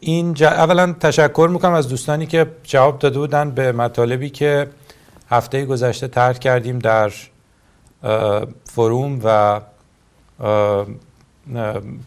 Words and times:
این 0.00 0.36
اولا 0.44 0.92
تشکر 0.92 1.48
می‌کنم 1.52 1.72
از 1.72 1.88
دوستانی 1.88 2.26
که 2.26 2.46
جواب 2.62 2.98
داده 2.98 3.18
بودن 3.18 3.50
به 3.50 3.72
مطالبی 3.72 4.30
که 4.30 4.68
هفته 5.30 5.64
گذشته 5.64 6.08
ترک 6.08 6.38
کردیم 6.38 6.78
در 6.78 7.12
فروم 8.64 9.20
و 9.24 9.60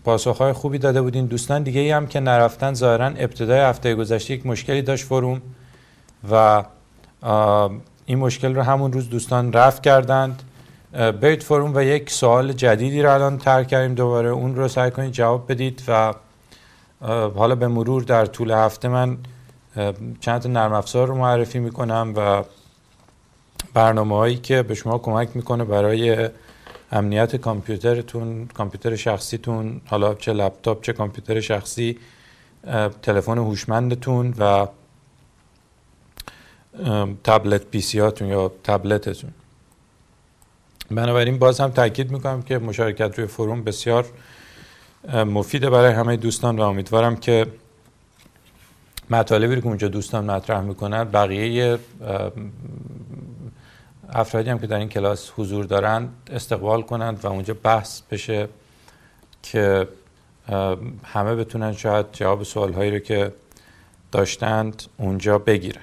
پاسخهای 0.05 0.53
خوبی 0.53 0.77
داده 0.77 1.01
بودین. 1.01 1.25
دوستان 1.25 1.63
دیگه 1.63 1.81
ای 1.81 1.91
هم 1.91 2.07
که 2.07 2.19
نرفتن 2.19 2.73
ظاهرا 2.73 3.05
ابتدای 3.05 3.59
هفته 3.59 3.95
گذشته 3.95 4.33
یک 4.33 4.45
مشکلی 4.45 4.81
داشت 4.81 5.05
فروم 5.05 5.41
و 6.31 6.63
این 8.05 8.17
مشکل 8.17 8.55
رو 8.55 8.61
همون 8.61 8.93
روز 8.93 9.09
دوستان 9.09 9.53
رفت 9.53 9.83
کردند. 9.83 10.43
برید 10.93 11.43
فروم 11.43 11.75
و 11.75 11.83
یک 11.83 12.09
سوال 12.09 12.53
جدیدی 12.53 13.01
رو 13.01 13.13
الان 13.13 13.37
ترک 13.37 13.67
کردیم 13.67 13.95
دوباره. 13.95 14.29
اون 14.29 14.55
رو 14.55 14.67
سعی 14.67 14.91
کنید 14.91 15.11
جواب 15.11 15.51
بدید 15.51 15.83
و 15.87 16.13
حالا 17.35 17.55
به 17.55 17.67
مرور 17.67 18.03
در 18.03 18.25
طول 18.25 18.51
هفته 18.51 18.87
من 18.87 19.17
چند 20.19 20.41
تا 20.41 20.49
نرم 20.49 20.73
افزار 20.73 21.07
رو 21.07 21.15
معرفی 21.15 21.59
می‌کنم 21.59 22.13
و 22.15 22.43
برنامه 23.73 24.15
هایی 24.15 24.37
که 24.37 24.63
به 24.63 24.75
شما 24.75 24.97
کمک 24.97 25.29
می‌کنه 25.35 25.63
برای 25.63 26.29
امنیت 26.91 27.35
کامپیوترتون 27.35 28.47
کامپیوتر 28.47 28.95
شخصیتون 28.95 29.81
حالا 29.85 30.13
چه 30.13 30.33
لپتاپ 30.33 30.81
چه 30.81 30.93
کامپیوتر 30.93 31.39
شخصی 31.39 31.97
تلفن 33.01 33.37
هوشمندتون 33.37 34.33
و 34.39 34.67
تبلت 37.23 37.65
پی 37.65 37.81
سی 37.81 37.97
یا 38.21 38.51
تبلتتون. 38.63 39.31
بنابراین 40.91 41.37
باز 41.37 41.59
هم 41.59 41.69
تاکید 41.69 42.11
می‌کنم 42.11 42.41
که 42.41 42.57
مشارکت 42.57 43.19
روی 43.19 43.27
فروم 43.27 43.63
بسیار 43.63 44.05
مفیده 45.13 45.69
برای 45.69 45.93
همه 45.93 46.17
دوستان 46.17 46.59
و 46.59 46.61
امیدوارم 46.61 47.15
که 47.15 47.47
مطالبی 49.09 49.55
رو 49.55 49.61
که 49.61 49.67
اونجا 49.67 49.87
دوستان 49.87 50.25
مطرح 50.25 50.61
می‌کنن 50.61 51.03
بقیه 51.03 51.79
افرادی 54.09 54.49
هم 54.49 54.59
که 54.59 54.67
در 54.67 54.77
این 54.77 54.89
کلاس 54.89 55.31
حضور 55.37 55.65
دارند 55.65 56.09
استقبال 56.31 56.81
کنند 56.81 57.25
و 57.25 57.27
اونجا 57.27 57.53
بحث 57.63 58.01
بشه 58.01 58.47
که 59.43 59.87
همه 61.03 61.35
بتونن 61.35 61.73
شاید 61.73 62.05
جواب 62.13 62.43
سوال 62.43 62.73
هایی 62.73 62.91
رو 62.91 62.99
که 62.99 63.33
داشتند 64.11 64.83
اونجا 64.97 65.37
بگیرن. 65.37 65.81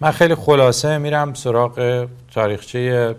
من 0.00 0.10
خیلی 0.10 0.34
خلاصه 0.34 0.98
میرم 0.98 1.34
سراغ 1.34 2.06
تاریخچه 2.34 3.14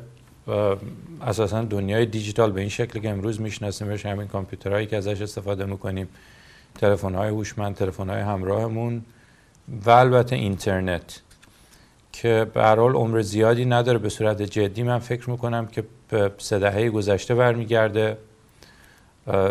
اساسا 1.21 1.61
دنیای 1.61 2.05
دیجیتال 2.05 2.51
به 2.51 2.59
این 2.59 2.69
شکلی 2.69 3.01
که 3.01 3.09
امروز 3.09 3.41
میشناسیمش 3.41 4.05
همین 4.05 4.27
کامپیوترهایی 4.27 4.87
که 4.87 4.97
ازش 4.97 5.21
استفاده 5.21 5.65
می‌کنیم 5.65 6.07
تلفن 6.75 7.15
های 7.15 7.29
هوشمند 7.29 7.75
تلفن 7.75 8.09
های 8.09 8.21
همراهمون 8.21 9.01
و 9.85 9.89
البته 9.89 10.35
اینترنت 10.35 11.21
که 12.11 12.47
به 12.53 12.63
حال 12.63 12.95
عمر 12.95 13.21
زیادی 13.21 13.65
نداره 13.65 13.97
به 13.97 14.09
صورت 14.09 14.41
جدی 14.41 14.83
من 14.83 14.99
فکر 14.99 15.29
می‌کنم 15.29 15.67
که 15.67 15.83
به 16.09 16.31
سه 16.37 16.59
دهه 16.59 16.89
گذشته 16.89 17.35
برمیگرده. 17.35 18.17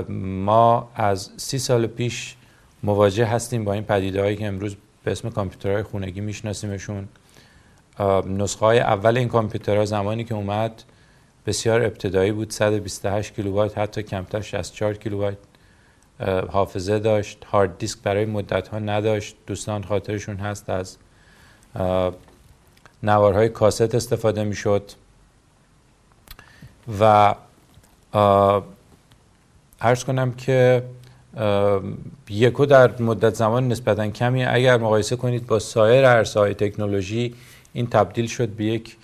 ما 0.08 0.90
از 0.94 1.30
سی 1.36 1.58
سال 1.58 1.86
پیش 1.86 2.36
مواجه 2.82 3.26
هستیم 3.26 3.64
با 3.64 3.72
این 3.72 3.82
پدیده 3.82 4.20
هایی 4.20 4.36
که 4.36 4.46
امروز 4.46 4.76
به 5.04 5.10
اسم 5.10 5.30
کامپیوترهای 5.30 5.82
خونگی 5.82 6.20
میشناسیمشون. 6.20 7.08
نسخه 8.26 8.66
های 8.66 8.78
اول 8.78 9.16
این 9.18 9.28
کامپیوترها 9.28 9.84
زمانی 9.84 10.24
که 10.24 10.34
اومد 10.34 10.82
بسیار 11.46 11.82
ابتدایی 11.82 12.32
بود 12.32 12.50
128 12.50 13.34
کیلوبایت 13.34 13.78
حتی 13.78 14.02
کمتر 14.02 14.40
64 14.40 14.94
کیلوبایت 14.94 15.38
حافظه 16.50 16.98
داشت. 16.98 17.44
هارد 17.44 17.78
دیسک 17.78 17.98
برای 18.02 18.24
مدت 18.24 18.68
ها 18.68 18.78
نداشت. 18.78 19.36
دوستان 19.46 19.84
خاطرشون 19.84 20.36
هست 20.36 20.70
از 20.70 20.96
نوارهای 23.02 23.48
کاست 23.48 23.94
استفاده 23.94 24.44
می‌شد. 24.44 24.90
و 27.00 27.34
عرض 29.80 30.04
کنم 30.04 30.32
که 30.32 30.82
یهو 32.30 32.66
در 32.66 33.02
مدت 33.02 33.34
زمان 33.34 33.68
نسبتا 33.68 34.08
کمی 34.08 34.44
اگر 34.44 34.78
مقایسه 34.78 35.16
کنید 35.16 35.46
با 35.46 35.58
سایر 35.58 36.08
عرصه 36.08 36.40
های 36.40 36.54
تکنولوژی 36.54 37.34
این 37.76 37.86
تبدیل 37.86 38.26
شد 38.26 38.48
به 38.48 38.64
یک 38.64 38.96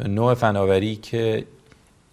نوع 0.00 0.34
فناوری 0.34 0.96
که 0.96 1.44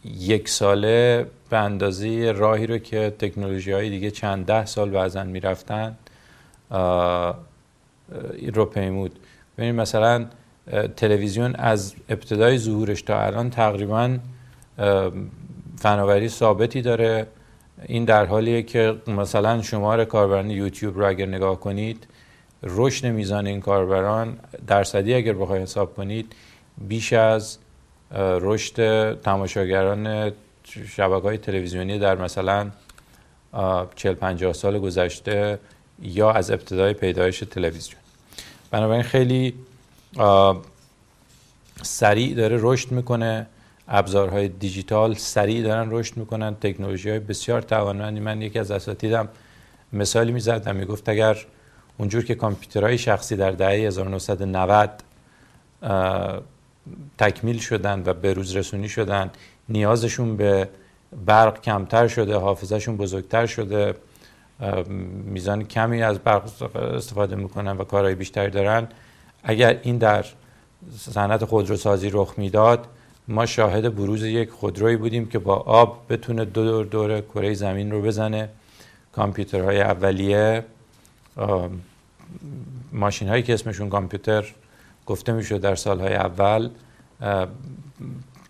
یک 0.05 0.49
ساله 0.49 1.27
به 1.49 1.57
اندازه 1.57 2.31
راهی 2.31 2.67
رو 2.67 2.77
که 2.77 3.13
تکنولوژی 3.19 3.71
های 3.71 3.89
دیگه 3.89 4.11
چند 4.11 4.45
ده 4.45 4.65
سال 4.65 4.89
بعضا 4.89 5.23
می‌رفتن 5.23 5.97
رو 8.53 8.65
پیمود. 8.65 9.19
ببینید 9.57 9.75
مثلا 9.75 10.25
تلویزیون 10.95 11.55
از 11.55 11.93
ابتدای 12.09 12.57
ظهورش 12.57 13.01
تا 13.01 13.21
الان 13.21 13.49
تقریبا 13.49 14.17
فناوری 15.77 16.29
ثابتی 16.29 16.81
داره. 16.81 17.27
این 17.85 18.05
در 18.05 18.25
حالیه 18.25 18.63
که 18.63 18.95
مثلا 19.07 19.61
شمار 19.61 20.05
کاربران 20.05 20.49
یوتیوب 20.49 20.99
رو 20.99 21.07
اگر 21.07 21.25
نگاه 21.25 21.59
کنید 21.59 22.07
رشد 22.63 23.05
میزان 23.05 23.47
این 23.47 23.61
کاربران. 23.61 24.39
درصدی 24.67 25.13
اگر 25.13 25.33
بخواید 25.33 25.61
حساب 25.61 25.95
کنید 25.95 26.33
بیش 26.77 27.13
از 27.13 27.57
رشد 28.15 29.13
تماشاگران 29.21 30.31
شبکه 30.95 31.23
های 31.23 31.37
تلویزیونی 31.37 31.99
در 31.99 32.15
مثلا 32.15 32.71
40 33.95 34.13
50 34.13 34.53
سال 34.53 34.79
گذشته 34.79 35.59
یا 36.01 36.31
از 36.31 36.51
ابتدای 36.51 36.93
پیدایش 36.93 37.39
تلویزیون. 37.39 37.99
بنابراین 38.71 39.03
خیلی 39.03 39.53
سریع 41.81 42.35
داره 42.35 42.57
رشد 42.61 42.91
می‌کنه. 42.91 43.47
ابزارهای 43.87 44.47
دیجیتال 44.47 45.13
سریع 45.13 45.63
دارن 45.63 45.87
رشد 45.91 46.17
می‌کنن. 46.17 46.55
تکنولوژی 46.55 47.09
های 47.09 47.19
بسیار 47.19 47.61
توانمندی. 47.61 48.19
من 48.19 48.41
یکی 48.41 48.59
از 48.59 48.71
اساتیدم 48.71 49.29
مثالی 49.93 50.31
می‌زد 50.31 50.63
و 50.65 50.73
می‌گفت 50.73 51.09
اگر 51.09 51.45
اونجور 51.97 52.25
که 52.25 52.35
کامپیوترهای 52.35 52.97
شخصی 52.97 53.35
در 53.35 53.51
دهه 53.51 53.69
1990 53.69 54.89
تکمیل 57.17 57.59
شدن 57.59 58.03
و 58.05 58.13
به 58.13 58.33
روز 58.33 58.55
رسونی 58.55 58.89
شدن 58.89 59.31
نیازشون 59.69 60.37
به 60.37 60.69
برق 61.25 61.61
کمتر 61.61 62.07
شده 62.07 62.35
حافظهشون 62.35 62.97
بزرگتر 62.97 63.45
شده 63.45 63.93
میزان 65.25 65.63
کمی 65.63 66.03
از 66.03 66.19
برق 66.19 66.43
استفاده 66.75 67.35
می‌کنن 67.35 67.77
و 67.77 67.83
کارهای 67.83 68.15
بیشتری 68.15 68.51
دارن. 68.51 68.87
اگر 69.43 69.79
این 69.83 69.97
در 69.97 70.25
صنعت 70.97 71.45
خودروسازی 71.45 72.09
رخ 72.09 72.33
می‌داد 72.37 72.87
ما 73.27 73.45
شاهد 73.45 73.95
بروز 73.95 74.23
یک 74.23 74.49
خودرویی 74.49 74.97
بودیم 74.97 75.25
که 75.25 75.39
با 75.39 75.55
آب 75.55 76.05
بتونه 76.09 76.45
دو 76.45 76.63
دور 76.65 76.85
دور 76.85 77.21
کره 77.21 77.53
زمین 77.53 77.91
رو 77.91 78.01
بزنه. 78.01 78.49
کامپیوترهای 79.11 79.81
اولیه 79.81 80.63
ماشین 82.91 83.27
هایی 83.27 83.43
که 83.43 83.53
اسمشون 83.53 83.89
کامپیوتر 83.89 84.45
گفته 85.05 85.31
می‌شد 85.31 85.61
در 85.61 85.75
سالهای 85.75 86.15
اول 86.15 86.69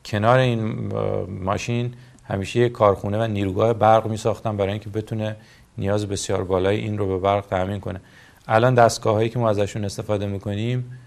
کنار 0.05 0.39
این 0.39 0.91
ماشین 1.27 1.93
همیشه 2.23 2.59
یک 2.59 2.71
کارخونه 2.71 3.23
و 3.23 3.27
نیروگاه 3.27 3.73
برق 3.73 4.07
می 4.07 4.17
ساختن 4.17 4.57
برای 4.57 4.71
اینکه 4.71 4.89
بتونه 4.89 5.35
نیاز 5.77 6.05
بسیار 6.05 6.43
بالای 6.43 6.77
این 6.77 6.97
رو 6.97 7.07
به 7.07 7.17
برق 7.17 7.45
تامین 7.45 7.79
کنه. 7.79 8.01
الان 8.47 8.73
دستگاه 8.73 9.13
هایی 9.13 9.29
که 9.29 9.39
ما 9.39 9.49
ازشون 9.49 9.85
استفاده 9.85 10.25
می‌کنیم 10.25 10.99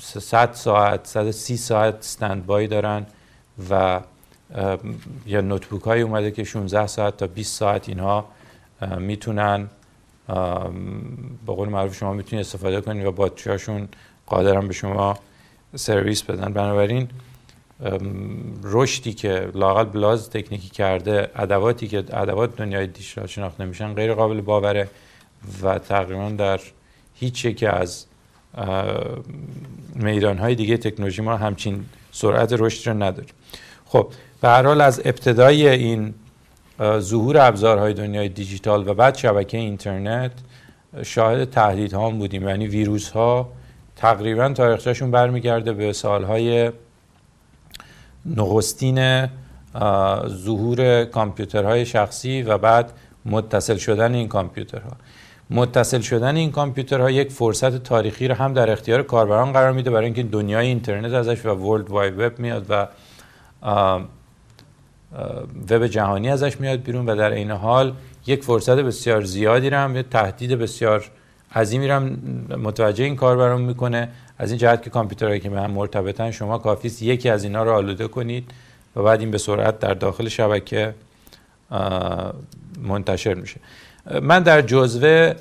100 0.00 0.52
ساعت 0.52 1.06
130 1.06 1.56
ساعت 1.56 1.94
استند 1.94 2.46
بای 2.46 2.66
دارن 2.66 3.06
و 3.70 4.00
یا 5.26 5.40
نوتبوک 5.40 5.82
های 5.82 6.02
اومده 6.02 6.30
که 6.30 6.44
16 6.44 6.86
ساعت 6.86 7.16
تا 7.16 7.26
20 7.26 7.56
ساعت 7.56 7.88
اینها 7.88 8.24
می‌تونن 8.98 9.68
با 11.46 11.54
قول 11.54 11.68
معروف 11.68 11.96
شما 11.96 12.12
می‌تونید 12.12 12.44
استفاده 12.44 12.80
کنید 12.80 13.06
و 13.06 13.12
باتریاشون 13.12 13.88
قادرن 14.26 14.66
به 14.68 14.72
شما 14.72 15.18
سرویس 15.74 16.22
بدن. 16.22 16.52
بنابراین 16.52 17.08
رشدی 18.62 19.12
که 19.12 19.48
لاقل 19.54 19.84
بلاز 19.84 20.30
تکنیکی 20.30 20.68
کرده 20.68 21.30
ادواتی 21.36 21.88
که 21.88 21.98
ادوات 21.98 22.56
دنیای 22.56 22.86
دیجیتال 22.86 23.26
شناخته 23.26 23.64
نمیشن 23.64 23.94
غیر 23.94 24.14
قابل 24.14 24.40
باوره 24.40 24.88
و 25.62 25.78
تقریبا 25.78 26.28
در 26.28 26.60
هیچ 27.14 27.44
یکی 27.44 27.66
از 27.66 28.06
میدان 29.94 30.38
های 30.38 30.54
دیگه 30.54 30.76
تکنولوژی 30.76 31.22
ما 31.22 31.36
همچین 31.36 31.84
سرعت 32.12 32.52
رشد 32.52 32.88
رو 32.88 33.02
نداریم 33.02 33.34
خب 33.86 34.08
به 34.40 34.48
هر 34.48 34.66
حال 34.66 34.80
از 34.80 35.02
ابتدای 35.04 35.68
این 35.68 36.14
ظهور 36.98 37.38
ابزارهای 37.38 37.94
دنیای 37.94 38.28
دیجیتال 38.28 38.88
و 38.88 38.94
بعد 38.94 39.16
شبکه 39.16 39.58
اینترنت 39.58 40.32
شاهد 41.02 41.50
تهدید 41.50 41.92
ها 41.92 42.10
بودیم. 42.10 42.48
یعنی 42.48 42.66
ویروس 42.66 43.10
ها 43.10 43.48
تقریبا 43.96 44.48
تاریخچهشون 44.48 45.10
برمیگرده 45.10 45.72
به 45.72 45.92
سالهای 45.92 46.72
نخستین 48.26 49.28
ظهور 50.28 51.04
کامپیوترهای 51.04 51.86
شخصی 51.86 52.42
و 52.42 52.58
بعد 52.58 52.92
متصل 53.24 53.76
شدن 53.76 54.14
این 54.14 54.28
کامپیوترها. 54.28 54.96
متصل 55.50 56.00
شدن 56.00 56.36
این 56.36 56.50
کامپیوترها 56.50 57.10
یک 57.10 57.30
فرصت 57.30 57.82
تاریخی 57.82 58.28
رو 58.28 58.34
هم 58.34 58.52
در 58.52 58.70
اختیار 58.70 59.02
کاربران 59.02 59.52
قرار 59.52 59.72
میده 59.72 59.90
برای 59.90 60.04
اینکه 60.04 60.22
دنیای 60.22 60.66
اینترنت 60.66 61.12
ازش 61.12 61.46
و 61.46 61.48
ورلد 61.48 61.90
واید 61.90 62.20
وب 62.20 62.38
میاد 62.38 62.66
و 62.68 62.86
وب 65.70 65.86
جهانی 65.86 66.30
ازش 66.30 66.60
میاد 66.60 66.82
بیرون 66.82 67.06
و 67.06 67.16
در 67.16 67.30
این 67.30 67.50
حال 67.50 67.92
یک 68.26 68.44
فرصت 68.44 68.76
بسیار 68.76 69.22
زیادی 69.22 69.70
رو 69.70 69.76
هم 69.76 70.02
تهدید 70.02 70.50
بسیار 70.50 71.04
عظیمی 71.54 71.88
رو 71.88 72.00
متوجه 72.58 73.04
این 73.04 73.16
کاربران 73.16 73.62
می‌کنه. 73.62 74.08
از 74.38 74.50
این 74.50 74.58
جهت 74.58 74.82
که 74.82 74.90
کامپیوترهایی 74.90 75.40
که 75.40 75.50
به 75.50 75.60
هم 75.60 75.70
مرتبطن 75.70 76.30
شما 76.30 76.58
کافی 76.58 76.88
است 76.88 77.02
یکی 77.02 77.28
از 77.28 77.44
اینا 77.44 77.62
رو 77.62 77.72
آلوده 77.72 78.08
کنید 78.08 78.50
و 78.96 79.02
بعد 79.02 79.20
این 79.20 79.30
به 79.30 79.38
سرعت 79.38 79.78
در 79.78 79.94
داخل 79.94 80.28
شبکه 80.28 80.94
منتشر 82.82 83.34
میشه. 83.34 83.60
من 84.22 84.42
در 84.42 84.62
جزوه 84.62 85.34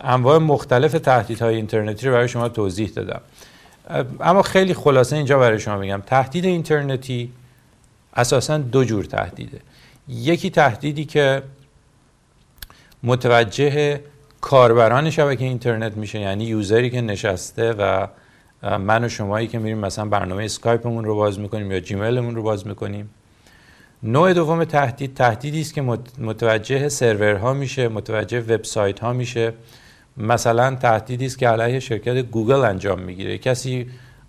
انواع 0.00 0.38
مختلف 0.38 0.92
تهدیدهای 0.92 1.56
اینترنتی 1.56 2.06
رو 2.06 2.12
برای 2.12 2.28
شما 2.28 2.48
توضیح 2.48 2.88
دادم. 2.88 3.20
اما 4.20 4.42
خیلی 4.42 4.74
خلاصه 4.74 5.16
اینجا 5.16 5.38
برای 5.38 5.58
شما 5.58 5.78
بگم. 5.78 6.02
تهدید 6.06 6.44
اینترنتی 6.44 7.32
اساسا 8.14 8.58
دو 8.58 8.84
جور 8.84 9.04
تهدیده. 9.04 9.60
یکی 10.08 10.50
تهدیدی 10.50 11.04
که 11.04 11.42
متوجه 13.02 14.00
کاربران 14.40 15.10
شبکه 15.10 15.44
اینترنت 15.44 15.96
میشه 15.96 16.20
یعنی 16.20 16.44
یوزری 16.44 16.90
که 16.90 17.00
نشسته 17.00 17.72
و 17.72 18.06
من 18.78 19.04
و 19.04 19.08
شمایی 19.08 19.46
که 19.46 19.58
میریم 19.58 19.78
مثلا 19.78 20.04
برنامه 20.04 20.44
اسکایپمون 20.44 21.04
رو 21.04 21.14
باز 21.14 21.38
می‌کنیم 21.38 21.72
یا 21.72 21.80
جیمیلمون 21.80 22.34
رو 22.34 22.42
باز 22.42 22.66
می‌کنیم. 22.66 23.10
نوع 24.02 24.32
دوم 24.32 24.64
تهدید 24.64 25.14
تهدیدی 25.14 25.60
است 25.60 25.74
که 25.74 25.82
متوجه 26.18 26.88
سرورها 26.88 27.52
میشه 27.52 27.88
متوجه 27.88 28.40
وبسایت 28.40 29.00
ها 29.00 29.12
میشه. 29.12 29.52
مثلا 30.16 30.74
تهدیدی 30.74 31.26
است 31.26 31.38
که 31.38 31.48
علیه 31.48 31.80
شرکت 31.80 32.16
گوگل 32.16 32.64
انجام 32.64 33.00
می‌گیره. 33.00 33.38
کسی 33.38 33.86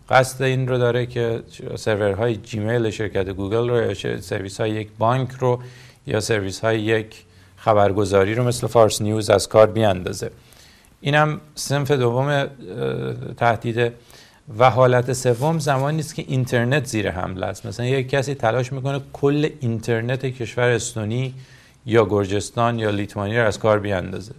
قصد 0.10 0.44
این 0.44 0.68
رو 0.68 0.78
داره 0.78 1.06
که 1.06 1.44
سرورهای 1.76 2.36
جیمیل 2.36 2.90
شرکت 2.90 3.30
گوگل 3.30 3.70
رو 3.70 3.82
یا 3.82 3.94
سرویس 4.22 4.62
های 4.62 4.72
یک 4.72 4.90
بانک 4.98 5.32
رو 5.32 5.60
یا 6.08 6.20
سرویس 6.20 6.60
های 6.60 6.82
یک 6.82 7.24
خبرگزاری 7.58 8.36
رو 8.36 8.44
مثل 8.44 8.68
فارس 8.68 9.02
نیوز 9.02 9.30
از 9.30 9.50
کار 9.50 9.68
بیاندازه. 9.68 10.32
اینم 11.02 11.42
صنف 11.56 11.92
دوم 11.92 12.48
تهدیده 13.38 13.94
و 14.60 14.70
حالت 14.70 15.14
سوم 15.14 15.60
زمانی 15.60 16.00
است 16.00 16.16
که 16.16 16.26
اینترنت 16.28 16.86
زیر 16.86 17.12
حمله 17.12 17.46
است. 17.46 17.66
مثلا 17.66 17.86
یک 17.86 18.10
کسی 18.10 18.36
تلاش 18.36 18.74
می‌کنه 18.74 19.02
کل 19.14 19.50
اینترنت 19.60 20.26
کشور 20.26 20.70
استونی 20.70 21.34
یا 21.86 22.06
گرجستان 22.06 22.80
یا 22.80 22.90
لیتوانی 22.90 23.38
رو 23.38 23.48
از 23.48 23.60
کار 23.60 23.80
بیاندازه. 23.80 24.32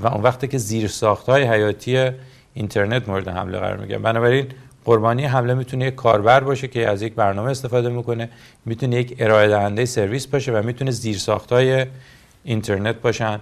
و 0.00 0.06
اون 0.06 0.22
وقتی 0.22 0.48
که 0.48 0.58
زیر 0.58 0.90
های 1.26 1.42
حیاتی 1.42 2.10
اینترنت 2.54 3.08
مورد 3.08 3.28
حمله 3.28 3.58
قرار 3.58 3.76
می‌گیره. 3.76 3.98
بنابراین 3.98 4.46
قربانی 4.84 5.24
حمله 5.24 5.54
می‌تونه 5.54 5.86
یک 5.86 5.94
کاربر 5.94 6.40
باشه 6.40 6.68
که 6.68 6.88
از 6.88 7.02
یک 7.02 7.14
برنامه 7.14 7.50
استفاده 7.50 7.88
می‌کنه 7.88 8.28
می‌تونه 8.64 8.96
یک 8.96 9.16
ارائه 9.18 9.48
دهنده 9.48 9.84
سرویس 9.84 10.26
باشه 10.26 10.52
و 10.52 10.62
می‌تونه 10.62 10.90
زیر 10.90 11.22
های 11.50 11.86
اینترنت 12.44 13.00
باشن. 13.00 13.40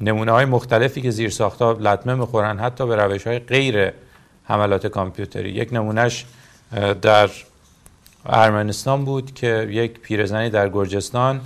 نمونه 0.00 0.32
های 0.32 0.44
مختلفی 0.44 1.02
که 1.02 1.10
زیر 1.10 1.34
ها 1.60 1.72
لطمه 1.72 2.14
می‌خورن 2.14 2.58
حتی 2.58 2.86
به 2.86 2.96
روش 2.96 3.26
های 3.26 3.38
غیر 3.38 3.92
حملات 4.44 4.86
کامپیوتری. 4.86 5.50
یک 5.50 5.68
نمونهش 5.72 6.26
در 7.02 7.30
ارمنستان 8.26 9.04
بود 9.04 9.34
که 9.34 9.68
یک 9.70 10.00
پیرزنی 10.00 10.50
در 10.50 10.68
گرجستان 10.68 11.40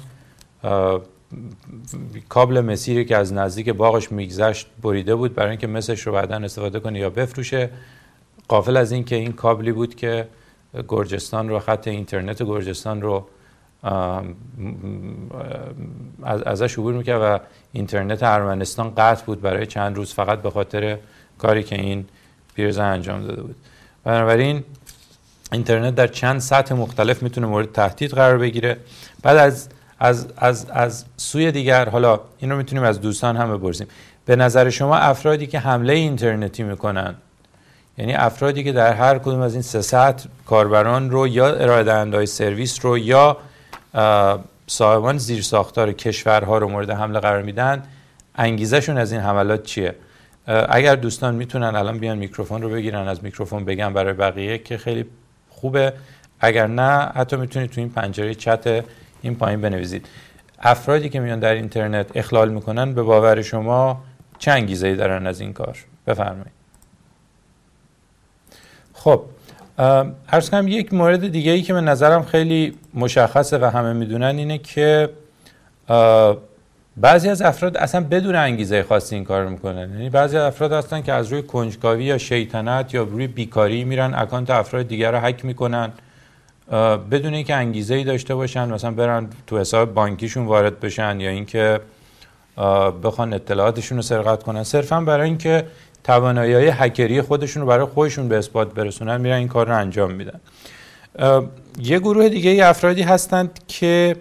کابل 2.29 2.61
مسیری 2.61 3.05
که 3.05 3.17
از 3.17 3.33
نزدیک 3.33 3.69
باغش 3.69 4.13
میگذشت 4.13 4.67
بریده 4.83 5.15
بود 5.15 5.35
برای 5.35 5.51
اینکه 5.51 5.67
مسش 5.67 6.01
رو 6.01 6.13
بعدا 6.13 6.37
استفاده 6.37 6.81
کنه 6.81 6.99
یا 6.99 7.11
بفروشه. 7.11 7.71
قافل 8.49 8.77
از 8.77 8.93
اینکه 8.93 9.17
این 9.17 9.33
کابلی 9.33 9.73
بود 9.73 9.95
که 9.95 10.29
گرجستان 10.89 11.49
رو 11.49 11.59
خط 11.59 11.89
اینترنت 11.89 12.43
گرجستان 12.43 13.03
رو 13.03 13.27
ازش 16.25 16.79
عبور 16.79 16.95
می‌کرد 16.95 17.21
و 17.23 17.41
اینترنت 17.73 18.23
ارمنستان 18.23 18.95
قطع 18.95 19.25
بود 19.25 19.41
برای 19.41 19.67
چند 19.67 19.97
روز 19.97 20.15
فقط 20.15 20.43
به 20.43 20.51
خاطر 20.51 20.99
کاری 21.39 21.63
که 21.63 21.81
این 21.81 22.05
پیرزن 22.55 22.85
انجام 22.85 23.27
داده 23.27 23.43
بود. 23.43 23.57
بنابراین 24.05 24.65
اینترنت 25.53 25.95
در 25.95 26.07
چند 26.07 26.41
سطح 26.41 26.75
مختلف 26.75 27.23
می‌تونه 27.23 27.47
مورد 27.47 27.73
تهدید 27.73 28.11
قرار 28.11 28.39
بگیره. 28.39 28.77
بعد 29.23 29.37
از 29.37 29.69
از, 30.05 30.27
از, 30.37 30.67
از 30.71 31.05
سوی 31.17 31.53
دیگر 31.53 31.89
حالا 31.89 32.21
این 32.39 32.51
رو 32.51 32.57
می‌تونیم 32.57 32.85
از 32.85 33.01
دوستان 33.01 33.37
هم 33.37 33.59
بپرسیم. 33.59 33.87
به 34.27 34.37
نظر 34.37 34.71
شما 34.71 34.97
افرادی 34.97 35.47
که 35.47 35.59
حمله 35.59 35.93
اینترنتی 35.93 36.63
می‌کنن 36.63 37.15
یعنی 37.99 38.15
افرادی 38.15 38.65
که 38.65 38.73
در 38.73 38.93
هر 38.93 39.19
کدوم 39.19 39.41
از 39.41 39.53
این 39.53 39.63
سه 39.63 39.83
سطح 39.83 40.29
کاربران 40.47 41.11
رو 41.11 41.29
یا 41.29 41.55
ارائه 41.55 42.27
سرویس 42.27 42.85
رو 42.85 42.99
یا 42.99 43.37
صاحبان 44.67 45.19
زیر 45.19 45.43
ساختار 45.43 45.93
کشورها 45.93 46.59
رو 46.59 46.69
مورد 46.69 46.91
حمله 46.91 47.21
قرار 47.21 47.43
میدن 47.43 47.83
انگیزشون 48.35 48.99
از 48.99 49.13
این 49.13 49.21
حملات 49.21 49.63
چیه؟ 49.63 49.95
اگر 50.69 50.97
دوستان 50.97 51.35
می‌تونن 51.35 51.75
الان 51.75 51.99
بیان 51.99 52.19
میکروفون 52.19 52.63
رو 52.63 52.69
بگیرن 52.69 53.09
از 53.09 53.25
میکروفون 53.25 53.65
بگن 53.65 53.93
برای 53.93 54.13
بقیه 54.13 54.59
که 54.59 54.79
خیلی 54.79 55.05
خوبه. 55.51 55.93
اگر 56.41 56.67
نه 56.67 57.13
حتی 57.15 57.37
می‌تونید 57.37 57.71
تو 57.71 57.81
این 57.81 57.91
پنجره 57.91 58.35
چت 58.35 58.85
این 59.25 59.35
پایین 59.35 59.61
بنویسید. 59.61 60.07
افرادی 60.59 61.09
که 61.09 61.21
میان 61.21 61.41
در 61.41 61.55
اینترنت 61.55 62.07
اخلال 62.15 62.51
می‌کنن 62.51 62.95
به 62.95 63.03
باور 63.03 63.43
شما 63.43 64.03
چه 64.39 64.51
انگیزه 64.51 64.95
دارن 64.95 65.27
از 65.27 65.41
این 65.41 65.53
کار؟ 65.53 65.79
بفرمایید. 66.07 66.53
خب 68.93 69.23
ارز 70.29 70.51
کنم 70.51 70.69
یک 70.69 70.95
مورد 70.95 71.29
دیگه 71.33 71.53
ای 71.53 71.63
که 71.63 71.75
به 71.75 71.81
نظرم 71.81 72.23
خیلی 72.23 72.79
مشخصه 72.95 73.59
و 73.59 73.65
همه 73.65 73.93
می‌دونن 73.93 74.37
اینه 74.37 74.59
که 74.59 75.11
بعضی 76.97 77.29
از 77.29 77.43
افراد 77.43 77.77
اصلا 77.77 78.01
بدون 78.01 78.35
انگیزه 78.35 78.83
خاصی 78.83 79.15
این 79.15 79.25
کار 79.25 79.47
می‌کنن. 79.47 79.91
یعنی 79.91 80.11
بعضی 80.11 80.37
از 80.37 80.43
افراد 80.43 80.73
هستن 80.73 81.03
که 81.03 81.13
از 81.13 81.33
روی 81.33 81.43
کنجکاوی 81.43 82.05
یا 82.05 82.19
شیطنت 82.19 82.95
یا 82.95 83.03
روی 83.03 83.27
بیکاری 83.27 83.85
میرن 83.85 84.15
اکانت 84.15 84.51
افراد 84.51 84.89
دیگر 84.89 85.13
رو 85.13 85.19
هک 85.19 85.45
می‌کنن. 85.45 85.93
بدون 87.11 87.35
اینکه 87.35 87.55
انگیزه 87.55 87.95
ای 87.95 88.05
داشته 88.05 88.35
باشن 88.35 88.69
مثلا 88.73 88.91
برن 88.91 89.29
تو 89.47 89.59
حساب 89.59 89.95
بانکیشون 89.95 90.47
وارد 90.47 90.81
بشن 90.81 91.21
یا 91.21 91.31
اینکه 91.31 91.81
بخوان 93.03 93.33
اطلاعاتشون 93.33 93.99
رو 93.99 94.03
سرقت 94.03 94.43
کنن. 94.43 94.63
صرفا 94.63 95.01
برای 95.01 95.29
اینکه 95.29 95.67
توانایی 96.05 96.55
هکری 96.55 97.23
خودشون 97.23 97.63
رو 97.63 97.69
برای 97.69 97.87
خودشون 97.87 98.29
به 98.29 98.39
اثبات 98.39 98.75
برسونن 98.75 99.21
میرن 99.21 99.37
این 99.37 99.49
کار 99.49 99.67
رو 99.67 99.77
انجام 99.77 100.11
میدن. 100.11 100.41
یه 101.79 101.99
گروه 101.99 102.29
دیگه 102.29 102.51
ای 102.51 102.61
افرادی 102.61 103.03
هستند 103.03 103.61
که 103.69 104.17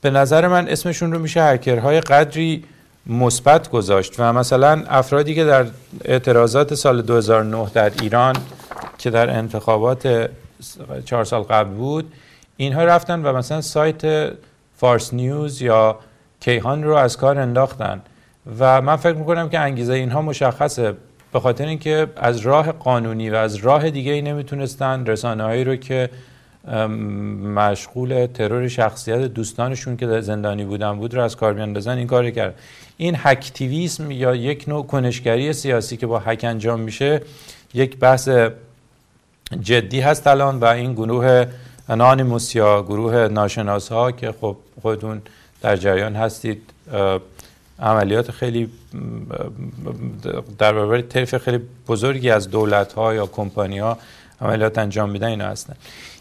به 0.00 0.10
نظر 0.10 0.48
من 0.48 0.68
اسمشون 0.68 1.12
رو 1.12 1.18
میشه 1.18 1.42
هکرهای 1.42 2.00
قدری 2.00 2.64
مثبت 3.06 3.70
گذاشت 3.70 4.14
و 4.18 4.32
مثلا 4.32 4.84
افرادی 4.88 5.34
که 5.34 5.44
در 5.44 5.66
اعتراضات 6.04 6.74
سال 6.74 7.02
2009 7.02 7.70
در 7.74 7.92
ایران 8.02 8.36
که 8.98 9.10
در 9.10 9.30
انتخابات 9.30 10.30
چهار 11.04 11.24
سال 11.24 11.42
قبل 11.42 11.70
بود 11.70 12.12
اینها 12.56 12.84
رفتن 12.84 13.22
و 13.22 13.36
مثلا 13.36 13.60
سایت 13.60 14.32
فارس 14.76 15.14
نیوز 15.14 15.62
یا 15.62 15.98
کیهان 16.40 16.84
رو 16.84 16.94
از 16.94 17.16
کار 17.16 17.38
انداختن. 17.38 18.02
و 18.58 18.80
من 18.80 18.96
فکر 18.96 19.14
می‌کنم 19.14 19.48
که 19.48 19.58
انگیزه 19.58 19.92
اینها 19.92 20.22
مشخصه 20.22 20.94
به 21.32 21.40
خاطر 21.40 21.66
اینکه 21.66 22.06
از 22.16 22.38
راه 22.38 22.72
قانونی 22.72 23.30
و 23.30 23.34
از 23.34 23.56
راه 23.56 23.90
دیگه 23.90 24.12
ای 24.12 24.22
نمی‌تونستن 24.22 25.06
رسانه 25.06 25.44
هایی 25.44 25.64
رو 25.64 25.76
که 25.76 26.10
مشغول 27.54 28.26
ترور 28.26 28.68
شخصیت 28.68 29.18
دوستانشون 29.18 29.96
که 29.96 30.20
زندانی 30.20 30.64
بودن 30.64 30.96
بود 30.96 31.14
رو 31.14 31.22
از 31.22 31.36
کار 31.36 31.54
بیاندازن 31.54 31.98
این 31.98 32.06
کار 32.06 32.30
کرد 32.30 32.54
این 32.96 33.14
هکتیویسم 33.18 34.10
یا 34.10 34.34
یک 34.34 34.64
نوع 34.68 34.86
کنشگری 34.86 35.52
سیاسی 35.52 35.96
که 35.96 36.06
با 36.06 36.18
هک 36.18 36.44
انجام 36.44 36.80
میشه 36.80 37.20
یک 37.74 37.98
بحث 37.98 38.28
جدی 39.56 40.00
هست 40.00 40.26
الان 40.26 40.60
و 40.60 40.64
این 40.64 40.92
گروه 40.92 41.46
انانیموس 41.88 42.54
یا 42.54 42.82
گروه 42.82 43.28
ناشناس 43.28 43.88
ها 43.88 44.12
که 44.12 44.34
خب 44.40 44.56
خودتون 44.82 45.22
در 45.60 45.76
جریان 45.76 46.16
هستید 46.16 46.62
عملیات 47.78 48.30
خیلی 48.30 48.68
در 50.58 50.72
برابر 50.72 51.00
طیف 51.00 51.36
خیلی 51.36 51.60
بزرگی 51.88 52.30
از 52.30 52.50
دولت 52.50 52.92
ها 52.92 53.14
یا 53.14 53.26
کمپانی 53.26 53.78
ها 53.78 53.98
عملیات 54.40 54.78
انجام 54.78 55.10
میدن 55.10 55.26
اینا 55.26 55.46
هستن. 55.46 55.74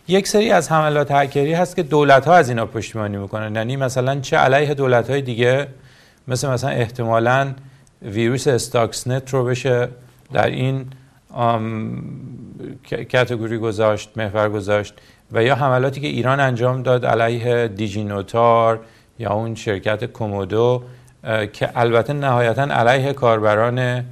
یک 0.08 0.28
سری 0.28 0.52
از 0.52 0.72
حملات 0.72 1.12
هکری 1.12 1.54
هست 1.54 1.76
که 1.76 1.84
دولت 1.84 2.26
ها 2.26 2.36
از 2.36 2.50
اینا 2.50 2.66
پشتیبانی 2.66 3.18
می‌کنن. 3.18 3.56
یعنی 3.56 3.76
مثلا 3.76 4.20
چه 4.20 4.38
علیه 4.38 4.74
دولت 4.74 5.10
های 5.10 5.22
دیگه 5.22 5.68
مثل 6.28 6.50
مثلا 6.50 6.70
احتمالا 6.70 7.54
ویروس 8.02 8.48
استاکسنت 8.48 9.34
رو 9.34 9.46
بشه 9.46 9.90
در 10.34 10.48
این 10.48 10.86
کتگوری 12.84 13.58
گذاشت 13.58 14.10
محور 14.16 14.50
گذاشت 14.50 14.94
و 15.32 15.44
یا 15.44 15.56
حملاتی 15.56 16.02
که 16.02 16.08
ایران 16.08 16.40
انجام 16.40 16.84
داد 16.84 17.06
علیه 17.06 17.68
دیجینوتار 17.68 18.80
یا 19.20 19.34
اون 19.34 19.56
شرکت 19.56 20.06
کومودو 20.06 20.84
که 21.54 21.70
البته 21.76 22.14
نهایتا 22.14 22.62
علیه 22.64 23.14
کاربران 23.14 24.06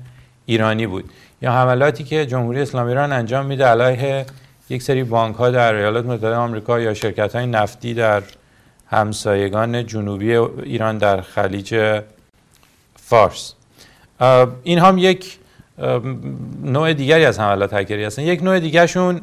ایرانی 0.45 0.87
بود. 0.87 1.09
یا 1.41 1.51
حملاتی 1.51 2.03
که 2.03 2.25
جمهوری 2.25 2.61
اسلامی 2.61 2.89
ایران 2.89 3.11
انجام 3.11 3.45
میده 3.45 3.65
علیه 3.65 4.25
یک 4.69 4.83
سری 4.83 5.03
بانک 5.03 5.35
ها 5.35 5.49
در 5.49 5.73
ایالات 5.73 6.05
متحده 6.05 6.35
آمریکا 6.35 6.79
یا 6.79 6.93
شرکت 6.93 7.35
های 7.35 7.45
نفتی 7.45 7.93
در 7.93 8.23
همسایگان 8.87 9.85
جنوبی 9.85 10.35
ایران 10.35 10.97
در 10.97 11.21
خلیج 11.21 12.01
فارس. 12.95 13.53
این 14.63 14.79
هم 14.79 14.97
یک 14.97 15.37
نوع 16.63 16.93
دیگری 16.93 17.25
از 17.25 17.39
حملات 17.39 17.73
هکری 17.73 18.03
هستن. 18.03 18.21
یک 18.21 18.43
نوع 18.43 18.59
دیگرشون 18.59 19.21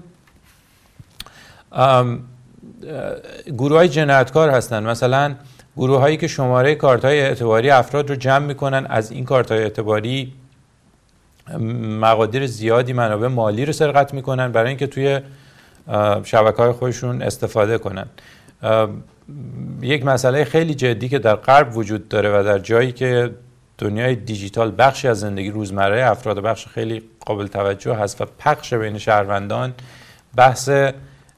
گروه 3.47 3.77
های 3.77 3.89
جنایتکار 3.89 4.51
هستن. 4.51 4.83
مثلا 4.87 5.35
گروه 5.77 6.01
هایی 6.01 6.17
که 6.17 6.27
شماره 6.27 6.75
کارت 6.75 7.05
های 7.05 7.21
اعتباری 7.21 7.71
افراد 7.71 8.11
رو 8.11 8.17
جمع 8.17 8.47
می‌کنن 8.47 8.87
از 8.89 9.11
این 9.11 9.25
کارت 9.25 9.53
های 9.53 9.63
اعتباری 9.63 10.33
مقادیر 12.01 12.47
زیادی 12.47 12.93
منابع 12.93 13.27
مالی 13.27 13.65
رو 13.65 13.73
سرقت 13.73 14.15
می‌کنن 14.15 14.53
برای 14.53 14.69
اینکه 14.69 14.87
توی 14.87 15.21
شبکه 16.25 16.63
های 16.63 16.73
خودشون 16.73 17.23
استفاده 17.23 17.79
کنن. 17.79 18.07
یک 19.83 20.05
مسئله 20.05 20.45
خیلی 20.45 20.75
جدی 20.75 21.09
که 21.09 21.19
در 21.19 21.35
غرب 21.35 21.77
وجود 21.77 22.09
داره 22.09 22.41
و 22.41 22.43
در 22.43 22.59
جایی 22.59 22.93
که 22.93 23.31
دنیای 23.79 24.15
دیجیتال 24.15 24.75
بخشی 24.79 25.09
از 25.09 25.21
زندگی 25.21 25.51
روزمره 25.51 26.11
افراد 26.11 26.39
بخش 26.39 26.67
خیلی 26.67 27.03
قابل 27.21 27.47
توجه 27.47 27.95
هست 27.95 28.21
و 28.21 28.25
پخش 28.39 28.75
بین 28.75 28.99
شهروندان 28.99 29.75
بحث 30.37 30.71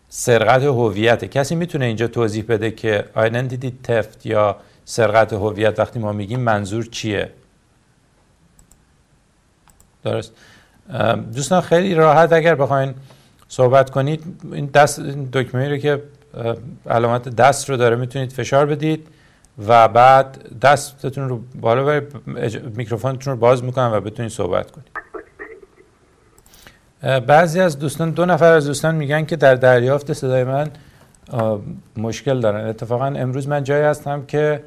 سرقت 0.08 0.62
هویت 0.62 1.24
کسی 1.24 1.54
می‌تونه 1.54 1.84
اینجا 1.84 2.08
توضیح 2.08 2.44
بده 2.48 2.70
که 2.70 3.04
identity 3.16 3.88
theft 3.88 4.26
یا 4.26 4.56
سرقت 4.84 5.32
هویت 5.32 5.78
وقتی 5.78 5.98
ما 5.98 6.12
میگیم 6.12 6.40
منظور 6.40 6.84
چیه؟ 6.84 7.30
درست. 10.04 10.32
دوستان 11.34 11.60
خیلی 11.60 11.94
راحت 11.94 12.32
اگر 12.32 12.54
بخواین 12.54 12.94
صحبت 13.48 13.90
کنید 13.90 14.24
این 14.52 14.66
دست 14.66 15.00
دکمه 15.00 15.68
رو 15.68 15.76
که 15.76 16.02
علامت 16.86 17.28
دست 17.28 17.70
رو 17.70 17.76
داره 17.76 17.96
می‌تونید 17.96 18.32
فشار 18.32 18.66
بدید. 18.66 19.08
و 19.58 19.88
بعد 19.88 20.58
دستتون 20.62 21.28
رو 21.28 21.40
بالا 21.60 21.84
برید 21.84 22.76
میکروفونتون 22.76 23.32
رو 23.32 23.38
باز 23.38 23.64
می‌کنم 23.64 23.92
و 23.92 24.00
بتونید 24.00 24.32
صحبت 24.32 24.70
کنید. 24.70 25.04
بعضی 27.26 27.60
از 27.60 27.78
دوستان 27.78 28.10
دو 28.10 28.26
نفر 28.26 28.52
از 28.52 28.66
دوستان 28.66 28.94
میگن 28.94 29.24
که 29.24 29.36
در 29.36 29.54
دریافت 29.54 30.12
صدای 30.12 30.44
من 30.44 30.70
مشکل 31.96 32.40
دارن. 32.40 32.68
اتفاقا 32.68 33.06
امروز 33.06 33.48
من 33.48 33.64
جایی 33.64 33.84
هستم 33.84 34.26
که 34.26 34.62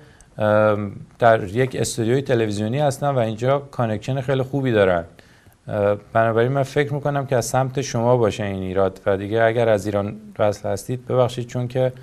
در 1.19 1.43
یک 1.43 1.75
استودیوی 1.75 2.21
تلویزیونی 2.21 2.79
هستم 2.79 3.15
و 3.15 3.19
اینجا 3.19 3.59
connection 3.59 4.21
خیلی 4.21 4.41
خوبی 4.41 4.71
دارن. 4.71 5.03
بنابراین 6.13 6.51
من 6.51 6.63
فکر 6.63 6.93
می‌کنم 6.93 7.25
که 7.25 7.35
از 7.35 7.45
سمت 7.45 7.81
شما 7.81 8.17
باشه 8.17 8.43
این 8.43 8.63
ایراد 8.63 9.01
و 9.05 9.17
دیگه 9.17 9.43
اگر 9.43 9.69
از 9.69 9.85
ایران 9.85 10.15
وصل 10.39 10.69
هستید 10.69 11.07
ببخشید 11.07 11.47
چون 11.47 11.67
که 11.67 11.93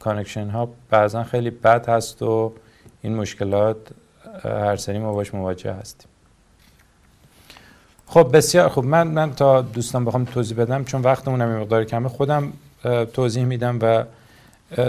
connection 0.00 0.50
ها 0.50 0.68
بعضا 0.90 1.24
خیلی 1.24 1.50
بد 1.50 1.88
هست 1.88 2.22
و 2.22 2.52
این 3.02 3.14
مشکلات 3.14 3.76
هر 4.44 4.76
سری 4.76 4.98
ما 4.98 5.12
باش 5.12 5.34
مواجه 5.34 5.72
هستیم. 5.72 6.08
خب 8.06 8.30
بسیار 8.32 8.68
خب 8.68 8.84
من 8.84 9.08
من 9.08 9.34
تا 9.34 9.62
دوستان 9.62 10.04
بخوام 10.04 10.24
توضیح 10.24 10.56
بدم 10.56 10.84
چون 10.84 11.02
وقتمون 11.02 11.40
هم 11.42 11.60
مقدار 11.60 11.84
کمه 11.84 12.08
خودم 12.08 12.52
توضیح 13.12 13.44
میدم 13.44 13.78
و 13.82 14.04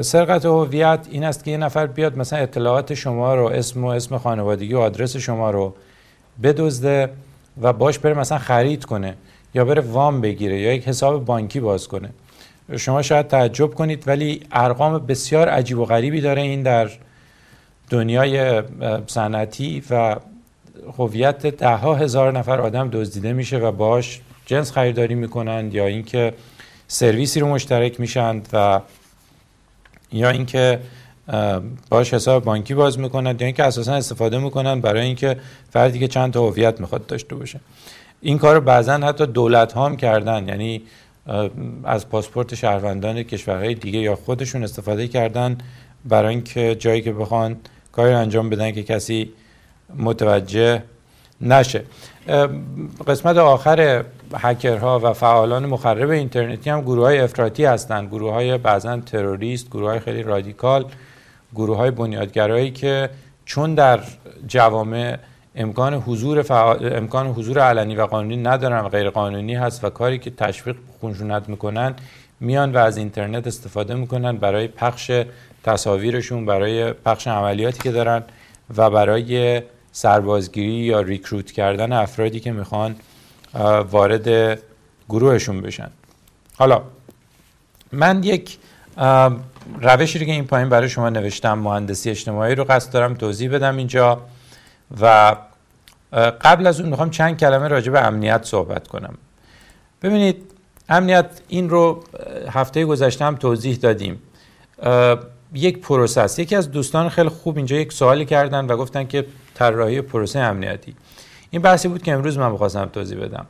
سرقت 0.01 0.45
هویت 0.45 1.07
این 1.11 1.23
است 1.23 1.43
که 1.43 1.51
یه 1.51 1.57
نفر 1.57 1.87
بیاد 1.87 2.17
مثلا 2.17 2.39
اطلاعات 2.39 2.93
شما 2.93 3.35
رو 3.35 3.45
اسم 3.45 3.83
و 3.83 3.87
اسم 3.87 4.17
خانوادگی 4.17 4.73
و 4.73 4.79
آدرس 4.79 5.17
شما 5.17 5.51
رو 5.51 5.73
بدزده 6.43 7.09
و 7.61 7.73
باش 7.73 7.99
بره 7.99 8.13
مثلا 8.13 8.37
خرید 8.37 8.85
کنه 8.85 9.15
یا 9.53 9.65
بره 9.65 9.81
وام 9.81 10.21
بگیره 10.21 10.59
یا 10.59 10.73
یک 10.73 10.87
حساب 10.87 11.25
بانکی 11.25 11.59
باز 11.59 11.87
کنه. 11.87 12.09
شما 12.77 13.01
شاید 13.01 13.27
تعجب 13.27 13.73
کنید 13.73 14.07
ولی 14.07 14.41
ارقام 14.51 15.05
بسیار 15.05 15.49
عجیب 15.49 15.79
و 15.79 15.85
غریبی 15.85 16.21
داره 16.21 16.41
این 16.41 16.63
در 16.63 16.89
دنیای 17.89 18.63
صنعتی 19.07 19.83
و 19.89 20.15
هویت 20.97 21.45
ده 21.45 21.75
ها 21.75 21.95
هزار 21.95 22.31
نفر 22.31 22.61
آدم 22.61 22.89
دزدیده 22.89 23.33
میشه 23.33 23.57
و 23.57 23.71
باش 23.71 24.21
جنس 24.45 24.71
خریداری 24.71 25.15
می‌کنند 25.15 25.73
یا 25.73 25.85
اینکه 25.85 26.33
سرویسی 26.88 27.39
رو 27.39 27.47
مشترک 27.47 27.99
میشند 27.99 28.49
و 28.53 28.81
یا 30.11 30.29
اینکه 30.29 30.79
باش 31.89 32.13
حساب 32.13 32.43
بانکی 32.43 32.73
باز 32.73 32.99
می‌کنند 32.99 33.41
یا 33.41 33.45
اینکه 33.45 33.63
اساسا 33.63 33.93
استفاده 33.93 34.38
می‌کنند 34.38 34.81
برای 34.81 35.05
اینکه 35.05 35.38
فردی 35.69 35.99
که 35.99 36.07
چند 36.07 36.33
تا 36.33 36.47
هویت 36.47 36.81
می‌خواد 36.81 37.05
داشته 37.05 37.35
باشه. 37.35 37.59
این 38.21 38.38
کار 38.38 38.55
رو 38.55 38.61
بعضا 38.61 38.93
حتی 38.93 39.25
دولت 39.25 39.77
هم 39.77 39.97
کردن 39.97 40.47
یعنی 40.47 40.81
از 41.83 42.09
پاسپورت 42.09 42.55
شهروندان 42.55 43.24
کشورهای 43.24 43.74
دیگه 43.74 44.00
یا 44.00 44.15
خودشون 44.15 44.63
استفاده 44.63 45.07
کردن 45.07 45.57
برای 46.05 46.36
اینکه 46.36 46.75
جایی 46.75 47.01
که 47.01 47.13
بخوان 47.13 47.57
کاری 47.91 48.13
انجام 48.13 48.50
بدن 48.50 48.71
که 48.71 48.83
کسی 48.83 49.33
متوجه 49.98 50.83
نشه. 51.41 51.83
قسمت 53.07 53.38
آخر 53.38 54.05
هکرها 54.36 55.00
و 55.00 55.13
فعالان 55.13 55.65
مخرب 55.65 56.09
اینترنتی 56.09 56.69
هم 56.69 56.81
گروه 56.81 57.05
های 57.05 57.19
افراطی 57.19 57.65
هستند 57.65 58.07
گروه 58.07 58.33
های 58.33 58.57
بعضا 58.57 58.98
تروریست 58.98 59.69
گروه 59.69 59.89
های 59.89 60.00
خیلی 60.00 60.24
رادیکال 60.24 60.86
گروه 61.55 61.77
های 61.77 61.91
بنیادگرایی 61.91 62.71
که 62.71 63.09
چون 63.45 63.75
در 63.75 64.00
جوامع 64.48 65.17
امکان 65.59 65.93
حضور 65.93 66.45
امکان 66.95 67.27
حضور 67.27 67.59
علنی 67.59 67.95
و 67.95 68.05
قانونی 68.05 68.37
ندارن 68.37 68.79
و 68.85 68.89
غیر 68.89 69.09
قانونی 69.09 69.55
هست 69.55 69.83
و 69.83 69.89
کاری 69.89 70.19
که 70.19 70.29
تشویق 70.29 70.75
خونشونت 70.99 71.49
می‌کنن 71.49 71.95
میان 72.39 72.71
و 72.71 72.77
از 72.77 72.97
اینترنت 72.97 73.47
استفاده 73.47 73.95
می‌کنن 73.95 74.37
برای 74.37 74.67
پخش 74.67 75.11
تصاویرشون 75.63 76.45
برای 76.45 76.93
پخش 76.93 77.27
عملیاتی 77.27 77.79
که 77.79 77.91
دارن 77.91 78.23
و 78.77 78.89
برای 78.89 79.61
سربازگیری 79.91 80.71
یا 80.71 81.01
ریکروت 81.01 81.51
کردن 81.51 81.93
افرادی 81.93 82.39
که 82.39 82.51
می‌خوان 82.51 82.95
وارد 83.91 84.59
گروهشون 85.09 85.61
بشن. 85.61 85.89
حالا 86.57 86.81
من 87.91 88.23
یک 88.23 88.57
روشی 89.81 90.19
رو 90.19 90.25
که 90.25 90.31
این 90.31 90.45
پایین 90.45 90.69
برای 90.69 90.89
شما 90.89 91.09
نوشتم 91.09 91.59
مهندسی 91.59 92.09
اجتماعی 92.09 92.55
رو 92.55 92.63
قصد 92.63 92.93
دارم 92.93 93.13
توضیح 93.13 93.51
بدم 93.51 93.77
اینجا 93.77 94.21
و 95.01 95.35
قبل 96.13 96.67
از 96.67 96.79
اون 96.79 96.89
می‌خوام 96.89 97.09
چند 97.09 97.37
کلمه 97.37 97.67
راجع 97.67 97.91
به 97.91 98.07
امنیت 98.07 98.43
صحبت 98.43 98.87
کنم. 98.87 99.13
ببینید 100.01 100.51
امنیت 100.89 101.41
این 101.47 101.69
رو 101.69 102.03
هفته 102.49 102.85
گذشته 102.85 103.25
هم 103.25 103.35
توضیح 103.35 103.75
دادیم. 103.75 104.21
یک 105.53 105.81
پروسه 105.81 106.41
یکی 106.41 106.55
از 106.55 106.71
دوستان 106.71 107.09
خیلی 107.09 107.29
خوب 107.29 107.57
اینجا 107.57 107.75
یک 107.75 107.93
سوالی 107.93 108.25
کردن 108.25 108.65
و 108.65 108.77
گفتن 108.77 109.03
که 109.03 109.25
طراحی 109.55 110.01
پروسه 110.01 110.39
امنیتی. 110.39 110.95
این 111.49 111.61
بحثی 111.61 111.87
بود 111.87 112.03
که 112.03 112.13
امروز 112.13 112.37
من 112.37 112.53
بخواستم 112.53 112.85
توضیح 112.85 113.17
بدم. 113.17 113.45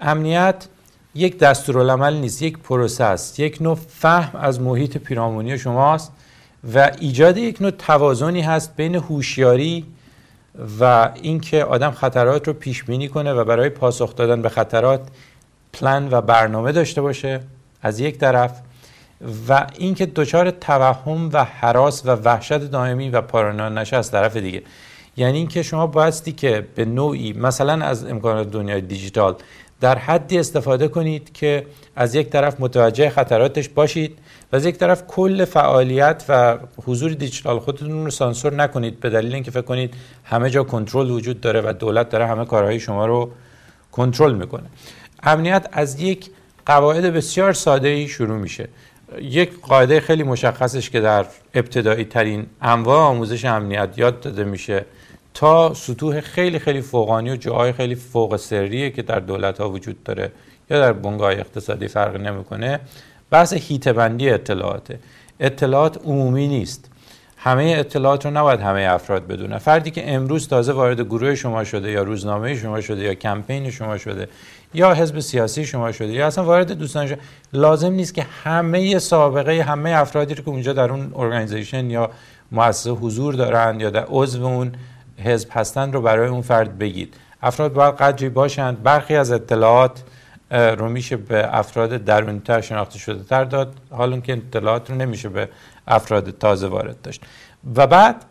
امنیت 0.00 0.68
یک 1.14 1.38
دستورالعمل 1.38 2.14
نیست 2.14 2.42
یک 2.42 2.58
پروسه 2.58 3.04
است 3.04 3.40
یک 3.40 3.62
نوع 3.62 3.74
فهم 3.74 4.40
از 4.40 4.60
محیط 4.60 4.98
پیرامونی 4.98 5.58
شماست 5.58 6.12
و 6.74 6.90
ایجاد 7.00 7.36
یک 7.36 7.62
نوع 7.62 7.70
توازنی 7.70 8.40
هست 8.40 8.76
بین 8.76 8.94
هوشیاری 8.94 9.86
و 10.80 11.10
اینکه 11.22 11.64
آدم 11.64 11.90
خطرات 11.90 12.48
رو 12.48 12.54
پیش 12.54 12.84
بینی 12.84 13.08
کنه 13.08 13.32
و 13.32 13.44
برای 13.44 13.68
پاسخ 13.68 14.16
دادن 14.16 14.42
به 14.42 14.48
خطرات 14.48 15.00
پلن 15.72 16.08
و 16.10 16.20
برنامه 16.20 16.72
داشته 16.72 17.00
باشه 17.00 17.40
از 17.82 18.00
یک 18.00 18.18
طرف 18.18 18.60
و 19.48 19.66
اینکه 19.78 20.06
دچار 20.06 20.50
توهم 20.50 21.30
و 21.32 21.44
حراس 21.44 22.06
و 22.06 22.10
وحشت 22.10 22.58
دائمی 22.58 23.10
و 23.10 23.20
پارانویا 23.20 23.68
نشه 23.68 23.96
از 23.96 24.10
طرف 24.10 24.36
دیگه. 24.36 24.62
یعنی 25.16 25.38
اینکه 25.38 25.62
شما 25.62 25.86
بایستی 25.86 26.32
که 26.32 26.66
به 26.74 26.84
نوعی 26.84 27.32
مثلا 27.32 27.84
از 27.84 28.04
امکانات 28.04 28.50
دنیای 28.50 28.80
دیجیتال 28.80 29.34
در 29.80 29.98
حدی 29.98 30.38
استفاده 30.38 30.88
کنید 30.88 31.32
که 31.32 31.66
از 31.96 32.14
یک 32.14 32.28
طرف 32.28 32.60
متوجه 32.60 33.10
خطراتش 33.10 33.68
باشید 33.68 34.18
و 34.54 34.56
از 34.56 34.66
یک 34.66 34.76
طرف 34.76 35.06
کل 35.06 35.44
فعالیت 35.44 36.24
و 36.28 36.58
حضور 36.84 37.12
دیجیتال 37.12 37.58
خودتون 37.58 38.04
رو 38.04 38.10
سانسور 38.10 38.54
نکنید 38.54 39.00
به 39.00 39.10
دلیل 39.10 39.34
اینکه 39.34 39.50
فکر 39.50 39.62
کنید 39.62 39.94
همه 40.24 40.50
جا 40.50 40.62
کنترل 40.62 41.10
وجود 41.10 41.40
داره 41.40 41.60
و 41.60 41.72
دولت 41.72 42.08
داره 42.08 42.26
همه 42.26 42.44
کارهای 42.44 42.80
شما 42.80 43.06
رو 43.06 43.30
کنترل 43.92 44.34
می‌کنه. 44.34 44.64
امنیت 45.22 45.68
از 45.72 46.00
یک 46.00 46.30
قواعد 46.66 47.04
بسیار 47.04 47.52
ساده 47.52 47.88
ای 47.88 48.08
شروع 48.08 48.38
میشه. 48.38 48.68
یک 49.20 49.60
قاعده 49.60 50.00
خیلی 50.00 50.22
مشخصش 50.22 50.90
که 50.90 51.00
در 51.00 51.26
ابتدایی 51.54 52.04
ترین 52.04 52.46
انواع 52.62 52.98
آموزش 52.98 53.44
امنیت 53.44 53.88
یاد 53.96 54.20
داده 54.20 54.44
میشه 54.44 54.84
تا 55.34 55.74
سطوح 55.74 56.20
خیلی 56.20 56.58
خیلی 56.58 56.80
فوقانی 56.80 57.30
و 57.30 57.36
جاهای 57.36 57.72
خیلی 57.72 57.94
فوق 57.94 58.36
سریه 58.36 58.90
که 58.90 59.02
در 59.02 59.20
دولت 59.20 59.60
ها 59.60 59.70
وجود 59.70 60.02
داره 60.02 60.32
یا 60.70 60.80
در 60.80 60.92
بنگاه 60.92 61.32
اقتصادی 61.32 61.88
فرق 61.88 62.16
نمی‌کنه. 62.16 62.80
بحث 63.34 63.52
هیته 63.52 63.92
بندی 63.92 64.30
اطلاعاته. 64.30 64.98
اطلاعات 65.40 65.98
عمومی 66.04 66.48
نیست. 66.48 66.90
همه 67.36 67.74
اطلاعات 67.78 68.26
رو 68.26 68.30
نباید 68.30 68.60
همه 68.60 68.80
افراد 68.90 69.26
بدونن 69.26 69.58
فردی 69.58 69.90
که 69.90 70.14
امروز 70.14 70.48
تازه 70.48 70.72
وارد 70.72 71.00
گروه 71.00 71.34
شما 71.34 71.64
شده 71.64 71.90
یا 71.90 72.02
روزنامه 72.02 72.54
شما 72.56 72.80
شده 72.80 73.02
یا 73.02 73.14
کمپین 73.14 73.70
شما 73.70 73.98
شده 73.98 74.28
یا 74.74 74.94
حزب 74.94 75.20
سیاسی 75.20 75.64
شما 75.64 75.92
شده 75.92 76.12
یا 76.12 76.26
اصلا 76.26 76.44
وارد 76.44 76.72
دوستان 76.72 77.06
شده 77.06 77.18
لازم 77.52 77.92
نیست 77.92 78.14
که 78.14 78.26
همه 78.44 78.98
سابقه 78.98 79.62
همه 79.62 79.90
افرادی 79.90 80.34
رو 80.34 80.44
که 80.44 80.48
اونجا 80.48 80.72
در 80.72 80.90
اون 80.90 81.12
ارگانیزیشن 81.14 81.90
یا 81.90 82.10
مؤسسه 82.52 82.90
حضور 82.90 83.34
دارند 83.34 83.80
یا 83.80 83.90
در 83.90 84.04
عضو 84.08 84.44
اون 84.44 84.72
حزب 85.24 85.48
هستند 85.52 85.94
رو 85.94 86.02
برای 86.02 86.28
اون 86.28 86.42
فرد 86.42 86.78
بگید. 86.78 87.14
افراد 87.42 87.72
باید 87.72 87.94
قدری 87.94 88.28
باشند. 88.28 88.82
برخی 88.82 89.16
از 89.16 89.32
اطلاعات 89.32 90.02
رو 90.50 90.88
میشه 90.88 91.16
به 91.16 91.58
افراد 91.58 91.96
درونتر 91.96 92.60
شناخته 92.60 92.98
شده 92.98 93.24
تر 93.24 93.44
داد. 93.44 93.74
حالا 93.90 94.20
که 94.20 94.32
اطلاعات 94.32 94.90
رو 94.90 94.96
نمیشه 94.96 95.28
به 95.28 95.48
افراد 95.88 96.30
تازه 96.30 96.66
وارد 96.66 97.02
داشت. 97.02 97.22
و 97.76 97.86
بعد 97.86 98.24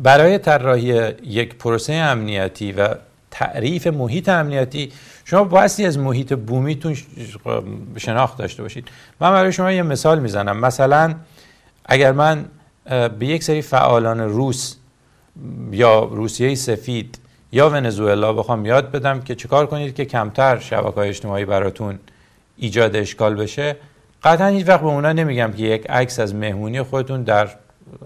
برای 0.00 0.38
طراحی 0.38 1.12
یک 1.22 1.54
پروسه 1.54 1.92
امنیتی 1.92 2.72
و 2.72 2.94
تعریف 3.30 3.86
محیط 3.86 4.28
امنیتی 4.28 4.92
شما 5.24 5.44
بایستی 5.44 5.86
از 5.86 5.98
محیط 5.98 6.32
بومیتون 6.32 6.96
شناخت 7.96 8.38
داشته 8.38 8.62
باشید. 8.62 8.88
من 9.20 9.30
برای 9.30 9.52
شما 9.52 9.72
یه 9.72 9.82
مثال 9.82 10.18
می‌زنم. 10.18 10.56
مثلا 10.56 11.14
اگر 11.84 12.12
من 12.12 12.44
به 13.18 13.26
یک 13.26 13.44
سری 13.44 13.62
فعالان 13.62 14.20
روس 14.20 14.76
یا 15.70 16.04
روسیه 16.04 16.54
سفید 16.54 17.18
یا 17.52 17.70
ونزوئلا 17.70 18.32
بخوام 18.32 18.66
یاد 18.66 18.90
بدم 18.90 19.20
که 19.20 19.34
چیکار 19.34 19.66
کنید 19.66 19.94
که 19.94 20.04
کمتر 20.04 20.58
شبکه 20.58 20.94
های 20.94 21.08
اجتماعی 21.08 21.44
براتون 21.44 21.98
ایجاد 22.56 22.96
اشکال 22.96 23.34
بشه. 23.34 23.76
قطعا 24.22 24.46
هیچ 24.46 24.68
وقت 24.68 24.80
به 24.80 24.86
اونا 24.86 25.12
نمیگم 25.12 25.52
که 25.56 25.62
یک 25.62 25.90
عکس 25.90 26.18
از 26.20 26.34
مهمونی 26.34 26.82
خودتون 26.82 27.22
در 27.22 27.48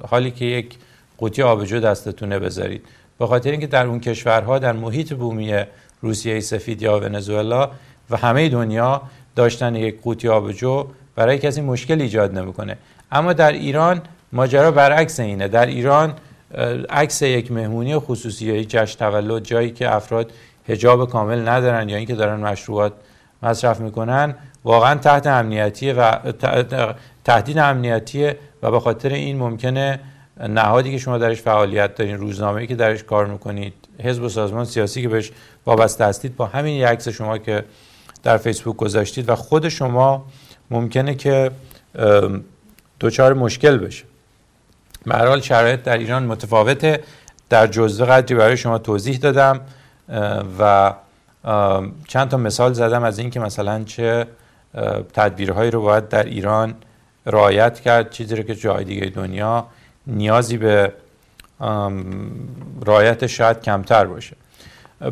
حالی 0.09 0.31
که 0.31 0.45
یک 0.45 0.75
قوطی 1.19 1.43
آبجو 1.43 1.81
دستتونه 1.81 2.39
بذارید. 2.39 2.85
به 3.19 3.27
خاطر 3.27 3.51
اینکه 3.51 3.67
در 3.67 3.87
اون 3.87 4.01
کشورها 4.01 4.59
در 4.59 4.73
محیط 4.73 5.13
بومی 5.13 5.65
روسیه 6.01 6.41
سفید 6.41 6.83
یا 6.83 7.01
ونزوئلا 7.01 7.71
و 8.11 8.17
همه 8.17 8.49
دنیا 8.49 9.03
داشتن 9.37 9.75
یک 9.75 10.03
قوطی 10.03 10.29
آبجو 10.29 10.87
برای 11.17 11.39
کسی 11.39 11.61
مشکل 11.61 12.01
ایجاد 12.01 12.39
نمی‌کنه. 12.39 12.77
اما 13.13 13.33
در 13.33 13.53
ایران 13.53 14.03
ماجرا 14.33 14.71
برعکس 14.71 15.21
اینه. 15.21 15.49
در 15.49 15.67
ایران 15.67 16.15
عکس 16.91 17.23
یک 17.23 17.53
مهمونی 17.53 17.99
خصوصی 17.99 18.47
یا 18.47 18.65
جشن 18.65 18.99
تولد 18.99 19.45
جایی 19.45 19.71
که 19.71 19.95
افراد 19.95 20.33
هجاب 20.69 21.11
کامل 21.11 21.49
ندارن 21.49 21.89
یا 21.89 21.97
اینکه 21.97 22.15
دارن 22.15 22.41
مشروبات 22.41 22.93
مصرف 23.43 23.81
می‌کنن 23.81 24.35
واقعا 24.65 24.95
تحت 24.95 25.27
امنیتیه 25.27 25.95
و 25.95 26.33
تهدید 27.25 27.59
امنیتیه 27.59 28.39
و 28.63 28.71
به 28.71 28.81
خاطر 28.81 29.09
این 29.09 29.39
ممکنه 29.39 30.01
نهادی 30.49 30.91
که 30.91 30.99
شما 30.99 31.19
درش 31.19 31.43
فعالیت 31.43 31.95
دارین 31.95 32.17
روزنامه‌ای 32.17 32.67
که 32.67 32.75
درش 32.75 33.05
کار 33.05 33.27
می‌کنید 33.27 33.75
حزب 34.03 34.23
و 34.23 34.29
سازمان 34.29 34.65
سیاسی 34.65 35.03
که 35.03 35.09
بهش 35.09 35.33
وابسته 35.67 36.05
هستید 36.05 36.37
با 36.37 36.47
همین 36.47 36.75
یک 36.75 36.85
عکس 36.85 37.09
شما 37.09 37.39
که 37.39 37.65
در 38.23 38.37
فیسبوک 38.37 38.77
گذاشتید 38.77 39.29
و 39.29 39.35
خود 39.35 39.69
شما 39.69 40.27
ممکنه 40.71 41.15
که 41.15 41.51
دچار 43.01 43.35
مشکل 43.35 43.79
بشه. 43.79 44.05
به 45.07 45.17
حال 45.17 45.41
شرایط 45.41 45.83
در 45.83 45.99
ایران 45.99 46.23
متفاوته. 46.25 47.01
در 47.51 47.67
جزوه 47.67 48.07
قدری 48.07 48.35
برای 48.35 48.57
شما 48.57 48.79
توضیح 48.79 49.17
دادم 49.17 49.61
و 50.59 50.93
چند 52.09 52.29
تا 52.29 52.37
مثال 52.37 52.73
زدم 52.73 53.05
از 53.05 53.19
اینکه 53.19 53.41
مثلا 53.41 53.85
چه 53.85 54.27
تدبیرهایی 55.13 55.71
رو 55.71 55.83
باید 55.83 56.09
در 56.09 56.25
ایران 56.25 56.75
رعایت 57.27 57.81
کرد 57.81 58.11
چیزی 58.11 58.37
رو 58.37 58.43
که 58.43 58.55
جای 58.55 58.85
دیگه 58.85 59.07
دنیا 59.07 59.67
نیازی 60.07 60.57
به 60.57 60.93
رعایت 62.87 63.27
شاید 63.27 63.61
کمتر 63.61 64.05
باشه. 64.05 64.37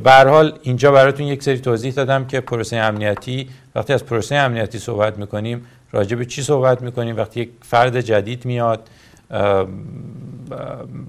به 0.05 0.13
حال 0.13 0.59
اینجا 0.63 0.93
براتون 0.93 1.27
یک 1.27 1.43
سری 1.43 1.59
توضیح 1.59 1.93
دادم 1.93 2.25
که 2.25 2.41
پروسه 2.41 2.77
امنیتی 2.77 3.49
وقتی 3.75 3.93
از 3.93 4.07
پروسه 4.07 4.35
امنیتی 4.35 4.79
صحبت 4.79 5.19
می‌کنیم 5.19 5.67
راجع 5.93 6.17
به 6.17 6.25
چی 6.25 6.43
صحبت 6.43 6.83
می‌کنیم؟ 6.83 7.17
وقتی 7.17 7.41
یک 7.41 7.51
فرد 7.63 8.01
جدید 8.01 8.45
میاد 8.45 8.89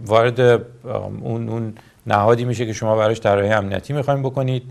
وارد 0.06 0.40
اون, 0.40 1.50
اون 1.50 1.74
نهادی 2.08 2.46
میشه 2.46 2.66
که 2.66 2.74
شما 2.74 2.96
براش 2.96 3.20
طراحی 3.20 3.50
امنیتی 3.50 3.94
می‌خوایم 3.94 4.24
بکنید 4.24 4.64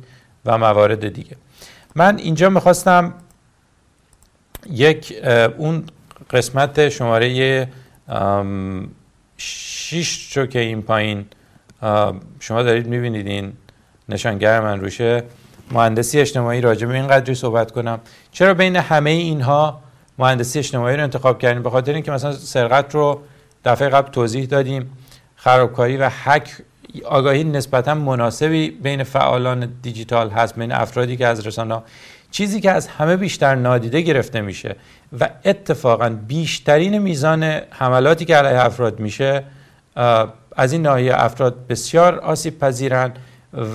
و 0.44 0.58
موارد 0.58 1.08
دیگه. 1.12 1.36
من 1.94 2.18
اینجا 2.18 2.48
می‌خواستم 2.48 3.14
یک 4.70 5.14
اون 5.56 5.84
قسمت 6.30 6.88
شماره 6.88 7.68
شیش 9.36 10.36
رو 10.36 10.46
که 10.46 10.58
این 10.58 10.82
پایین 10.82 11.26
شما 12.40 12.62
دارید 12.62 12.86
می‌بینید 12.86 13.26
این 13.26 13.52
نشانگر 14.08 14.60
من 14.60 14.80
روشه. 14.80 15.24
مهندسی 15.70 16.20
اجتماعی 16.20 16.60
راجع 16.60 16.86
به 16.86 16.94
این 16.94 17.06
قدری 17.06 17.34
صحبت 17.34 17.70
کنم. 17.70 18.00
چرا 18.32 18.54
بین 18.54 18.76
همه 18.76 19.10
اینها 19.10 19.80
مهندسی 20.18 20.58
اجتماعی 20.58 20.96
رو 20.96 21.02
انتخاب 21.02 21.38
کردیم 21.38 21.62
به 21.62 21.70
خاطر 21.70 21.92
اینکه 21.94 22.10
مثلا 22.10 22.32
سرقت 22.32 22.94
رو 22.94 23.22
دفعه 23.64 23.88
قبل 23.88 24.10
توضیح 24.10 24.44
دادیم 24.44 24.90
خرابکاری 25.36 25.96
و 25.96 26.10
حک 26.24 26.50
آگاهی 27.04 27.44
نسبتا 27.44 27.94
مناسبی 27.94 28.70
بین 28.70 29.04
فعالان 29.04 29.72
دیجیتال 29.82 30.30
هست 30.30 30.54
بین 30.54 30.72
افرادی 30.72 31.16
که 31.16 31.26
از 31.26 31.46
رسانه 31.46 31.82
چیزی 32.30 32.60
که 32.60 32.70
از 32.70 32.88
همه 32.88 33.16
بیشتر 33.16 33.54
نادیده 33.54 34.00
گرفته 34.00 34.40
میشه 34.40 34.76
و 35.20 35.28
اتفاقا 35.44 36.08
بیشترین 36.08 36.98
میزان 36.98 37.42
حملاتی 37.70 38.24
که 38.24 38.36
علیه 38.36 38.64
افراد 38.64 39.00
میشه 39.00 39.44
از 40.56 40.72
این 40.72 40.82
ناحیه 40.82 41.12
افراد 41.14 41.66
بسیار 41.66 42.18
آسیب 42.18 42.58
پذیرن 42.58 43.12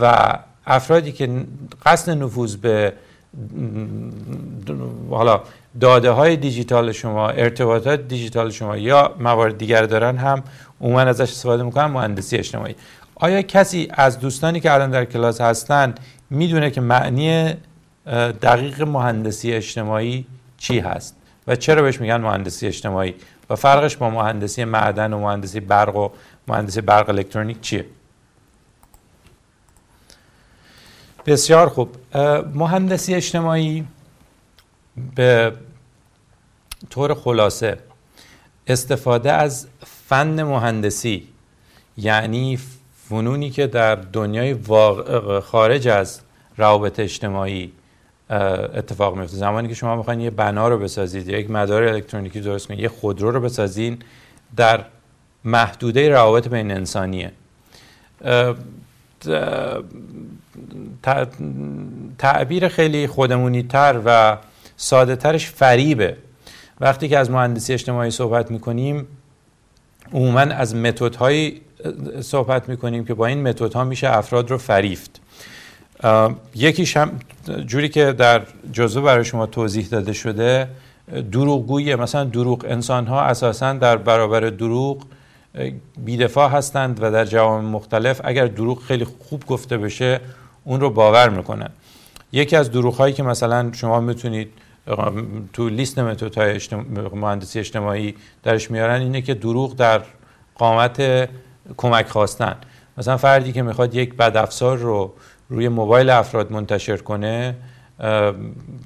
و 0.01 0.33
افرادی 0.65 1.11
که 1.11 1.29
قصد 1.85 2.23
نفوذ 2.23 2.55
به 2.55 2.93
حالا 5.09 5.41
داده 5.81 6.11
های 6.11 6.35
دیجیتال 6.35 6.91
شما 6.91 7.29
ارتباطات 7.29 8.07
دیجیتال 8.07 8.49
شما 8.49 8.77
یا 8.77 9.15
موارد 9.19 9.57
دیگر 9.57 9.85
دارن 9.85 10.17
هم 10.17 10.43
عموما 10.81 11.01
ازش 11.01 11.21
استفاده 11.21 11.63
می‌کنن 11.63 11.85
مهندسی 11.85 12.37
اجتماعی. 12.37 12.75
آیا 13.15 13.41
کسی 13.41 13.87
از 13.91 14.19
دوستانی 14.19 14.59
که 14.59 14.73
الان 14.73 14.91
در 14.91 15.05
کلاس 15.05 15.41
هستن 15.41 15.95
می‌دونه 16.29 16.71
که 16.71 16.81
معنی 16.81 17.53
دقیق 18.41 18.81
مهندسی 18.81 19.53
اجتماعی 19.53 20.25
چی 20.57 20.79
هست؟ 20.79 21.15
و 21.47 21.55
چرا 21.55 21.81
بهش 21.81 22.01
میگن 22.01 22.21
مهندسی 22.21 22.67
اجتماعی؟ 22.67 23.15
و 23.49 23.55
فرقش 23.55 23.95
با 23.95 24.09
مهندسی 24.09 24.65
معدن 24.65 25.13
و 25.13 25.19
مهندسی 25.19 25.59
برق 25.59 25.95
و 25.95 26.09
مهندسی 26.47 26.81
برق 26.81 27.09
الکترونیک 27.09 27.61
چیه؟ 27.61 27.85
بسیار 31.27 31.69
خوب. 31.69 31.89
مهندسی 32.53 33.15
اجتماعی 33.15 33.85
به 35.15 35.53
طور 36.89 37.13
خلاصه 37.13 37.77
استفاده 38.67 39.31
از 39.31 39.67
فن 40.07 40.43
مهندسی 40.43 41.27
یعنی 41.97 42.59
فنونی 43.09 43.49
که 43.49 43.67
در 43.67 43.95
دنیای 43.95 44.55
خارج 45.43 45.87
از 45.87 46.21
روابط 46.57 46.99
اجتماعی 46.99 47.71
اتفاق 48.29 49.17
میفته 49.17 49.37
زمانی 49.37 49.67
که 49.67 49.73
شما 49.73 49.95
می‌خواین 49.95 50.19
یه 50.19 50.29
بنا 50.29 50.67
رو 50.67 50.77
بسازید 50.79 51.27
یک 51.27 51.51
مدار 51.51 51.83
الکترونیکی 51.83 52.41
درست 52.41 52.67
کنید 52.67 52.79
یه 52.79 52.89
خودرو 52.89 53.31
رو 53.31 53.39
بسازین 53.39 53.99
در 54.55 54.85
محدوده 55.43 56.09
روابط 56.09 56.47
بین 56.47 56.71
انسانیه. 56.71 57.31
تعبیر 62.17 62.67
خیلی 62.67 63.07
خودمونی 63.07 63.63
تر 63.63 64.01
و 64.05 64.37
ساده 64.77 65.15
ترش 65.15 65.49
فریبه. 65.49 66.17
وقتی 66.79 67.07
که 67.07 67.17
از 67.17 67.31
مهندسی 67.31 67.73
اجتماعی 67.73 68.11
صحبت 68.11 68.51
می‌کنیم 68.51 69.07
عموما 70.13 70.39
از 70.39 70.75
متدهایی 70.75 71.61
صحبت 72.21 72.69
می‌کنیم 72.69 73.05
که 73.05 73.13
با 73.13 73.25
این 73.25 73.47
متدها 73.47 73.83
میشه 73.83 74.17
افراد 74.17 74.51
رو 74.51 74.57
فریفت. 74.57 75.21
یکیش 76.55 76.97
هم 76.97 77.11
جوری 77.65 77.89
که 77.89 78.13
در 78.13 78.41
جزو 78.71 79.01
برای 79.01 79.25
شما 79.25 79.45
توضیح 79.45 79.87
داده 79.87 80.13
شده 80.13 80.67
دروغگویی. 81.31 81.95
مثلا 81.95 82.23
دروغ 82.23 82.65
انسان 82.69 83.07
ها 83.07 83.21
اساسا 83.21 83.73
در 83.73 83.97
برابر 83.97 84.39
دروغ 84.39 85.03
بیدفاع 85.97 86.49
هستند 86.49 87.03
و 87.03 87.11
در 87.11 87.25
جوام 87.25 87.65
مختلف 87.65 88.21
اگر 88.23 88.45
دروغ 88.45 88.81
خیلی 88.83 89.05
خوب 89.05 89.45
گفته 89.45 89.77
بشه 89.77 90.19
اون 90.67 90.81
رو 90.81 90.89
باور 90.89 91.29
می‌کنن 91.29 91.69
یکی 92.31 92.55
از 92.55 92.71
دروغ 92.71 92.95
هایی 92.95 93.13
که 93.13 93.23
مثلا 93.23 93.71
شما 93.73 93.99
می‌تونید 93.99 94.51
تو 95.53 95.69
لیست 95.69 95.99
متدهای 95.99 96.51
اجتماع... 96.51 96.85
مهندسی 97.13 97.59
اجتماعی 97.59 98.15
درش 98.43 98.71
میارن 98.71 99.01
اینه 99.01 99.21
که 99.21 99.33
دروغ 99.33 99.75
در 99.75 100.01
قامت 100.55 101.29
کمک 101.77 102.07
خواستن. 102.07 102.55
مثلا 102.97 103.17
فردی 103.17 103.51
که 103.51 103.61
می‌خواد 103.61 103.95
یک 103.95 104.13
بدافزار 104.13 104.77
رو 104.77 105.13
روی 105.49 105.69
موبایل 105.69 106.09
افراد 106.09 106.51
منتشر 106.51 106.97
کنه 106.97 107.55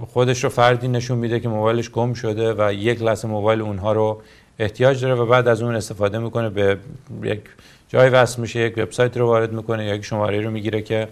خودش 0.08 0.44
رو 0.44 0.50
فردی 0.50 0.88
نشون 0.88 1.18
میده 1.18 1.40
که 1.40 1.50
موبایلش 1.50 1.90
گم 1.90 2.14
شده 2.14 2.54
و 2.54 2.74
یک 2.74 3.02
لحظه 3.02 3.28
موبایل 3.28 3.62
اونها 3.62 3.94
رو 3.94 4.22
احتیاج 4.60 5.02
داره 5.02 5.16
و 5.16 5.26
بعد 5.26 5.48
از 5.48 5.62
اون 5.62 5.76
استفاده 5.76 6.18
می‌کنه 6.18 6.50
به 6.50 6.78
یک 7.24 7.42
جای 7.90 8.10
وصل 8.10 8.42
میشه 8.42 8.60
یک 8.60 8.74
وبسایت 8.78 9.18
رو 9.18 9.26
وارد 9.28 9.54
می‌کنه 9.54 9.86
یا 9.86 9.96
یک 9.96 10.06
شماره 10.06 10.42
رو 10.42 10.52
می‌گیره 10.52 10.82
که 10.82 11.08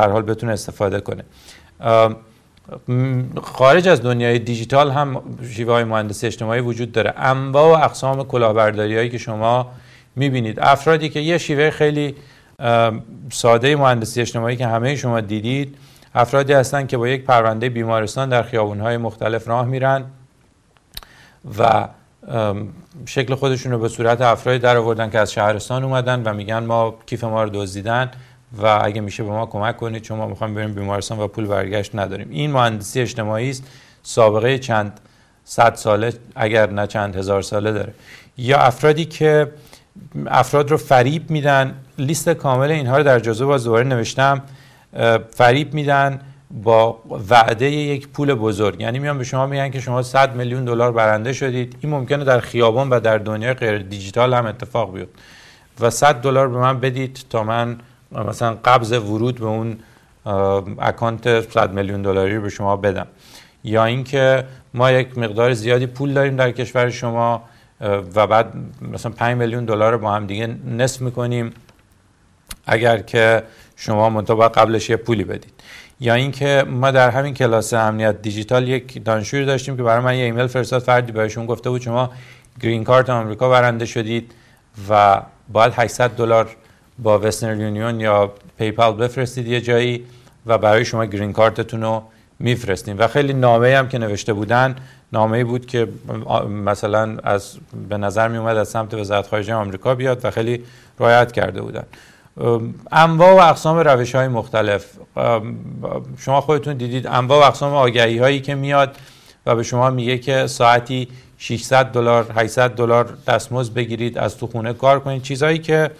به 0.00 0.12
حال 0.12 0.22
بتونه 0.22 0.52
استفاده 0.52 1.00
کنه. 1.00 1.24
خارج 3.42 3.88
از 3.88 4.02
دنیای 4.02 4.38
دیجیتال 4.38 4.90
هم 4.90 5.22
شیوه 5.54 5.72
های 5.72 5.84
مهندسی 5.84 6.26
اجتماعی 6.26 6.60
وجود 6.60 6.92
داره. 6.92 7.14
انواع 7.16 7.78
و 7.78 7.84
اقسام 7.84 8.24
کلاهبرداری 8.24 8.96
هایی 8.96 9.10
که 9.10 9.18
شما 9.18 9.70
می‌بینید. 10.16 10.60
افرادی 10.60 11.08
که 11.08 11.20
یه 11.20 11.38
شیوه 11.38 11.70
خیلی 11.70 12.14
ساده 13.32 13.76
مهندسی 13.76 14.20
اجتماعی 14.20 14.56
که 14.56 14.66
همه 14.66 14.96
شما 14.96 15.20
دیدید 15.20 15.76
افرادی 16.14 16.52
هستند 16.52 16.88
که 16.88 16.96
با 16.96 17.08
یک 17.08 17.24
پرونده 17.24 17.68
بیمارستان 17.68 18.28
در 18.28 18.42
خیابونهای 18.42 18.96
مختلف 18.96 19.48
راه 19.48 19.66
میرن 19.66 20.04
و 21.58 21.88
شکل 23.06 23.34
خودشون 23.34 23.72
رو 23.72 23.78
به 23.78 23.88
صورت 23.88 24.20
افرادی 24.20 24.58
در 24.58 24.76
آوردن 24.76 25.10
که 25.10 25.18
از 25.18 25.32
شهرستان 25.32 25.84
اومدن 25.84 26.22
و 26.22 26.34
میگن 26.34 26.58
ما 26.58 26.94
کیف 27.06 27.24
ما 27.24 27.44
رو 27.44 27.50
دزدیدن. 27.52 28.10
و 28.58 28.80
اگه 28.82 29.00
میشه 29.00 29.22
به 29.22 29.30
ما 29.30 29.46
کمک 29.46 29.76
کنید 29.76 30.02
چون 30.02 30.18
ما 30.18 30.26
می‌خوایم 30.26 30.54
بریم 30.54 30.74
بیمارستان 30.74 31.18
و 31.18 31.28
پول 31.28 31.46
برگشت 31.46 31.94
نداریم. 31.94 32.26
این 32.30 32.50
مهندسی 32.50 33.00
اجتماعی 33.00 33.50
است. 33.50 33.64
سابقه 34.02 34.58
چند 34.58 35.00
صد 35.44 35.74
ساله 35.74 36.12
اگر 36.36 36.70
نه 36.70 36.86
چند 36.86 37.16
هزار 37.16 37.42
ساله 37.42 37.72
داره. 37.72 37.94
یا 38.36 38.58
افرادی 38.58 39.04
که 39.04 39.52
افراد 40.26 40.70
رو 40.70 40.76
فریب 40.76 41.30
میدن 41.30 41.74
لیست 41.98 42.28
کامل 42.28 42.70
اینها 42.70 42.96
رو 42.96 43.02
در 43.02 43.18
جزو 43.18 43.46
باز 43.46 43.64
دوباره 43.64 43.84
نوشتم 43.84 44.42
فریب 45.30 45.74
میدن 45.74 46.20
با 46.50 47.02
وعده 47.30 47.70
یک 47.70 48.08
پول 48.08 48.34
بزرگ. 48.34 48.80
یعنی 48.80 48.98
میان 48.98 49.18
به 49.18 49.24
شما 49.24 49.46
میگن 49.46 49.70
که 49.70 49.80
شما 49.80 50.02
100 50.02 50.34
میلیون 50.34 50.64
دلار 50.64 50.92
برنده 50.92 51.32
شدید. 51.32 51.76
این 51.80 51.92
ممکنه 51.92 52.24
در 52.24 52.40
خیابان 52.40 52.90
و 52.90 53.00
در 53.00 53.18
دنیای 53.18 53.54
غیر 53.54 53.78
دیجیتال 53.78 54.34
هم 54.34 54.46
اتفاق 54.46 54.94
بیفته. 54.94 55.12
و 55.80 55.90
100 55.90 56.14
دلار 56.14 56.48
به 56.48 56.58
من 56.58 56.80
بدید 56.80 57.18
تا 57.30 57.44
من 57.44 57.78
مثلا 58.14 58.54
قبض 58.64 58.92
ورود 58.92 59.40
به 59.40 59.46
اون 59.46 59.78
اکانت 60.78 61.50
100 61.50 61.72
میلیون 61.72 62.02
دلاری 62.02 62.38
به 62.38 62.48
شما 62.48 62.76
بدم. 62.76 63.06
یا 63.64 63.84
اینکه 63.84 64.44
ما 64.74 64.90
یک 64.90 65.18
مقدار 65.18 65.52
زیادی 65.52 65.86
پول 65.86 66.12
داریم 66.12 66.36
در 66.36 66.50
کشور 66.50 66.90
شما 66.90 67.42
و 68.14 68.26
بعد 68.26 68.52
مثلا 68.92 69.12
5 69.12 69.36
میلیون 69.36 69.64
دلار 69.64 69.92
رو 69.92 69.98
با 69.98 70.12
هم 70.12 70.26
دیگه 70.26 70.46
نصف 70.76 71.00
می‌کنیم. 71.00 71.52
اگر 72.66 72.98
که 72.98 73.42
شما 73.76 74.10
منتها 74.10 74.48
قبلش 74.48 74.90
یه 74.90 74.96
پولی 74.96 75.24
بدید. 75.24 75.52
یا 76.00 76.14
اینکه 76.14 76.64
ما 76.68 76.90
در 76.90 77.10
همین 77.10 77.34
کلاس 77.34 77.74
امنیت 77.74 78.22
دیجیتال 78.22 78.68
یک 78.68 79.04
دانشجوی 79.04 79.44
داشتیم 79.44 79.76
که 79.76 79.82
برای 79.82 80.04
من 80.04 80.16
یه 80.16 80.24
ایمیل 80.24 80.46
فرستاد 80.46 80.82
فردی 80.82 81.12
بهشون 81.12 81.46
گفته 81.46 81.70
بود 81.70 81.80
شما 81.80 82.10
green 82.60 82.84
card 82.84 83.10
آمریکا 83.10 83.50
برنده 83.50 83.86
شدید 83.86 84.34
و 84.90 85.22
باید 85.52 85.72
800 85.76 86.10
دلار 86.10 86.56
با 86.98 87.18
وسترن 87.18 87.60
یونیون 87.60 88.00
یا 88.00 88.32
پیپال 88.58 88.96
بفرستید 88.96 89.46
یه 89.48 89.60
جایی 89.60 90.04
و 90.46 90.58
برای 90.58 90.84
شما 90.84 91.04
green 91.04 91.32
card 91.32 91.61
تون 91.61 91.82
رو 91.82 92.02
میفرستیم. 92.38 92.98
و 92.98 93.08
خیلی 93.08 93.32
نامه 93.32 93.76
هم 93.76 93.88
که 93.88 93.98
نوشته 93.98 94.32
بودن 94.32 94.76
نامه 95.12 95.44
بود 95.44 95.66
که 95.66 95.88
مثلا 96.64 97.16
از 97.24 97.56
به 97.88 97.96
نظر 97.96 98.28
می 98.28 98.36
اومد 98.36 98.56
از 98.56 98.68
سمت 98.68 98.94
وزارت 98.94 99.26
خارجه 99.26 99.54
آمریکا 99.54 99.94
بیاد 99.94 100.24
و 100.24 100.30
خیلی 100.30 100.64
رعایت 101.00 101.32
کرده 101.32 101.62
بودن. 101.62 101.84
انواع 102.92 103.34
و 103.34 103.48
اقسام 103.50 103.78
روش 103.78 104.14
های 104.14 104.28
مختلف. 104.28 104.86
شما 106.18 106.40
خودتون 106.40 106.76
دیدید 106.76 107.06
انواع 107.06 107.40
و 107.40 107.46
اقسام 107.46 107.74
آگهی 107.74 108.18
هایی 108.18 108.40
که 108.40 108.54
میاد 108.54 108.96
و 109.46 109.54
به 109.54 109.62
شما 109.62 109.90
میگه 109.90 110.18
که 110.18 110.46
ساعتی 110.46 111.08
600 111.38 111.86
دلار 111.86 112.32
800 112.36 112.70
دلار 112.70 113.16
دستمزد 113.26 113.74
بگیرید 113.74 114.18
از 114.18 114.38
تو 114.38 114.46
خونه 114.46 114.72
کار 114.72 115.00
کنید. 115.00 115.22
چیزهایی 115.22 115.58
که 115.58 115.90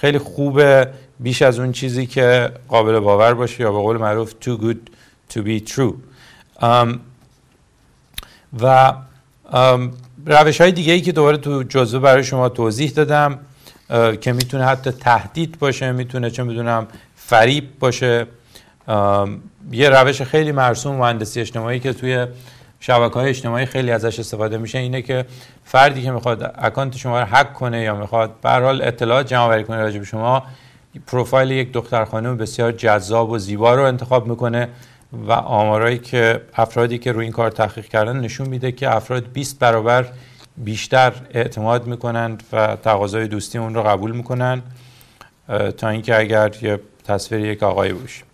خیلی 0.00 0.18
خوبه 0.18 0.88
بیش 1.20 1.42
از 1.42 1.58
اون 1.58 1.72
چیزی 1.72 2.06
که 2.06 2.50
قابل 2.68 2.98
باور 2.98 3.34
باشه 3.34 3.60
یا 3.60 3.72
به 3.72 3.78
قول 3.78 3.96
معروف 3.96 4.32
too 4.44 4.62
good 4.62 4.76
to 5.34 5.38
be 5.38 5.70
true. 5.72 5.94
و 8.60 8.94
روش 10.26 10.60
های 10.60 10.72
دیگه 10.72 10.92
ای 10.92 11.00
که 11.00 11.12
دوباره 11.12 11.36
تو 11.36 11.62
جزوه 11.62 12.00
برای 12.00 12.24
شما 12.24 12.48
توضیح 12.48 12.90
دادم 12.90 13.38
که 14.20 14.32
می‌تونه 14.32 14.64
حتی 14.64 14.90
تهدید 14.90 15.58
باشه 15.58 15.92
می‌تونه 15.92 16.30
چه 16.30 16.42
می‌دونم 16.42 16.86
فریب 17.16 17.78
باشه. 17.78 18.26
یه 19.72 19.88
روش 19.88 20.22
خیلی 20.22 20.52
مرسوم 20.52 20.96
مهندسی 20.96 21.40
اجتماعی 21.40 21.80
که 21.80 21.92
توی 21.92 22.26
شبکه 22.80 23.14
های 23.14 23.28
اجتماعی 23.28 23.66
خیلی 23.66 23.90
ازش 23.90 24.18
استفاده 24.18 24.58
میشه 24.58 24.78
اینه 24.78 25.02
که 25.02 25.24
فردی 25.70 26.02
که 26.02 26.10
می‌خواد 26.10 26.54
اکانت 26.58 26.96
شما 26.96 27.20
رو 27.20 27.26
هک 27.30 27.54
کنه 27.54 27.82
یا 27.82 27.94
می‌خواد 27.94 28.40
به 28.42 28.50
حال 28.50 28.82
اطلاعات 28.82 29.26
جمع 29.26 29.40
آوری 29.40 29.64
کنه 29.64 29.76
راجع 29.76 29.98
به 29.98 30.04
شما 30.04 30.42
پروفایل 31.06 31.50
یک 31.50 31.72
دختر 31.72 32.04
خانم 32.04 32.36
بسیار 32.36 32.72
جذاب 32.72 33.30
و 33.30 33.38
زیبا 33.38 33.74
رو 33.74 33.82
انتخاب 33.82 34.26
می‌کنه 34.26 34.68
و 35.12 35.32
آمارایی 35.32 35.98
که 35.98 36.40
افرادی 36.54 36.98
که 36.98 37.12
روی 37.12 37.24
این 37.24 37.32
کار 37.32 37.50
تحقیق 37.50 37.84
کردن 37.84 38.20
نشون 38.20 38.48
میده 38.48 38.72
که 38.72 38.96
افراد 38.96 39.32
20 39.32 39.58
برابر 39.58 40.06
بیشتر 40.56 41.12
اعتماد 41.34 41.86
می‌کنند 41.86 42.42
و 42.52 42.76
تقاضای 42.76 43.28
دوستی 43.28 43.58
اون 43.58 43.74
رو 43.74 43.82
قبول 43.82 44.10
می‌کنن 44.10 44.62
تا 45.76 45.88
اینکه 45.88 46.18
اگر 46.18 46.52
یه 46.62 46.80
تصویر 47.04 47.44
یک 47.44 47.62
آقای 47.62 47.92
باشه. 47.92 48.29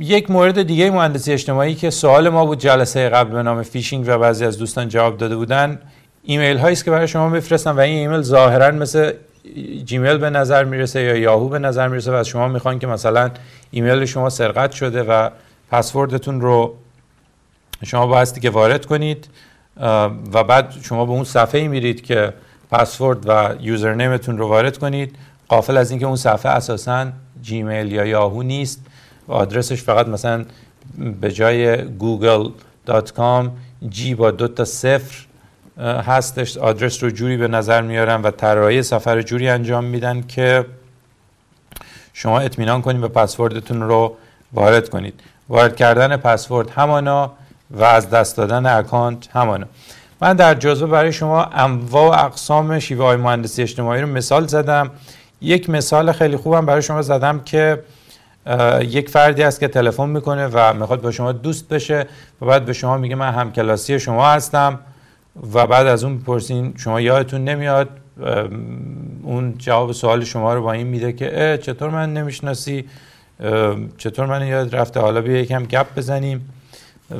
یک 0.00 0.30
مورد 0.30 0.62
دیگه 0.62 0.90
مهندسی 0.90 1.32
اجتماعی 1.32 1.74
که 1.74 1.90
سوال 1.90 2.28
ما 2.28 2.46
بود 2.46 2.58
جلسه 2.58 3.08
قبل 3.08 3.32
به 3.32 3.42
نام 3.42 3.62
فیشینگ 3.62 4.04
و 4.08 4.18
بعضی 4.18 4.44
از 4.44 4.58
دوستان 4.58 4.88
جواب 4.88 5.16
داده 5.16 5.36
بودن 5.36 5.78
ایمیل 6.22 6.58
هایی 6.58 6.72
است 6.72 6.84
که 6.84 6.90
برای 6.90 7.08
شما 7.08 7.28
میفرستن 7.28 7.70
و 7.70 7.80
این 7.80 7.98
ایمیل 7.98 8.22
ظاهرا 8.22 8.70
مثل 8.70 9.12
جیمیل 9.84 10.16
به 10.16 10.30
نظر 10.30 10.64
می‌رسه 10.64 11.00
یا 11.00 11.16
یاهو 11.16 11.48
به 11.48 11.58
نظر 11.58 11.88
می‌رسه 11.88 12.10
و 12.10 12.14
از 12.14 12.28
شما 12.28 12.48
می‌خوان 12.48 12.78
که 12.78 12.86
مثلا 12.86 13.30
ایمیل 13.70 14.04
شما 14.04 14.30
سرقت 14.30 14.72
شده 14.72 15.02
و 15.02 15.30
پسوردتون 15.70 16.40
رو 16.40 16.74
شما 17.84 18.06
بایستی 18.06 18.40
که 18.40 18.50
وارد 18.50 18.86
کنید 18.86 19.28
و 20.32 20.44
بعد 20.44 20.74
شما 20.82 21.04
به 21.04 21.12
اون 21.12 21.24
صفحه 21.24 21.68
میرید 21.68 22.04
که 22.04 22.34
پسورد 22.70 23.28
و 23.28 23.54
یوزرنیمتون 23.60 24.38
رو 24.38 24.48
وارد 24.48 24.78
کنید 24.78 25.16
قافل 25.48 25.76
از 25.76 25.90
اینکه 25.90 26.06
اون 26.06 26.16
صفحه 26.16 26.52
اساسا 26.52 27.06
جیمیل 27.42 27.92
یا 27.92 28.06
یاهو 28.06 28.42
نیست. 28.42 28.86
آدرسش 29.30 29.82
فقط 29.82 30.08
مثلا 30.08 30.44
به 31.20 31.32
جای 31.32 31.78
google.com 31.98 33.48
جی 33.88 34.14
با 34.14 34.30
دو 34.30 34.48
تا 34.48 34.64
صفر 34.64 35.24
هستش. 35.80 36.56
آدرس 36.58 37.02
رو 37.02 37.10
جوری 37.10 37.36
به 37.36 37.48
نظر 37.48 37.82
میارن 37.82 38.22
و 38.22 38.30
طراحی 38.30 38.82
سفر 38.82 39.22
جوری 39.22 39.48
انجام 39.48 39.84
میدن 39.84 40.20
که 40.20 40.66
شما 42.12 42.40
اطمینان 42.40 42.82
کنید 42.82 43.02
و 43.02 43.08
پسوردتون 43.08 43.82
رو 43.82 44.16
وارد 44.52 44.88
کنید. 44.88 45.20
وارد 45.48 45.76
کردن 45.76 46.16
پسورد 46.16 46.70
همانا 46.70 47.32
و 47.70 47.84
از 47.84 48.10
دست 48.10 48.36
دادن 48.36 48.66
اکانت 48.66 49.28
همانا. 49.32 49.66
من 50.20 50.36
در 50.36 50.54
جزوه 50.54 50.90
برای 50.90 51.12
شما 51.12 51.44
انواع 51.44 52.16
و 52.16 52.24
اقسام 52.24 52.78
شیوه 52.78 53.04
های 53.04 53.16
مهندسی 53.16 53.62
اجتماعی 53.62 54.00
رو 54.00 54.08
مثال 54.08 54.46
زدم. 54.46 54.90
یک 55.40 55.70
مثال 55.70 56.12
خیلی 56.12 56.36
خوبم 56.36 56.66
برای 56.66 56.82
شما 56.82 57.02
زدم 57.02 57.40
که 57.40 57.82
یک 58.80 59.08
فردی 59.08 59.42
است 59.42 59.60
که 59.60 59.68
تلفن 59.68 60.08
می‌کنه 60.08 60.46
و 60.52 60.74
می‌خواد 60.74 61.00
با 61.00 61.10
شما 61.10 61.32
دوست 61.32 61.68
بشه 61.68 62.06
و 62.40 62.46
بعد 62.46 62.64
به 62.64 62.72
شما 62.72 62.96
میگه 62.98 63.14
من 63.14 63.32
همکلاسی 63.32 64.00
شما 64.00 64.30
هستم 64.30 64.78
و 65.52 65.66
بعد 65.66 65.86
از 65.86 66.04
اون 66.04 66.18
پرسین 66.18 66.74
شما 66.76 67.00
یادتون 67.00 67.44
نمیاد 67.44 67.88
اون 69.22 69.54
جواب 69.58 69.92
سوال 69.92 70.24
شما 70.24 70.54
رو 70.54 70.62
با 70.62 70.72
این 70.72 70.86
میده 70.86 71.12
که 71.12 71.58
چطور 71.62 71.90
من 71.90 72.14
نمی‌شناسی؟ 72.14 72.88
چطور 73.98 74.26
من 74.26 74.46
یاد 74.46 74.76
رفته؟ 74.76 75.00
حالا 75.00 75.20
بیا 75.20 75.40
یکم 75.40 75.64
گپ 75.64 75.86
بزنیم. 75.96 76.52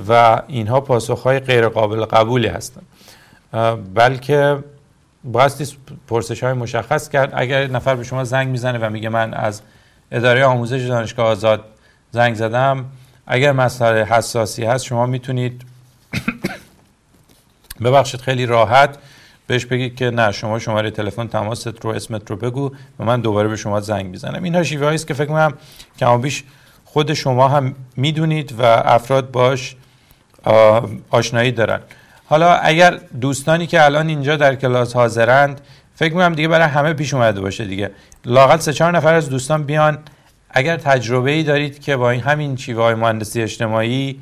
و 0.08 0.42
اینها 0.46 0.80
پاسخهای 0.80 1.38
غیر 1.38 1.68
قابل 1.68 2.04
قبولی 2.04 2.48
هستن. 2.48 2.80
بلکه 3.94 4.58
بایستی 5.24 5.76
پرسش 6.08 6.42
های 6.42 6.52
مشخص 6.52 7.08
کرد. 7.08 7.32
اگر 7.34 7.66
نفر 7.66 7.94
به 7.94 8.04
شما 8.04 8.24
زنگ 8.24 8.48
می‌زنه 8.48 8.78
و 8.78 8.90
میگه 8.90 9.08
من 9.08 9.34
از 9.34 9.62
اداره 10.12 10.44
آموزش 10.44 10.86
دانشگاه 10.88 11.26
آزاد 11.26 11.64
زنگ 12.10 12.34
زدم. 12.34 12.84
اگر 13.26 13.52
مسئله 13.52 14.04
حساسی 14.04 14.64
هست 14.64 14.84
شما 14.84 15.06
می‌تونید 15.06 15.62
ببخشید 17.84 18.20
خیلی 18.20 18.46
راحت 18.46 18.96
بهش 19.46 19.64
بگید 19.64 19.96
که 19.96 20.10
نه 20.10 20.32
شما 20.32 20.58
شماره 20.58 20.90
تلفن 20.90 21.28
تماست 21.28 21.84
رو 21.84 21.90
اسمت 21.90 22.30
رو 22.30 22.36
بگو 22.36 22.72
و 22.98 23.04
من 23.04 23.20
دوباره 23.20 23.48
به 23.48 23.56
شما 23.56 23.80
زنگ 23.80 24.06
می‌زنم. 24.06 24.42
اینها 24.42 24.62
شیوه 24.62 24.86
است 24.86 25.06
که 25.06 25.14
فکر 25.14 25.26
کنم 25.26 25.54
کما 25.98 26.18
بیش 26.18 26.44
خود 26.84 27.14
شما 27.14 27.48
هم 27.48 27.74
می‌دونید 27.96 28.54
و 28.58 28.62
افراد 28.64 29.30
باش 29.30 29.76
آشنایی 31.10 31.52
دارن. 31.52 31.80
حالا 32.26 32.54
اگر 32.54 33.00
دوستانی 33.20 33.66
که 33.66 33.84
الان 33.84 34.08
اینجا 34.08 34.36
در 34.36 34.54
کلاس 34.54 34.96
حاضرند 34.96 35.60
فکر 36.00 36.14
می‌کنم 36.14 36.34
دیگه 36.34 36.48
برای 36.48 36.68
همه 36.68 36.92
پیش 36.92 37.14
اومده 37.14 37.40
باشه 37.40 37.64
دیگه. 37.64 37.90
لاقل 38.24 38.56
سه 38.56 38.72
چهار 38.72 38.96
نفر 38.96 39.14
از 39.14 39.30
دوستان 39.30 39.64
بیان. 39.64 39.98
اگر 40.50 40.76
تجربه 40.76 41.30
ای 41.30 41.42
دارید 41.42 41.80
که 41.80 41.96
با 41.96 42.10
این 42.10 42.20
همین 42.20 42.56
شیوه 42.56 42.82
های 42.82 42.94
مهندسی 42.94 43.42
اجتماعی 43.42 44.20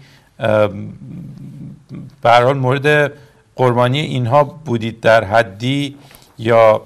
به 2.22 2.30
حال 2.30 2.58
مورد 2.58 3.12
قربانی 3.56 4.00
اینها 4.00 4.44
بودید 4.44 5.00
در 5.00 5.24
حدی 5.24 5.96
یا 6.38 6.82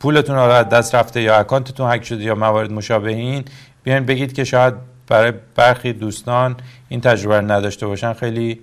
پولتون 0.00 0.36
رو 0.36 0.42
از 0.42 0.68
دست 0.68 0.94
رفته 0.94 1.22
یا 1.22 1.38
اکانتتون 1.38 1.90
هک 1.90 2.04
شده 2.04 2.24
یا 2.24 2.34
موارد 2.34 2.72
مشابهین 2.72 3.44
بیاین 3.82 4.04
بگید 4.04 4.32
که 4.32 4.44
شاید 4.44 4.74
برای 5.08 5.32
برخی 5.54 5.92
دوستان 5.92 6.56
این 6.88 7.00
تجربه 7.00 7.40
رو 7.40 7.50
نداشته 7.50 7.86
باشن. 7.86 8.12
خیلی 8.12 8.60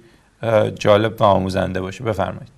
جالب 0.80 1.22
و 1.22 1.24
آموزنده 1.24 1.82
باشه. 1.82 2.04
بفرمایید. 2.04 2.52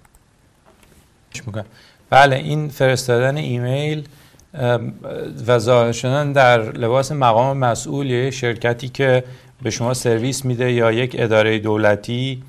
بله 2.13 2.35
این 2.35 2.69
فرستادن 2.69 3.37
ایمیل 3.37 4.07
و 5.47 5.59
ظاهر 5.59 5.91
شدن 5.91 6.31
در 6.31 6.71
لباس 6.71 7.11
مقام 7.11 7.57
مسئول 7.57 8.09
یا 8.09 8.31
شرکتی 8.31 8.89
که 8.89 9.23
به 9.63 9.69
شما 9.69 9.93
سرویس 9.93 10.45
میده 10.45 10.71
یا 10.71 10.91
یک 10.91 11.15
اداره 11.19 11.59
دولتی. 11.59 12.43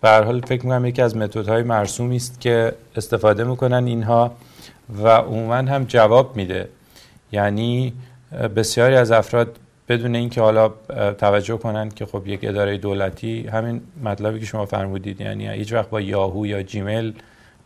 به 0.00 0.10
حال 0.10 0.40
فکر 0.40 0.66
می‌کنم 0.66 0.86
یکی 0.86 1.02
از 1.02 1.16
متدهای 1.16 1.62
مرسومی 1.62 2.16
است 2.16 2.40
که 2.40 2.72
استفاده 2.96 3.44
می‌کنن 3.44 3.86
اینها 3.86 4.32
و 5.02 5.08
عموما 5.08 5.54
هم 5.54 5.84
جواب 5.84 6.36
میده. 6.36 6.68
یعنی 7.32 7.92
بسیاری 8.56 8.94
از 8.96 9.10
افراد 9.10 9.56
بدون 9.88 10.14
اینکه 10.14 10.40
حالا 10.40 10.72
توجه 11.18 11.56
کنند 11.56 11.94
که 11.94 12.06
خب 12.06 12.26
یک 12.26 12.40
اداره 12.42 12.78
دولتی 12.78 13.46
همین 13.46 13.80
مطلبی 14.04 14.40
که 14.40 14.46
شما 14.46 14.66
فرمودید 14.66 15.20
یعنی 15.20 15.48
هیچ 15.48 15.72
وقت 15.72 15.90
با 15.90 16.00
یاهو 16.00 16.46
یا 16.46 16.62
جیمیل 16.62 17.12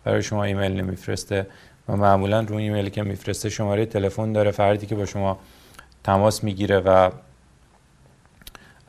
برای 0.04 0.22
شما 0.22 0.44
ایمیل 0.44 0.72
نمیفرسته 0.72 1.46
و 1.88 1.96
معمولا 1.96 2.40
رو 2.40 2.56
ایمیلی 2.56 2.90
که 2.90 3.02
میفرسته 3.02 3.48
شماره 3.48 3.86
تلفن 3.86 4.32
داره. 4.32 4.50
فردی 4.50 4.86
که 4.86 4.94
با 4.94 5.06
شما 5.06 5.38
تماس 6.04 6.44
می‌گیره 6.44 6.80
و 6.80 7.10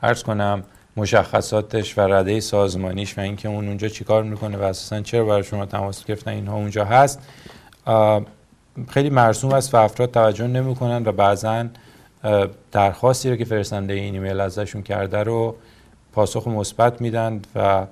عرض 0.02 0.22
کنم 0.22 0.62
مشخصاتش 0.96 1.98
و 1.98 2.00
رده 2.00 2.40
سازمانیش 2.40 3.18
و 3.18 3.20
اینکه 3.20 3.48
اون 3.48 3.68
اونجا 3.68 3.88
چیکار 3.88 4.22
می‌کنه 4.22 4.56
و 4.56 4.62
اساسا 4.62 5.00
چرا 5.00 5.24
برای 5.24 5.44
شما 5.44 5.66
تماس 5.66 6.04
گرفتن 6.04 6.30
اینها 6.30 6.56
اونجا 6.56 6.84
هست 6.84 7.18
خیلی 8.90 9.10
مرسوم 9.10 9.52
است 9.52 9.74
و 9.74 9.76
افراد 9.76 10.10
توجه 10.10 10.46
نمی‌کنن 10.46 11.02
و 11.06 11.12
بعضا 11.12 11.66
درخواستی 12.72 13.30
رو 13.30 13.36
که 13.36 13.44
فرستنده 13.44 13.94
این 13.94 14.14
ایمیل 14.14 14.40
ازشون 14.40 14.82
کرده 14.82 15.22
رو 15.22 15.56
پاسخ 16.12 16.48
مثبت 16.48 17.00
میدن 17.00 17.42
و 17.54 17.86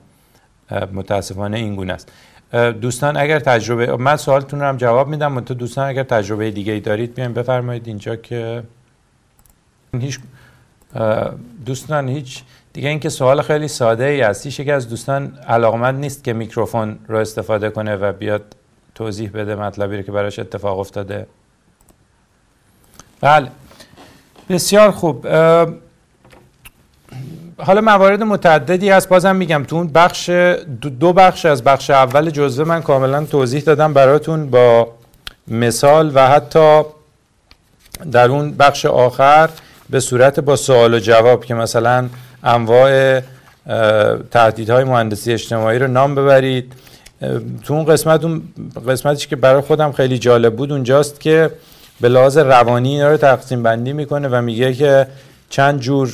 متاسفانه 0.92 1.58
این 1.58 1.76
گونه 1.76 1.92
است. 1.92 2.12
دوستان 2.52 3.16
اگر 3.16 3.38
تجربه 3.38 3.96
من 3.96 4.16
سوالتون 4.16 4.60
رو 4.60 4.66
هم 4.66 4.76
جواب 4.76 5.08
میدم 5.08 5.40
تو 5.40 5.54
دوستان 5.54 5.88
اگر 5.88 6.02
تجربه 6.02 6.50
دیگه 6.50 6.72
ای 6.72 6.80
دارید 6.80 7.14
بیاین 7.14 7.32
بفرمایید 7.32 7.88
اینجا 7.88 8.16
که 8.16 8.62
هیچ 10.00 10.20
دوستان 11.66 12.08
هیچ 12.08 12.42
دیگه 12.72 12.88
اینکه 12.88 13.08
سوال 13.08 13.42
خیلی 13.42 13.68
ساده 13.68 14.04
ای 14.04 14.22
است. 14.22 14.46
هیچ 14.46 14.68
از 14.68 14.88
دوستان 14.88 15.38
علاقمند 15.48 16.00
نیست 16.00 16.24
که 16.24 16.32
میکروفون 16.32 16.98
رو 17.08 17.16
استفاده 17.16 17.70
کنه 17.70 17.96
و 17.96 18.12
بیاد 18.12 18.56
توضیح 18.94 19.30
بده 19.34 19.54
مطلبی 19.54 19.96
رو 19.96 20.02
که 20.02 20.12
براش 20.12 20.38
اتفاق 20.38 20.78
افتاده. 20.78 21.26
بله. 23.20 23.48
بسیار 24.48 24.90
خوب. 24.90 25.26
حالا 27.59 27.81
موارد 27.81 28.22
متعددی 28.22 28.90
هست 28.90 29.09
بازم 29.09 29.37
میگم 29.37 29.64
تو 29.64 29.77
اون 29.77 29.87
بخش 29.87 30.31
دو 31.01 31.12
بخش 31.12 31.46
از 31.46 31.64
بخش 31.64 31.90
اول 31.90 32.31
جزوه 32.31 32.68
من 32.68 32.83
کاملا 32.83 33.25
توضیح 33.25 33.62
دادم 33.62 33.92
براتون 33.92 34.51
با 34.51 34.88
مثال 35.48 36.12
و 36.14 36.29
حتی 36.29 36.83
در 38.12 38.29
اون 38.29 38.53
بخش 38.53 38.87
آخر 38.87 39.51
به 39.90 40.01
صورت 40.01 40.40
با 40.40 40.57
سوال 40.57 40.94
و 40.94 40.98
جواب 40.98 41.44
که 41.44 41.55
مثلا 41.55 42.09
انواع 42.44 43.20
تهدیدهای 44.31 44.85
مهندسی 44.85 45.33
اجتماعی 45.33 45.79
رو 45.79 45.87
نام 45.87 46.14
ببرید. 46.14 46.72
تو 47.64 47.75
اون 47.75 47.85
قسمت 47.85 48.25
اون 48.25 48.42
قسمتش 48.88 49.27
که 49.27 49.37
برای 49.37 49.61
خودم 49.61 49.92
خیلی 49.92 50.18
جالب 50.18 50.57
بود 50.57 50.72
اونجاست 50.72 51.20
که 51.20 51.51
به 52.01 52.09
لحاظ 52.09 52.38
روانی 52.38 52.88
اینا 52.88 53.11
رو 53.11 53.16
تقسیم 53.16 53.62
بندی 53.62 53.92
می‌کنه 53.92 54.29
و 54.29 54.42
میگه 54.42 54.75
که 54.75 55.07
چند 55.52 55.80
جور 55.80 56.12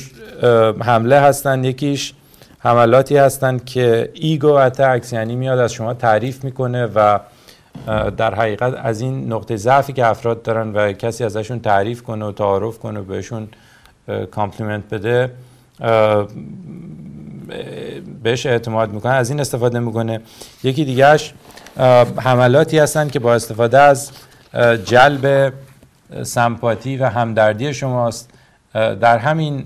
حمله 0.79 1.19
هستن 1.19 1.63
یکیش 1.63 2.13
حملاتی 2.59 3.17
هستن 3.17 3.57
که 3.57 4.11
ego 4.13 4.47
attacks 4.47 5.13
یعنی 5.13 5.35
میاد 5.35 5.59
از 5.59 5.73
شما 5.73 5.93
تعریف 5.93 6.43
می‌کنه 6.43 6.85
و 6.85 7.19
در 8.17 8.35
حقیقت 8.35 8.73
از 8.83 9.01
این 9.01 9.33
نقطه 9.33 9.55
ضعفی 9.55 9.93
که 9.93 10.05
افراد 10.05 10.41
دارن 10.41 10.73
و 10.73 10.91
کسی 10.91 11.23
ازشون 11.23 11.59
تعریف 11.59 12.03
کنه 12.03 12.25
و 12.25 12.31
تعارف 12.31 12.79
کنه 12.79 12.99
و 12.99 13.03
بهشون 13.03 13.47
compliment 14.31 14.83
بده 14.91 15.31
بهش 18.23 18.45
اعتماد 18.45 18.91
می‌کنه 18.91 19.13
از 19.13 19.29
این 19.29 19.39
استفاده 19.39 19.79
می‌کنه. 19.79 20.21
یکی 20.63 20.85
دیگهش 20.85 21.33
حملاتی 22.17 22.79
هستن 22.79 23.07
که 23.07 23.19
با 23.19 23.33
استفاده 23.33 23.79
از 23.79 24.11
جلب 24.85 25.53
سمپاتی 26.23 26.97
و 26.97 27.05
همدردی 27.05 27.73
شماست. 27.73 28.29
در 28.73 29.17
همین 29.17 29.65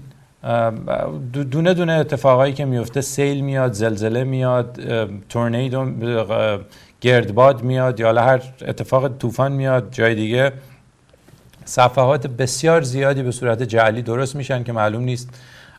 دونه 1.52 1.74
دونه 1.74 1.94
اتفاقایی 1.94 2.54
که 2.54 2.66
میفته 2.66 3.02
سیل 3.02 3.42
میاد 3.42 3.74
زلزله 3.74 4.24
میاد 4.24 4.80
تورنیدو 5.30 5.92
گردباد 7.02 7.64
میاد 7.64 8.00
یا 8.00 8.22
هر 8.22 8.42
اتفاق 8.62 9.18
طوفان 9.18 9.52
میاد 9.52 9.92
جای 9.92 10.16
دیگه. 10.16 10.52
صفحات 11.66 12.28
بسیار 12.28 12.82
زیادی 12.82 13.24
به 13.24 13.32
صورت 13.32 13.64
جعلی 13.64 14.02
درست 14.02 14.36
میشن 14.36 14.64
که 14.64 14.72
معلوم 14.72 15.04
نیست 15.04 15.30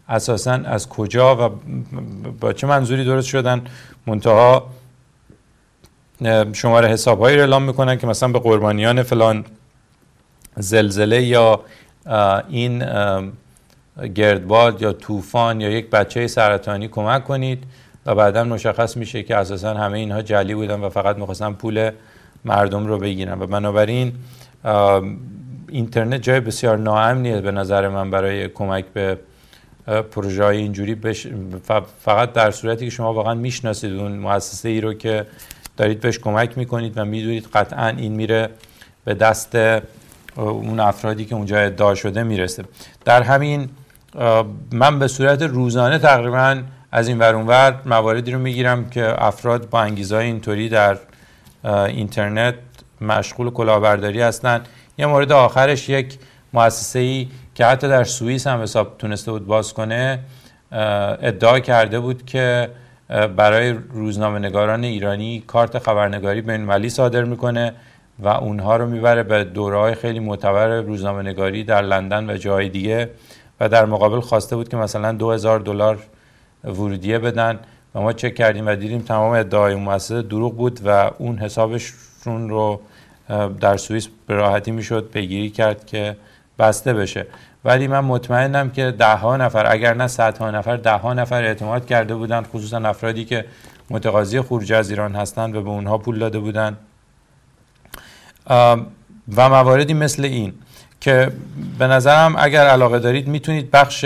اساسا 0.08 0.52
از 0.52 0.88
کجا 0.88 1.36
و 1.36 1.50
با 2.40 2.52
چه 2.52 2.66
منظوری 2.66 3.04
درست 3.04 3.28
شدن. 3.28 3.62
منتها 4.06 4.66
شماره 6.52 6.88
حساب 6.88 7.20
هایی 7.20 7.36
رو 7.36 7.42
اعلام 7.42 7.62
می‌کنن 7.62 7.98
که 7.98 8.06
مثلا 8.06 8.28
به 8.28 8.38
قربانیان 8.38 9.02
فلان 9.02 9.44
زلزله 10.56 11.22
یا 11.22 11.60
این 12.48 12.84
گردباد 14.14 14.82
یا 14.82 14.92
طوفان 14.92 15.60
یا 15.60 15.70
یک 15.70 15.90
بچه 15.90 16.26
سرطانی 16.26 16.88
کمک 16.88 17.24
کنید 17.24 17.64
و 18.06 18.14
بعدا 18.14 18.44
مشخص 18.44 18.96
میشه 18.96 19.22
که 19.22 19.36
اساسا 19.36 19.74
همه 19.74 19.98
اینها 19.98 20.22
جلی 20.22 20.54
بودن 20.54 20.80
و 20.80 20.88
فقط 20.88 21.16
می‌خواستن 21.16 21.52
پول 21.52 21.90
مردم 22.44 22.86
رو 22.86 22.98
بگیرن. 22.98 23.42
و 23.42 23.46
بنابراین 23.46 24.12
اینترنت 25.68 26.22
جای 26.22 26.40
بسیار 26.40 26.78
ناامنیه 26.78 27.40
به 27.40 27.50
نظر 27.50 27.88
من 27.88 28.10
برای 28.10 28.48
کمک 28.48 28.84
به 28.84 29.18
پروژه 30.10 30.44
های 30.44 30.56
اینجوری 30.56 30.94
بش... 30.94 31.26
فقط 32.00 32.32
در 32.32 32.50
صورتی 32.50 32.84
که 32.84 32.90
شما 32.90 33.12
واقعا 33.12 33.34
می‌شناسید 33.34 33.92
اون 33.92 34.12
مؤسسه 34.12 34.68
ای 34.68 34.80
رو 34.80 34.94
که 34.94 35.26
دارید 35.76 36.00
بهش 36.00 36.18
کمک 36.18 36.58
می‌کنید 36.58 36.98
و 36.98 37.04
می‌دونید 37.04 37.48
قطعا 37.54 37.88
این 37.88 38.12
میره 38.12 38.48
به 39.04 39.14
دست 39.14 39.56
اون 40.36 40.80
افرادی 40.80 41.24
که 41.24 41.34
اونجا 41.34 41.58
ادعا 41.58 41.94
شده 41.94 42.22
می‌رسه. 42.22 42.64
در 43.04 43.22
همین 43.22 43.68
من 44.72 44.98
به 44.98 45.08
صورت 45.08 45.42
روزانه 45.42 45.98
تقریبا 45.98 46.62
از 46.92 47.08
این 47.08 47.18
ور 47.18 47.74
مواردی 47.86 48.32
رو 48.32 48.38
می‌گیرم 48.38 48.90
که 48.90 49.24
افراد 49.24 49.70
با 49.70 49.80
انگیزه 49.80 50.16
اینطوری 50.16 50.68
در 50.68 50.98
اینترنت 51.64 52.54
مشغول 53.00 53.50
کلاهبرداری 53.50 54.20
هستن. 54.20 54.60
یه 54.98 55.06
مورد 55.06 55.32
آخرش 55.32 55.88
یک 55.88 56.18
مؤسسه 56.52 56.98
ای 56.98 57.28
که 57.54 57.66
حتی 57.66 57.88
در 57.88 58.04
سوئیس 58.04 58.46
هم 58.46 58.62
حساب 58.62 58.98
تونسته 58.98 59.32
بود 59.32 59.46
باز 59.46 59.74
کنه 59.74 60.18
ادعا 61.22 61.60
کرده 61.60 62.00
بود 62.00 62.26
که 62.26 62.68
برای 63.36 63.74
روزنامه 63.90 64.38
نگاران 64.38 64.84
ایرانی 64.84 65.44
کارت 65.46 65.78
خبرنگاری 65.78 66.40
بین 66.40 66.88
صادر 66.88 67.24
می‌کنه. 67.24 67.72
و 68.18 68.28
اونها 68.28 68.76
رو 68.76 68.86
می‌بره 68.86 69.22
به 69.22 69.44
دوره 69.44 69.94
خیلی 69.94 70.20
معتبر 70.20 70.80
روزنامه 70.80 71.22
نگاری 71.22 71.64
در 71.64 71.82
لندن 71.82 72.30
و 72.30 72.36
جای 72.36 72.68
دیگه 72.68 73.10
و 73.60 73.68
در 73.68 73.84
مقابل 73.84 74.20
خواسته 74.20 74.56
بود 74.56 74.68
که 74.68 74.76
مثلا 74.76 75.12
دو 75.12 75.32
هزار 75.32 75.60
دلار 75.60 75.98
ورودیه 76.64 77.18
بدن 77.18 77.58
و 77.94 78.00
ما 78.00 78.12
چک 78.12 78.34
کردیم 78.34 78.66
و 78.66 78.74
دیدیم 78.74 79.00
تمام 79.00 79.32
ادعای 79.32 79.74
مؤسسه 79.74 80.22
دروغ 80.22 80.56
بود 80.56 80.80
و 80.84 81.10
اون 81.18 81.38
حسابشون 81.38 82.48
رو 82.48 82.80
در 83.60 83.76
سوئیس 83.76 84.08
به 84.26 84.34
راحتی 84.34 84.70
می‌شد 84.70 85.10
پیگیری 85.12 85.50
کرد 85.50 85.86
که 85.86 86.16
بسته 86.58 86.94
بشه. 86.94 87.26
ولی 87.64 87.88
من 87.88 88.00
مطمئنم 88.00 88.70
که 88.70 88.90
ده 88.90 89.14
ها 89.14 89.36
نفر 89.36 89.72
اگر 89.72 89.94
نه 89.94 90.06
صدها 90.06 90.50
نفر 90.50 90.76
ده 90.76 90.92
ها 90.92 91.14
نفر 91.14 91.44
اعتماد 91.44 91.86
کرده 91.86 92.14
بودن 92.14 92.42
خصوصا 92.42 92.78
افرادی 92.78 93.24
که 93.24 93.44
متقاضی 93.90 94.40
خروج 94.40 94.72
از 94.72 94.90
ایران 94.90 95.14
هستند 95.14 95.56
و 95.56 95.62
به 95.62 95.70
اونها 95.70 95.98
پول 95.98 96.18
داده 96.18 96.38
بودن 96.38 96.76
و 99.36 99.48
مواردی 99.48 99.94
مثل 99.94 100.24
این 100.24 100.52
که 101.00 101.32
به 101.78 101.86
نظرم 101.86 102.34
اگر 102.38 102.66
علاقه 102.66 102.98
دارید 102.98 103.28
می‌تونید 103.28 103.70
بخش 103.70 104.04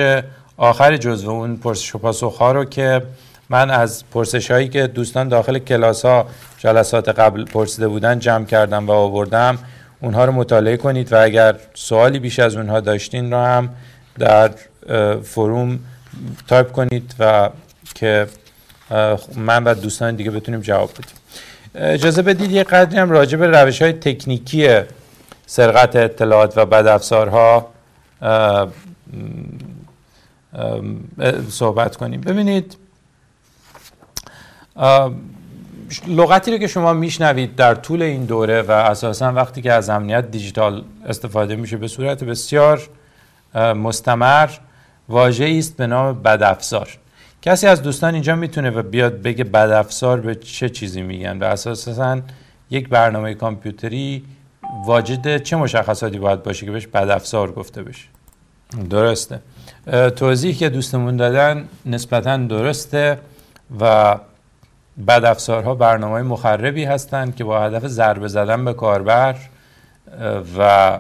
آخر 0.57 0.97
جزو 0.97 1.31
اون 1.31 1.57
پرسش 1.57 1.95
و 1.95 1.99
پاسخ 1.99 2.39
ها 2.39 2.53
رو 2.53 2.65
که 2.65 3.03
من 3.49 3.71
از 3.71 4.05
پرسش 4.11 4.51
هایی 4.51 4.69
که 4.69 4.87
دوستان 4.87 5.29
داخل 5.29 5.59
کلاس 5.59 6.05
ها 6.05 6.27
جلسات 6.59 7.09
قبل 7.09 7.45
پرسیده 7.45 7.89
بودن 7.89 8.19
جمع 8.19 8.45
کردم 8.45 8.87
و 8.87 8.93
آوردم 8.93 9.59
اونها 10.01 10.25
رو 10.25 10.33
مطالعه 10.33 10.77
کنید 10.77 11.13
و 11.13 11.23
اگر 11.23 11.57
سوالی 11.75 12.19
بیش 12.19 12.39
از 12.39 12.57
اونها 12.57 12.81
داشتین 12.81 13.33
رو 13.33 13.39
هم 13.39 13.69
در 14.19 14.51
فروم 15.23 15.79
تایپ 16.49 16.73
کنید 16.73 17.15
و 17.19 17.51
که 17.95 18.27
من 19.37 19.65
و 19.65 19.75
دوستان 19.75 20.17
دیگه 20.17 20.31
بتونیم 20.31 20.61
جواب 20.61 20.91
بدیم. 20.91 21.18
اجازه 21.79 22.23
بدید 22.23 22.53
یه 22.53 22.65
قدری 22.65 22.99
هم 22.99 23.11
راجع 23.11 23.39
به 23.39 23.47
روش 23.47 23.83
های 23.83 23.93
تکنیکی 23.93 24.81
سرقت 25.47 25.97
اطلاعات 25.97 26.59
و 26.59 26.67
بدافزارها 26.67 27.71
صحبت 31.51 31.97
کنیم. 31.97 32.21
ببینید 32.21 32.77
لغتی 36.07 36.51
رو 36.53 36.59
که 36.59 36.67
شما 36.67 36.93
میشنوید 36.93 37.57
در 37.57 37.75
طول 37.75 38.03
این 38.03 38.25
دوره 38.25 38.63
و 38.63 38.71
اساسا 38.71 39.33
وقتی 39.33 39.63
که 39.63 39.73
از 39.73 39.91
امنیت 39.91 40.31
دیجیتال 40.31 40.85
استفاده 41.07 41.57
میشه 41.57 41.77
به 41.77 41.89
صورت 41.89 42.25
بسیار 42.25 42.89
مستمر 43.55 44.51
واژه 45.09 45.55
است 45.59 45.77
به 45.77 45.87
نام 45.87 46.23
بدافزار. 46.23 46.89
کسی 47.43 47.67
از 47.67 47.83
دوستان 47.83 48.15
اینجا 48.15 48.37
می‌تونه 48.37 48.71
و 48.71 48.83
بیاد 48.83 49.23
بگه 49.23 49.45
بدافزار 49.45 50.21
به 50.21 50.35
چه 50.35 50.69
چیزی 50.69 51.03
میگن 51.03 51.39
و 51.39 51.45
اساسا 51.45 52.21
یک 52.71 52.89
برنامه 52.89 53.35
کامپیوتری 53.35 54.25
واجد 54.87 55.43
چه 55.43 55.57
مشخصاتی 55.57 56.19
باید 56.19 56.43
باشه 56.43 56.67
که 56.67 56.73
بهش 56.73 56.87
بدافزار 56.87 57.53
گفته 57.53 57.83
بشه؟ 57.83 58.05
درسته. 58.91 59.41
توضیح 60.17 60.57
که 60.57 60.69
دوستمون 60.69 61.17
دادن 61.17 61.69
نسبتا 61.87 62.37
درسته 62.37 63.19
و 63.81 64.17
بدافزارها 65.09 65.75
برنامه 65.75 66.23
مخربی 66.23 66.85
هستند 66.85 67.37
که 67.37 67.45
با 67.45 67.61
هدف 67.61 67.87
ضربه 67.87 68.29
زدن 68.29 68.65
به 68.65 68.75
کاربر 68.75 69.37
و 70.59 70.99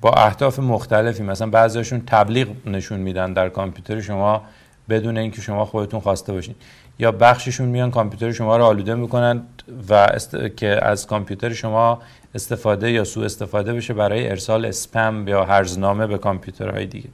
با 0.00 0.12
اهداف 0.12 0.58
مختلفی. 0.58 1.22
مثلا 1.22 1.50
بعضیشون 1.50 2.02
تبلیغ 2.06 2.48
نشون 2.66 3.00
میدن 3.00 3.32
در 3.32 3.48
کامپیوتر. 3.48 4.00
شما 4.00 4.42
بدون 4.90 5.18
اینکه 5.18 5.40
شما 5.40 5.64
خودتون 5.64 6.00
خواسته 6.00 6.32
باشین. 6.32 6.54
یا 6.98 7.12
بخششون 7.12 7.68
میان 7.68 7.90
کامپیوتر 7.90 8.32
شما 8.32 8.56
رو 8.56 8.64
آلوده 8.64 8.94
می‌کنن 8.94 9.42
و 9.88 10.18
که 10.56 10.84
از 10.84 11.06
کامپیوتر 11.06 11.52
شما 11.52 12.02
استفاده 12.34 12.90
یا 12.90 13.04
سوء 13.04 13.24
استفاده 13.24 13.72
بشه 13.72 13.94
برای 13.94 14.28
ارسال 14.28 14.64
اسپم 14.64 15.28
یا 15.28 15.44
هرزنامه 15.44 16.06
به 16.06 16.18
کامپیوترهای 16.18 16.86
دیگه. 16.86 17.08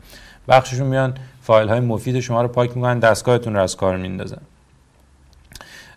بخششون 0.48 0.86
میان 0.86 1.14
فایل 1.42 1.68
های 1.68 1.80
مفید 1.80 2.20
شما 2.20 2.42
رو 2.42 2.48
پاک 2.48 2.76
می‌کنن 2.76 2.98
دستگاهتون 2.98 3.54
رو 3.54 3.62
از 3.62 3.76
کار 3.76 3.96
میندازن. 3.96 4.40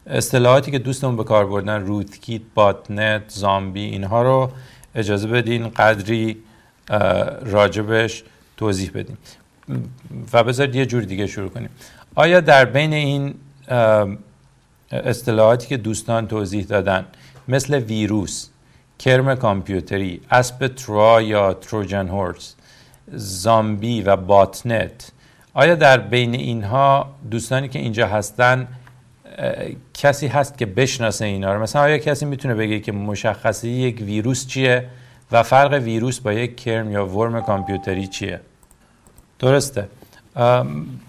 اصطلاحاتی 0.08 0.72
که 0.72 0.80
دوستمون 0.80 1.18
به 1.18 1.24
کار 1.24 1.46
بردن 1.46 1.86
روت 1.86 2.22
کیت 2.22 2.42
بات 2.56 2.92
نت 2.92 3.22
زامبی 3.28 3.82
اینها 3.82 4.22
رو 4.22 4.52
اجازه 4.96 5.28
بدین 5.28 5.70
قدری 5.70 6.38
راجبش 7.42 8.24
توضیح 8.58 8.92
بدیم. 8.94 9.18
و 10.34 10.44
بذارید 10.44 10.76
یه 10.76 10.86
جور 10.86 11.04
دیگه 11.04 11.28
شروع 11.28 11.50
کنیم. 11.50 11.70
آیا 12.16 12.40
در 12.42 12.66
بین 12.66 12.94
این 12.94 13.34
اصطلاحاتی 14.92 15.68
که 15.68 15.78
دوستان 15.78 16.28
توضیح 16.28 16.66
دادن 16.66 17.06
مثل 17.48 17.80
ویروس 17.80 18.50
کرم 19.00 19.36
کامپیوتری 19.36 20.22
اسب 20.32 20.68
ترا 20.68 21.22
یا 21.22 21.54
تروجن 21.54 22.08
هورس 22.08 22.56
زامبی 23.14 24.02
و 24.02 24.16
باتنت 24.16 25.12
آیا 25.54 25.76
در 25.76 25.98
بین 25.98 26.34
اینها 26.34 27.16
دوستانی 27.32 27.70
که 27.70 27.80
اینجا 27.80 28.08
هستن 28.08 28.68
کسی 29.94 30.28
هست 30.28 30.58
که 30.58 30.66
بشناسه 30.66 31.26
اینا 31.26 31.54
رو؟ 31.54 31.62
مثلا 31.62 31.82
آیا 31.82 31.98
کسی 31.98 32.26
می‌تونه 32.26 32.56
بگه 32.56 32.80
که 32.80 32.92
مشخصی 32.92 33.70
یک 33.70 34.02
ویروس 34.02 34.48
چیه 34.48 34.86
و 35.32 35.44
فرق 35.44 35.74
ویروس 35.74 36.20
با 36.20 36.34
یک 36.34 36.58
کرم 36.58 36.92
یا 36.92 37.06
ورم 37.06 37.42
کامپیوتری 37.42 38.08
چیه؟ 38.08 38.42
درسته. 39.40 39.88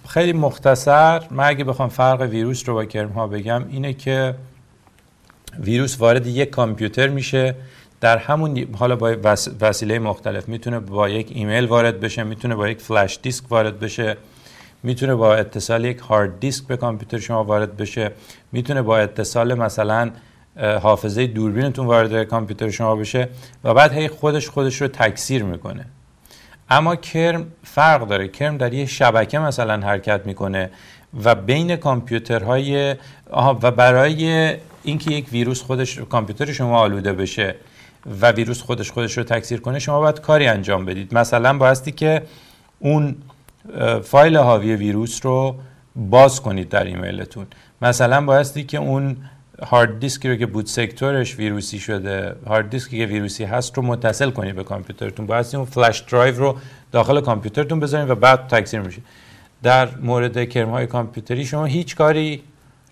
خیلی 0.08 0.32
مختصر 0.32 1.22
من 1.30 1.44
اگه 1.44 1.64
بخوام 1.64 1.88
فرق 1.88 2.20
ویروس 2.20 2.68
رو 2.68 2.74
با 2.74 2.84
کرم 2.84 3.08
ها 3.08 3.26
بگم 3.26 3.64
اینه 3.68 3.92
که 3.92 4.34
ویروس 5.60 6.00
وارد 6.00 6.26
یک 6.26 6.50
کامپیوتر 6.50 7.08
میشه 7.08 7.54
در 8.00 8.18
همون 8.18 8.66
حالا 8.78 8.96
با 8.96 9.16
وسیله 9.60 9.98
مختلف. 9.98 10.48
می‌تونه 10.48 10.78
با 10.78 11.08
یک 11.08 11.32
ایمیل 11.34 11.64
وارد 11.64 12.00
بشه 12.00 12.22
می‌تونه 12.22 12.54
با 12.54 12.68
یک 12.68 12.80
فلش 12.80 13.18
دیسک 13.22 13.52
وارد 13.52 13.80
بشه 13.80 14.16
می‌تونه 14.82 15.14
با 15.14 15.34
اتصال 15.34 15.84
یک 15.84 15.98
هارد 15.98 16.40
دیسک 16.40 16.66
به 16.66 16.76
کامپیوتر 16.76 17.18
شما 17.18 17.44
وارد 17.44 17.76
بشه 17.76 18.10
می‌تونه 18.52 18.82
با 18.82 18.98
اتصال 18.98 19.54
مثلا 19.54 20.10
حافظه 20.56 21.26
دوربینتون 21.26 21.86
وارد 21.86 22.24
کامپیوتر 22.24 22.70
شما 22.70 22.96
بشه 22.96 23.28
و 23.64 23.74
بعد 23.74 23.92
هی 23.92 24.08
خودش 24.08 24.48
خودش 24.48 24.82
رو 24.82 24.88
تکثیر 24.88 25.42
می‌کنه. 25.42 25.86
اما 26.70 26.96
کرم 26.96 27.46
فرق 27.64 28.08
داره. 28.08 28.28
کرم 28.28 28.56
در 28.56 28.74
یه 28.74 28.86
شبکه 28.86 29.38
مثلا 29.38 29.86
حرکت 29.86 30.26
می‌کنه 30.26 30.70
و 31.24 31.34
بین 31.34 31.76
کامپیوترهای 31.76 32.96
و 33.62 33.70
برای 33.70 34.56
اینکه 34.82 35.10
یک 35.10 35.28
ویروس 35.32 35.62
خودش 35.62 35.98
کامپیوتر 35.98 36.52
شما 36.52 36.78
آلوده 36.78 37.12
بشه 37.12 37.54
و 38.20 38.32
ویروس 38.32 38.62
خودش 38.62 38.90
خودش 38.90 39.18
رو 39.18 39.24
تکثیر 39.24 39.60
کنه 39.60 39.78
شما 39.78 40.00
باید 40.00 40.20
کاری 40.20 40.46
انجام 40.46 40.84
بدید. 40.84 41.14
مثلا 41.14 41.58
بایستی 41.58 41.92
که 41.92 42.22
اون 42.78 43.16
فایل 44.02 44.36
حاوی 44.36 44.76
ویروس 44.76 45.26
رو 45.26 45.56
باز 45.96 46.40
کنید 46.40 46.68
در 46.68 46.84
ایمیلتون. 46.84 47.46
مثلا 47.82 48.20
بایستی 48.24 48.64
که 48.64 48.78
اون 48.78 49.16
هارد 49.62 50.00
دیسکی 50.00 50.28
رو 50.28 50.36
که 50.36 50.46
boot 50.46 50.66
sector 50.66 51.19
ش 51.19 51.36
ویروسی 51.36 51.78
شده 51.78 52.36
هارد 52.46 52.70
دیسکی 52.70 52.98
که 52.98 53.06
ویروسی 53.06 53.44
هست 53.44 53.76
رو 53.76 53.82
متصل 53.82 54.30
کنید 54.30 54.56
به 54.56 54.64
کامپیوترتون. 54.64 55.26
بایستی 55.26 55.56
اون 55.56 55.66
flash 55.66 55.98
drive 55.98 56.36
رو 56.36 56.56
داخل 56.92 57.20
کامپیوترتون 57.20 57.80
بذارید 57.80 58.10
و 58.10 58.14
بعد 58.14 58.48
تکثیر 58.48 58.80
میشه 58.80 59.02
در 59.62 59.88
مورد 59.96 60.48
کرم 60.48 60.70
های 60.70 60.86
کامپیوتری 60.86 61.44
شما 61.44 61.64
هیچ 61.64 61.96
کاری 61.96 62.42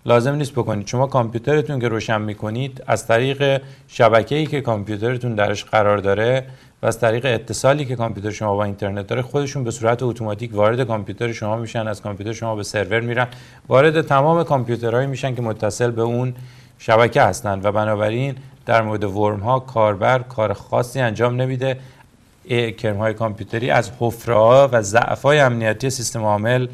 لازم 0.07 0.35
نیست 0.35 0.53
بکنید. 0.53 0.87
شما 0.87 1.07
کامپیوترتون 1.07 1.81
که 1.81 1.89
روشن 1.89 2.21
می‌کنید 2.21 2.85
از 2.87 3.07
طریق 3.07 3.63
شبکه‌ای 3.89 4.47
که 4.47 4.61
کامپیوترتون 4.61 5.35
درش 5.35 5.65
قرار 5.65 5.99
داره 5.99 6.45
و 6.83 6.87
از 6.87 7.01
طریق 7.01 7.25
اتصالی 7.25 7.85
که 7.85 7.97
کامپیوتر 7.97 8.31
شما 8.31 8.55
با 8.57 8.65
اینترنت 8.65 9.07
داره 9.07 9.23
خودشون 9.23 9.65
به 9.65 9.71
صورت 9.71 10.03
اتوماتیک 10.03 10.55
وارد 10.55 10.87
کامپیوتر 10.87 11.33
شما 11.33 11.57
میشن 11.57 11.89
از 11.89 12.03
کامپیوتر 12.03 12.33
شما 12.33 12.57
به 12.57 12.63
سرور 12.63 13.01
میرن. 13.01 13.27
وارد 13.69 14.01
تمام 14.01 14.45
کامپیوترهایی 14.45 15.07
میشن 15.07 15.35
که 15.35 15.43
متصل 15.43 15.91
به 15.91 16.03
اون 16.03 16.35
شبکه 16.79 17.23
هستند 17.23 17.65
و 17.65 17.73
بنابراین 17.73 18.35
در 18.67 18.83
مورد 18.83 19.05
ورم 19.05 19.41
ها 19.41 19.61
کاربر 19.61 20.19
کار 20.19 20.53
خاصی 20.53 21.01
انجام 21.01 21.43
نمیده. 21.43 21.79
کرم 22.79 22.97
های 22.97 23.15
کامپیوتری 23.15 23.71
از 23.71 23.91
حفره 23.99 24.69
و 24.73 24.83
ضعف 24.83 25.23
های 25.23 25.39
امنیتی 25.39 25.91
سیستم 25.91 26.23
عامل 26.23 26.67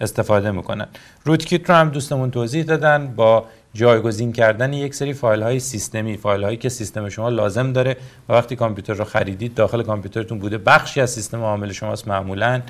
استفاده 0.00 0.50
می‌کنن. 0.50 0.86
rootkit 1.24 1.70
رو 1.70 1.76
هم 1.76 1.88
دوستمون 1.88 2.30
توضیح 2.30 2.64
دادن 2.64 3.14
با 3.16 3.46
جایگزین 3.74 4.32
کردن 4.32 4.72
یک 4.72 4.94
سری 4.94 5.12
فایل 5.12 5.42
های 5.42 5.60
سیستمی 5.60 6.16
فایل 6.16 6.44
هایی 6.44 6.56
که 6.56 6.68
سیستم 6.68 7.08
شما 7.08 7.28
لازم 7.28 7.72
داره 7.72 7.96
و 8.28 8.32
وقتی 8.32 8.56
کامپیوتر 8.56 8.94
رو 8.94 9.04
خریدید 9.04 9.54
داخل 9.54 9.82
کامپیوترتون 9.82 10.38
بوده. 10.38 10.58
بخشی 10.58 11.00
از 11.00 11.10
سیستم 11.10 11.40
عامل 11.40 11.72
شماست 11.72 12.08
معمولا. 12.08 12.62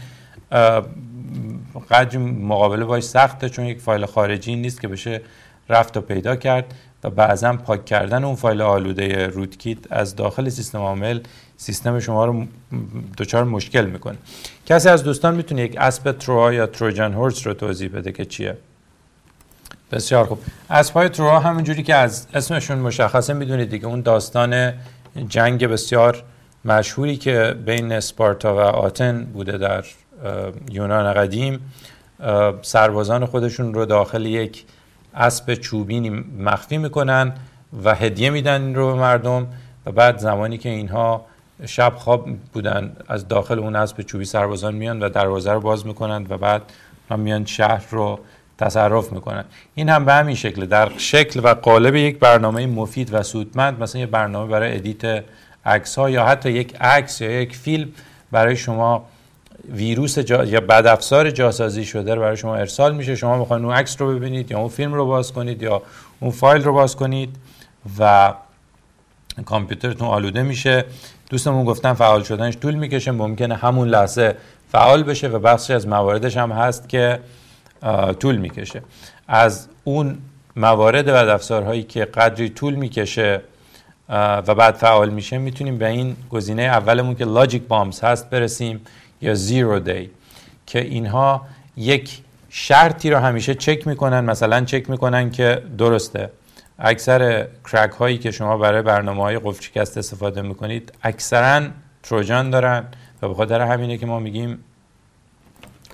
قدر 1.90 2.18
مقابله 2.18 2.84
باش 2.84 3.02
سخته 3.02 3.48
چون 3.48 3.64
یک 3.64 3.80
فایل 3.80 4.06
خارجی 4.06 4.56
نیست 4.56 4.80
که 4.80 4.88
بشه 4.88 5.20
رفت 5.68 5.96
و 5.96 6.00
پیدا 6.00 6.36
کرد 6.36 6.74
و 7.04 7.10
بعضا 7.10 7.52
پاک 7.52 7.84
کردن 7.84 8.24
اون 8.24 8.34
فایل 8.34 8.62
آلوده 8.62 9.26
rootkit 9.26 9.78
از 9.90 10.16
داخل 10.16 10.48
سیستم 10.48 10.78
عامل 10.78 11.20
سیستم 11.56 12.00
شما 12.00 12.24
رو 12.24 12.46
دچار 13.18 13.44
مشکل 13.44 13.86
می‌کنه. 13.86 14.16
کسی 14.66 14.88
از 14.88 15.04
دوستان 15.04 15.34
می‌تونه 15.34 15.62
یک 15.62 15.76
اسب 15.78 16.12
تروا 16.12 16.52
یا 16.52 16.66
تروجن 16.66 17.12
هورس 17.12 17.46
رو 17.46 17.54
توضیح 17.54 17.88
بده 17.88 18.12
که 18.12 18.24
چیه؟ 18.24 18.56
بسیار 19.92 20.24
خوب. 20.24 20.38
اسبهای 20.70 21.08
تروا 21.08 21.40
همونجوری 21.40 21.82
که 21.82 21.94
از 21.94 22.26
اسمشون 22.34 22.78
مشخصه 22.78 23.32
می‌دونید 23.32 23.70
دیگه 23.70 23.86
اون 23.86 24.00
داستان 24.00 24.72
جنگ 25.28 25.66
بسیار 25.66 26.22
مشهوری 26.64 27.16
که 27.16 27.56
بین 27.66 27.92
اسپارتا 27.92 28.56
و 28.56 28.58
آتن 28.58 29.24
بوده 29.24 29.58
در 29.58 29.84
یونان 30.70 31.12
قدیم. 31.12 31.72
سربازان 32.62 33.26
خودشون 33.26 33.74
رو 33.74 33.84
داخل 33.84 34.26
یک 34.26 34.64
اسب 35.14 35.54
چوبینی 35.54 36.10
مخفی 36.38 36.78
می‌کنن 36.78 37.32
و 37.84 37.94
هدیه 37.94 38.30
میدن 38.30 38.62
این 38.62 38.74
رو 38.74 38.86
به 38.86 39.00
مردم 39.00 39.46
و 39.86 39.92
بعد 39.92 40.18
زمانی 40.18 40.58
که 40.58 40.68
اینها 40.68 41.26
شب 41.66 41.92
خواب 41.96 42.28
بودن 42.52 42.96
از 43.08 43.28
داخل 43.28 43.58
اون 43.58 43.76
اسب 43.76 44.02
چوبی 44.02 44.24
سربازان 44.24 44.74
میان 44.74 45.02
و 45.02 45.08
دروازه 45.08 45.52
رو 45.52 45.60
باز 45.60 45.86
می‌کنند 45.86 46.30
و 46.30 46.38
بعد 46.38 46.62
هم 47.10 47.20
میان 47.20 47.44
شهر 47.44 47.84
رو 47.90 48.20
تصرف 48.58 49.12
می‌کنن. 49.12 49.44
این 49.74 49.88
هم 49.88 50.04
به 50.04 50.12
همین 50.12 50.34
شکل 50.34 50.66
در 50.66 50.90
شکل 50.96 51.40
و 51.44 51.54
قالب 51.54 51.94
یک 51.94 52.18
برنامه 52.18 52.66
مفید 52.66 53.14
و 53.14 53.22
سودمند 53.22 53.82
مثلا 53.82 54.00
یک 54.02 54.08
برنامه 54.08 54.52
برای 54.52 54.76
ادیت 54.76 55.24
عکس 55.64 55.98
ها 55.98 56.10
یا 56.10 56.26
حتی 56.26 56.50
یک 56.50 56.76
عکس 56.80 57.20
یا 57.20 57.40
یک 57.40 57.56
فیلم 57.56 57.88
برای 58.30 58.56
شما 58.56 59.06
ویروس 59.68 60.18
جا 60.18 60.44
یا 60.44 60.60
بدافزار 60.60 61.30
جاسازی 61.30 61.84
شده 61.84 62.14
رو 62.14 62.20
برای 62.20 62.36
شما 62.36 62.56
ارسال 62.56 62.94
میشه. 62.94 63.16
شما 63.16 63.38
می‌خواین 63.38 63.64
اون 63.64 63.74
عکس 63.74 64.00
رو 64.00 64.14
ببینید 64.14 64.50
یا 64.50 64.58
اون 64.58 64.68
فیلم 64.68 64.94
رو 64.94 65.06
باز 65.06 65.32
کنید 65.32 65.62
یا 65.62 65.82
اون 66.20 66.30
فایل 66.30 66.64
رو 66.64 66.72
باز 66.72 66.96
کنید 66.96 67.36
و 67.98 68.34
کامپیوترتون 69.44 70.08
آلوده 70.08 70.42
میشه. 70.42 70.84
دوستمون 71.30 71.64
گفتن 71.64 71.92
فعال 71.92 72.22
شدنش 72.22 72.56
طول 72.56 72.74
می‌کشه 72.74 73.10
ممکنه 73.10 73.54
همون 73.54 73.88
لحظه 73.88 74.36
فعال 74.72 75.02
بشه 75.02 75.28
و 75.28 75.38
بخشی 75.38 75.72
از 75.72 75.88
مواردش 75.88 76.36
هم 76.36 76.52
هست 76.52 76.88
که 76.88 77.20
طول 78.20 78.36
می‌کشه. 78.36 78.82
از 79.28 79.68
اون 79.84 80.18
موارد 80.56 81.08
و 81.08 81.14
افزارهایی 81.14 81.82
که 81.82 82.04
قدری 82.04 82.48
طول 82.48 82.74
می‌کشه 82.74 83.40
و 84.08 84.54
بعد 84.54 84.74
فعال 84.74 85.10
میشه 85.10 85.38
می‌تونیم 85.38 85.78
به 85.78 85.86
این 85.86 86.16
گزینه 86.30 86.62
اولمون 86.62 87.14
که 87.14 87.24
لاجیک 87.24 87.62
بامز 87.62 88.00
هست 88.00 88.30
برسیم 88.30 88.80
یا 89.20 89.34
زیرو 89.34 89.78
دی 89.78 90.10
که 90.66 90.80
اینها 90.80 91.42
یک 91.76 92.18
شرطی 92.50 93.10
رو 93.10 93.18
همیشه 93.18 93.54
چک 93.54 93.86
می‌کنن 93.86 94.20
مثلا 94.20 94.64
چک 94.64 94.90
می‌کنن 94.90 95.30
که 95.30 95.62
درسته. 95.78 96.30
اکثر 96.78 97.46
کرک 97.72 97.90
هایی 97.90 98.18
که 98.18 98.30
شما 98.30 98.58
برای 98.58 98.82
برنامه 98.82 99.22
های 99.22 99.38
قفل 99.38 99.62
شکست 99.62 99.98
استفاده 99.98 100.42
می‌کنید 100.42 100.92
اکثرا 101.02 101.62
تروجان 102.02 102.50
دارن 102.50 102.84
و 103.22 103.28
به 103.28 103.34
خاطر 103.34 103.60
همینه 103.60 103.98
که 103.98 104.06
ما 104.06 104.18
میگیم 104.18 104.64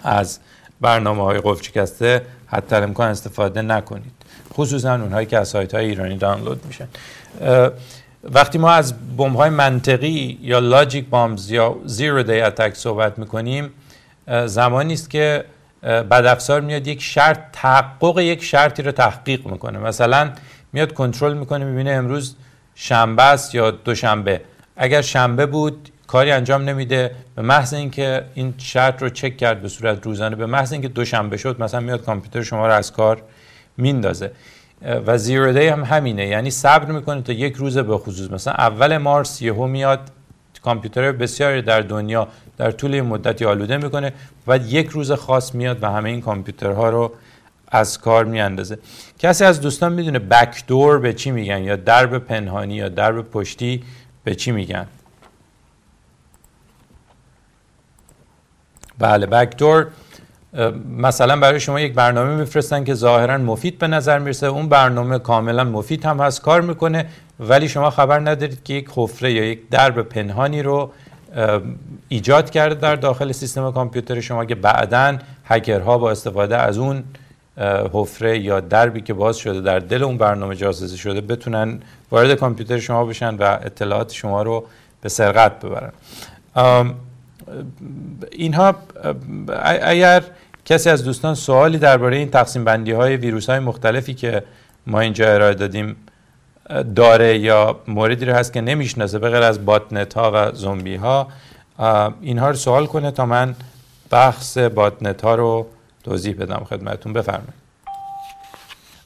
از 0.03 0.39
برنامه 0.81 1.23
های 1.23 1.41
قفل 1.45 1.63
شکسته 1.63 2.23
حتی 2.47 2.77
امکان 2.77 3.09
استفاده 3.09 3.63
نکنید. 3.63 4.13
خصوصا 4.53 4.95
اونهایی 4.95 5.27
که 5.27 5.39
از 5.39 5.49
سایت 5.49 5.75
های 5.75 5.87
ایرانی 5.87 6.17
دانلود 6.17 6.67
میشن. 6.67 6.89
وقتی 8.25 8.59
ما 8.59 8.71
از 8.71 9.17
بمب 9.17 9.37
های 9.37 9.51
منطقی 9.51 10.39
یا 10.43 10.59
لاجیک 10.59 11.09
بامز 11.09 11.51
یا 11.51 11.77
زیرو 11.85 12.23
دی 12.23 12.41
اتک 12.41 12.75
صحبت 12.75 13.19
می‌کنیم 13.19 13.71
زمانی 14.47 14.93
است 14.93 15.11
که 15.11 15.45
بد 15.83 16.27
افزار 16.27 16.61
میاد 16.61 16.87
یک 16.87 17.03
شرط 17.03 17.39
تحقق 17.53 18.19
یک 18.19 18.45
شرطی 18.45 18.83
رو 18.83 18.93
تحقیق 18.93 19.47
می‌کنه. 19.47 19.79
مثلا 19.79 20.31
میاد 20.73 20.93
کنترل 20.93 21.35
می‌کنه 21.35 21.65
می‌بینه 21.65 21.91
امروز 21.91 22.37
شنبه 22.75 23.23
است 23.23 23.55
یا 23.55 23.71
دوشنبه. 23.71 24.41
اگر 24.77 25.03
شنبه 25.03 25.47
بود 25.47 25.89
کاری 26.07 26.31
انجام 26.31 26.63
نمیده. 26.63 27.11
به 27.37 27.43
محض 27.43 27.75
اینکه 27.75 28.25
این 28.35 28.55
شرط 28.59 29.03
رو 29.03 29.09
چک 29.09 29.37
کرد 29.37 29.63
به 29.63 29.69
صورت 29.69 30.07
روزانه 30.07 30.37
به 30.37 30.47
محض 30.47 30.73
اینکه 30.73 30.89
دوشنبه 30.89 31.37
شد 31.37 31.63
مثلا 31.63 31.81
میاد 31.81 32.05
کامپیوتر 32.05 32.43
شما 32.43 32.67
رو 32.67 32.73
از 32.73 32.93
کار 32.93 33.23
میندازه. 33.77 34.31
و 35.07 35.19
زیرو 35.19 35.53
دی 35.53 35.67
هم 35.67 35.85
همینه. 35.85 36.27
یعنی 36.27 36.51
صبر 36.51 36.93
می‌کنه 36.93 37.23
تا 37.23 37.33
یک 37.33 37.55
روز 37.55 37.79
به 37.79 37.99
خصوص. 37.99 38.31
مثلا 38.31 38.55
اول 38.55 38.99
مارس 38.99 39.43
یهو 39.43 39.67
میاد 39.67 40.01
کامپیوتر 40.65 41.13
بسیاری 41.13 41.63
در 41.63 41.81
دنیا 41.81 42.29
در 42.59 42.71
طول 42.71 43.01
مدتی 43.01 43.45
آلوده 43.45 43.77
می‌کنه. 43.77 44.13
و 44.47 44.57
یک 44.57 44.89
روز 44.89 45.13
خاص 45.13 45.55
میاد 45.55 45.83
و 45.83 45.91
همه 45.91 46.09
این 46.09 46.21
کامپیوترها 46.21 46.91
رو 46.91 47.13
از 47.73 47.99
کار 47.99 48.25
میاندازه. 48.25 48.79
کسی 49.19 49.45
از 49.45 49.61
دوستان 49.61 49.93
می‌دونه 49.93 50.19
بکدور 50.19 50.99
به 50.99 51.13
چی 51.13 51.31
میگن 51.31 51.63
یا 51.63 51.77
درب 51.77 52.19
پنهانی 52.19 52.75
یا 52.75 52.89
درب 52.89 53.31
پشتی 53.31 53.83
به 54.25 54.35
چی 54.35 54.53
میگن؟ 54.53 54.87
بله 58.99 59.27
بکدور 59.27 59.87
مثلا 60.99 61.37
برای 61.37 61.61
شما 61.61 61.81
یک 61.81 61.95
برنامه 61.95 62.35
میفرستن 62.35 62.85
که 62.85 62.95
ظاهرا 62.95 63.39
مفید 63.39 63.79
به 63.79 63.87
نظر 63.87 64.19
می‌رسه. 64.19 64.47
اون 64.47 64.69
برنامه 64.69 65.19
کاملا 65.19 65.65
مفید 65.65 66.05
هم 66.05 66.21
هست 66.21 66.43
کار 66.43 66.61
می‌کنه 66.61 67.07
ولی 67.41 67.69
شما 67.69 67.91
خبر 67.91 68.21
ندارید 68.21 68.65
که 68.65 68.75
یک 68.75 68.89
حفره 68.95 69.33
یا 69.33 69.45
یک 69.45 69.69
درب 69.69 70.03
پنهانی 70.03 70.63
رو 70.63 70.93
ایجاد 72.09 72.51
کرده 72.51 72.75
در 72.75 72.97
داخل 72.97 73.33
سیستم 73.33 73.73
کامپیوتر 73.73 74.21
شما 74.21 74.45
که 74.45 74.55
بعدا 74.55 75.19
هکرها 75.45 75.99
با 75.99 76.11
استفاده 76.11 76.57
از 76.57 76.79
اون 76.79 77.05
حفره 77.93 78.39
یا 78.39 78.61
دربی 78.61 79.01
که 79.01 79.15
باز 79.15 79.37
شده 79.37 79.61
در 79.61 79.79
دل 79.79 80.03
اون 80.03 80.19
برنامه 80.19 80.57
جاسوسی 80.57 80.97
شده 80.97 81.21
بتونن 81.21 81.81
وارد 82.11 82.35
کامپیوتر 82.35 82.79
شما 82.79 83.05
بشن 83.05 83.35
و 83.35 83.59
اطلاعات 83.63 84.13
شما 84.13 84.43
رو 84.43 84.65
به 85.01 85.09
سرقت 85.09 85.61
ببرن. 85.61 85.93
اینها 88.33 88.75
اگر 89.83 90.23
کسی 90.65 90.91
از 90.91 91.05
دوستان 91.05 91.35
سوالی 91.35 91.79
درباره 91.79 92.17
این 92.17 92.31
تقسیم 92.31 92.65
بندی 92.65 92.93
های 92.93 93.17
ویروس 93.17 93.51
های 93.51 93.59
مختلفی 93.59 94.15
که 94.15 94.43
ما 94.87 95.01
اینجا 95.01 95.35
ارائه 95.35 95.55
دادیم 95.55 95.97
داره 96.97 97.39
یا 97.39 97.81
موردی 97.89 98.25
رو 98.25 98.35
هست 98.35 98.53
که 98.53 98.61
نمی‌شناسه 98.61 99.19
به 99.19 99.31
غیر 99.31 99.43
از 99.43 99.65
باتنت 99.65 100.15
ها 100.15 100.31
و 100.35 100.53
زومبی 100.53 100.95
ها 100.95 101.29
اینها 102.21 102.51
رو 102.51 102.57
سوال 102.57 102.87
کنه 102.87 103.11
تا 103.11 103.27
من 103.27 103.55
بحث 104.11 104.59
باتنت 104.59 105.23
ها 105.23 105.35
رو 105.35 105.67
توضیح 106.05 106.35
بدم 106.35 106.65
خدمتون 106.71 107.13
بفرمایید. 107.13 107.63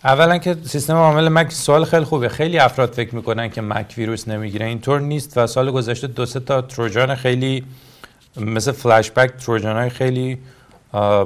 اولا 0.05 0.39
که 0.39 0.57
سیستم 0.65 0.95
عامل 0.95 1.29
مک 1.29 1.53
سوال 1.53 1.85
خیلی 1.85 2.05
خوبه. 2.05 2.29
خیلی 2.29 2.59
افراد 2.59 2.93
فکر 2.93 3.15
می‌کنن 3.15 3.49
که 3.49 3.61
مک 3.61 3.95
ویروس 3.99 4.29
نمی‌گیره. 4.29 4.67
اینطور 4.67 5.01
نیست 5.01 5.39
و 5.39 5.47
سال 5.47 5.71
گذشته 5.71 6.07
دو 6.07 6.27
سه 6.27 6.41
تا 6.41 6.63
تروجان 6.63 7.15
خیلی 7.15 7.65
مثل 8.37 8.73
فلش 8.73 9.11
بک 9.11 9.37
تروجان 9.37 9.77
های 9.77 9.91
خیلی 9.91 10.39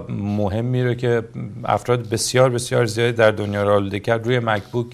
مهمی 0.08 0.84
رو 0.84 0.94
که 0.94 1.22
افراد 1.64 2.08
بسیار 2.08 2.50
بسیار 2.50 2.86
زیادی 2.86 3.12
در 3.12 3.30
دنیا 3.30 3.62
را 3.62 3.74
آلوده 3.74 4.00
کرد 4.00 4.26
روی 4.26 4.38
مکبوک 4.38 4.86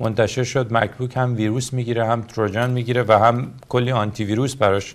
منتشر 0.00 0.44
شد. 0.44 0.72
مکبوک 0.72 1.16
هم 1.16 1.36
ویروس 1.36 1.72
می‌گیره 1.72 2.06
هم 2.06 2.22
تروجان 2.22 2.70
می‌گیره 2.70 3.02
و 3.02 3.12
هم 3.12 3.52
کلی 3.68 3.92
آنتی 3.92 4.24
ویروس 4.24 4.54
براش 4.54 4.94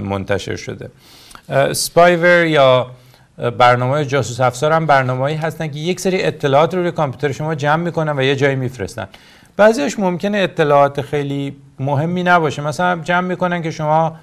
منتشر 0.00 0.56
شده. 0.56 0.90
سپایور 1.72 2.46
یا 2.46 2.90
برنامه 3.58 4.04
جاسوس 4.04 4.40
افزار 4.40 4.72
هم 4.72 4.86
برنامه‌ای 4.86 5.34
هستن 5.34 5.68
که 5.68 5.78
یک 5.78 6.00
سری 6.00 6.22
اطلاعات 6.22 6.74
رو 6.74 6.80
روی 6.80 6.90
کامپیوتر 6.90 7.32
شما 7.32 7.54
جمع 7.54 7.82
می‌کنن 7.82 8.18
و 8.18 8.22
یه 8.22 8.36
جایی 8.36 8.56
میفرستن. 8.56 9.08
بعضیش 9.56 9.98
ممکنه 9.98 10.38
اطلاعات 10.38 11.00
خیلی 11.00 11.56
مهمی 11.78 12.22
نباشه. 12.22 12.62
مثلا 12.62 13.00
جمع 13.04 13.26
می‌کنن 13.26 13.62
که 13.62 13.70
شما 13.70 14.16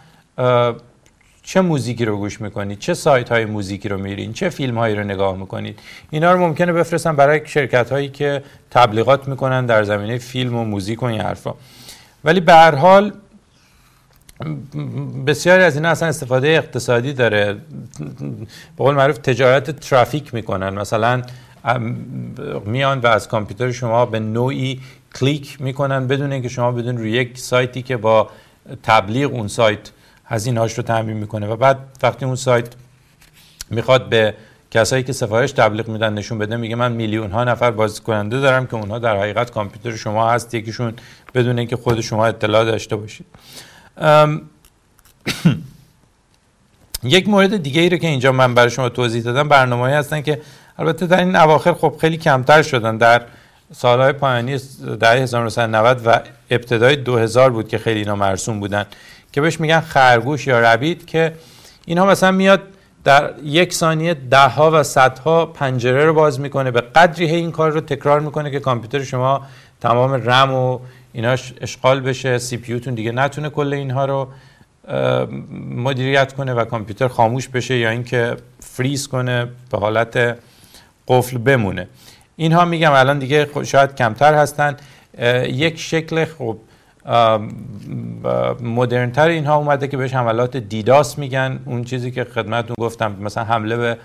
چه 1.44 1.62
موزیکی 1.62 2.06
رو 2.06 2.18
گوش 2.18 2.42
می‌کنید 2.42 2.80
چه 2.80 2.94
سایت 2.94 3.32
های 3.32 3.46
موزیکی 3.46 3.90
رو 3.90 3.98
میرین 3.98 4.34
چه 4.34 4.50
فیلم 4.50 4.78
هایی 4.78 4.96
رو 4.96 5.04
نگاه 5.04 5.38
می‌کنید. 5.38 5.80
اینا 6.10 6.32
رو 6.32 6.40
ممکنه 6.40 6.74
بفرستن 6.74 7.16
برای 7.16 7.42
شرکت 7.46 7.92
هایی 7.92 8.10
که 8.10 8.44
تبلیغات 8.72 9.28
می‌کنن 9.28 9.66
در 9.66 9.84
زمینه 9.84 10.18
فیلم 10.18 10.56
و 10.56 10.64
موزیک 10.64 11.04
و 11.04 11.06
این 11.06 11.22
حرفا. 11.22 11.54
ولی 12.24 12.40
به 12.40 12.54
هر 12.54 12.76
حال 12.76 13.14
بسیاری 15.28 15.64
از 15.64 15.76
اینا 15.76 15.90
اصلا 15.90 16.10
استفاده 16.10 16.48
اقتصادی 16.48 17.14
داره. 17.14 17.54
به 17.54 17.60
قول 18.78 18.96
معروف 18.96 19.18
تجارت 19.18 19.72
ترافیک 19.72 20.34
می‌کنن. 20.34 20.70
مثلا 20.70 21.22
میان 22.66 23.00
و 23.00 23.08
از 23.08 23.28
کامپیوتر 23.28 23.72
شما 23.72 24.06
به 24.06 24.20
نوعی 24.20 24.82
کلیک 25.16 25.62
می‌کنن 25.62 26.08
بدون 26.08 26.32
اینکه 26.32 26.50
شما 26.50 26.72
بدون 26.72 26.98
روی 26.98 27.12
یک 27.12 27.38
سایتی 27.38 27.82
که 27.82 27.98
با 27.98 28.30
تبلیغ 28.84 29.34
اون 29.34 29.48
سایت 29.48 29.92
هزینه‌هاش 30.26 30.74
رو 30.74 30.84
تعمین 30.84 31.18
می‌کنه. 31.18 31.48
و 31.48 31.56
بعد 31.56 31.78
وقتی 32.04 32.26
اون 32.26 32.36
سایت 32.36 32.68
می‌خواد 33.70 34.10
به 34.10 34.34
کسایی 34.72 35.04
که 35.04 35.14
سفارش 35.14 35.52
تبلیغ 35.52 35.88
میدن 35.88 36.14
نشون 36.14 36.38
بده 36.38 36.56
میگه 36.56 36.76
من 36.76 36.92
میلیون 36.92 37.32
ها 37.32 37.44
نفر 37.44 37.72
بازی 37.72 38.02
کننده 38.02 38.40
دارم 38.40 38.68
که 38.68 38.74
اونها 38.76 39.00
در 39.00 39.18
حقیقت 39.18 39.52
کامپیوتر 39.52 39.96
شما 39.98 40.32
هست. 40.32 40.54
یکیشون 40.54 40.94
بدون 41.36 41.60
اینکه 41.60 41.76
خود 41.76 42.02
شما 42.02 42.26
اطلاع 42.26 42.66
داشته 42.66 42.96
باشید. 42.96 43.26
یک 47.04 47.30
مورد 47.30 47.64
دیگه 47.64 47.82
ای 47.82 47.90
رو 47.90 47.98
که 47.98 48.08
اینجا 48.08 48.32
من 48.32 48.54
برای 48.54 48.70
شما 48.70 48.90
توضیح 48.90 49.24
دادم 49.24 49.48
برنامه‌ای 49.48 49.94
هستن 49.94 50.22
که 50.22 50.42
البته 50.80 51.08
در 51.08 51.20
این 51.20 51.36
اواخر 51.36 51.74
خب 51.74 51.96
خیلی 52.02 52.18
کمتر 52.18 52.62
شدن. 52.62 52.98
در 52.98 53.22
سالهای 53.74 54.14
پایانی 54.14 54.58
دهه 55.00 55.12
1990 55.12 56.02
و 56.06 56.20
ابتدای 56.50 56.96
2000 56.96 57.50
بود 57.50 57.68
که 57.68 57.78
خیلی 57.78 58.00
اینا 58.00 58.16
مرسوم 58.16 58.60
بودن 58.60 58.86
که 59.32 59.42
بهش 59.42 59.60
میگن 59.60 59.80
خرگوش 59.80 60.48
یا 60.48 60.60
ربید 60.60 61.06
که 61.06 61.34
اینها 61.86 62.06
مثلا 62.06 62.32
میاد 62.32 62.62
در 63.04 63.34
یک 63.44 63.74
ثانیه 63.74 64.14
ده 64.14 64.48
ها 64.48 64.72
و 64.72 64.84
صدها 64.84 65.46
پنجره 65.46 66.06
رو 66.06 66.14
باز 66.14 66.40
می‌کنه 66.40 66.72
به 66.72 66.82
قدری 66.82 67.26
این 67.26 67.52
کار 67.52 67.72
رو 67.72 67.82
تکرار 67.82 68.20
می‌کنه 68.20 68.52
که 68.52 68.60
کامپیوتر 68.60 69.04
شما 69.04 69.42
تمام 69.82 70.14
رم 70.14 70.54
و 70.54 70.80
ایناش 71.14 71.54
اشغال 71.62 72.00
بشه 72.00 72.38
سی 72.38 72.58
پی 72.58 72.80
تون 72.80 72.94
دیگه 72.94 73.12
نتونه 73.12 73.50
کل 73.50 73.74
اینها 73.74 74.06
رو 74.06 74.28
مدیریت 75.76 76.34
کنه 76.34 76.54
و 76.54 76.66
کامپیوتر 76.66 77.08
خاموش 77.08 77.48
بشه 77.48 77.78
یا 77.78 77.90
اینکه 77.90 78.36
فریز 78.60 79.08
کنه 79.08 79.48
به 79.72 79.78
حالت 79.78 80.38
قفل 81.08 81.38
بمونه. 81.38 81.88
اینها 82.36 82.66
میگم 82.66 82.92
الان 82.92 83.20
دیگه 83.20 83.50
شاید 83.64 83.96
کمتر 83.96 84.34
هستن. 84.34 84.78
یک 85.44 85.80
شکل 85.80 86.26
خب 86.26 86.58
مدرنتر 88.62 89.28
اینها 89.28 89.56
اومده 89.56 89.88
که 89.88 89.98
بهش 89.98 90.14
حملات 90.14 90.58
دیداس 90.58 91.18
میگن. 91.18 91.60
اون 91.66 91.84
چیزی 91.84 92.12
که 92.12 92.24
خدمتتون 92.24 92.76
گفتم 92.80 93.16
مثلا 93.20 93.44
حمله 93.44 93.78
به 93.78 93.98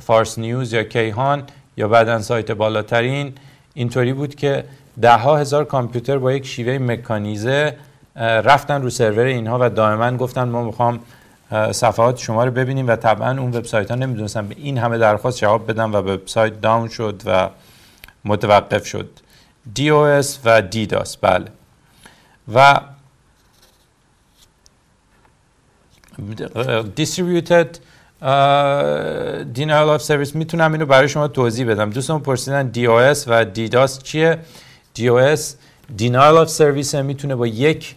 فارس 0.00 0.38
نیوز 0.38 0.72
یا 0.72 0.82
کیهان 0.82 1.42
یا 1.76 1.88
بعدا 1.88 2.22
سایت 2.22 2.50
بالاترین 2.50 3.32
اینطوری 3.74 4.12
بود 4.12 4.34
که 4.34 4.64
ده 5.00 5.16
ها 5.16 5.36
هزار 5.36 5.64
کامپیوتر 5.64 6.18
با 6.18 6.32
یک 6.32 6.46
شیوه 6.46 6.78
مکانیزه 6.78 7.76
رفتن 8.16 8.82
رو 8.82 8.90
سرور 8.90 9.24
اینها 9.24 9.58
و 9.60 9.70
دائما 9.70 10.16
گفتن 10.16 10.48
ما 10.48 10.64
می‌خوام 10.64 11.00
صفحات 11.72 12.18
شما 12.18 12.44
رو 12.44 12.50
ببینیم 12.50 12.88
و 12.88 12.96
طبعا 12.96 13.30
اون 13.30 13.56
وبسایت 13.56 13.90
ها 13.90 13.96
نمی‌دونستن 13.96 14.48
به 14.48 14.54
این 14.58 14.78
همه 14.78 14.98
درخواست 14.98 15.38
جواب 15.38 15.70
بدن 15.70 15.90
و 15.90 15.96
وبسایت 15.96 16.60
داون 16.60 16.88
شد 16.88 17.22
و 17.26 17.48
متوقف 18.24 18.86
شد. 18.86 19.10
DOS 19.76 20.26
و 20.44 20.62
DDoS 20.72 21.16
بله. 21.20 21.46
و 22.54 22.80
distributed 26.96 27.78
denial 29.56 29.98
of 29.98 30.02
service 30.06 30.34
می‌تونم 30.34 30.72
اینو 30.72 30.86
برای 30.86 31.08
شما 31.08 31.28
توضیح 31.28 31.70
بدم. 31.70 31.90
دوستان 31.90 32.20
پرسیدن 32.20 32.72
DOS 32.74 33.18
و 33.26 33.44
DDoS 33.54 34.02
چیه؟ 34.02 34.38
DOS 34.96 35.40
denial 35.98 36.46
of 36.46 36.50
service 36.58 36.94
می‌تونه 36.94 37.34
با 37.34 37.46
یک 37.46 37.96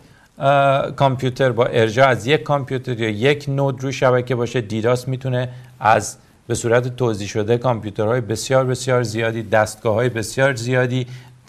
کامپیوتر 0.95 1.51
با 1.51 1.65
ارجاع 1.65 2.07
از 2.07 2.27
یک 2.27 2.43
کامپیوتر 2.43 2.99
یا 2.99 3.09
یک 3.09 3.45
نود 3.47 3.83
روی 3.83 3.93
شبکه 3.93 4.35
باشه. 4.35 4.61
دیداس 4.61 5.07
می‌تونه 5.07 5.49
از 5.79 6.17
به 6.47 6.55
صورت 6.55 6.95
توضیح 6.95 7.27
شده 7.27 7.57
کامپیوترهای 7.57 8.21
بسیار 8.21 8.65
بسیار 8.65 9.03
زیادی 9.03 9.43
دستگاه 9.43 9.93
های 9.93 10.09
بسیار 10.09 10.55
زیادی 10.55 11.07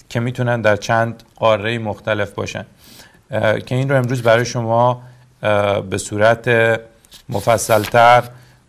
که 0.09 0.20
می‌تونن 0.20 0.62
در 0.62 0.76
چند 0.76 1.22
قاره 1.36 1.78
مختلف 1.78 2.30
باشن. 2.32 2.66
که 3.66 3.74
این 3.74 3.88
رو 3.88 3.96
امروز 3.96 4.22
برای 4.22 4.44
شما 4.44 5.03
به 5.90 5.98
صورت 5.98 6.51
مفصلتر 7.28 8.24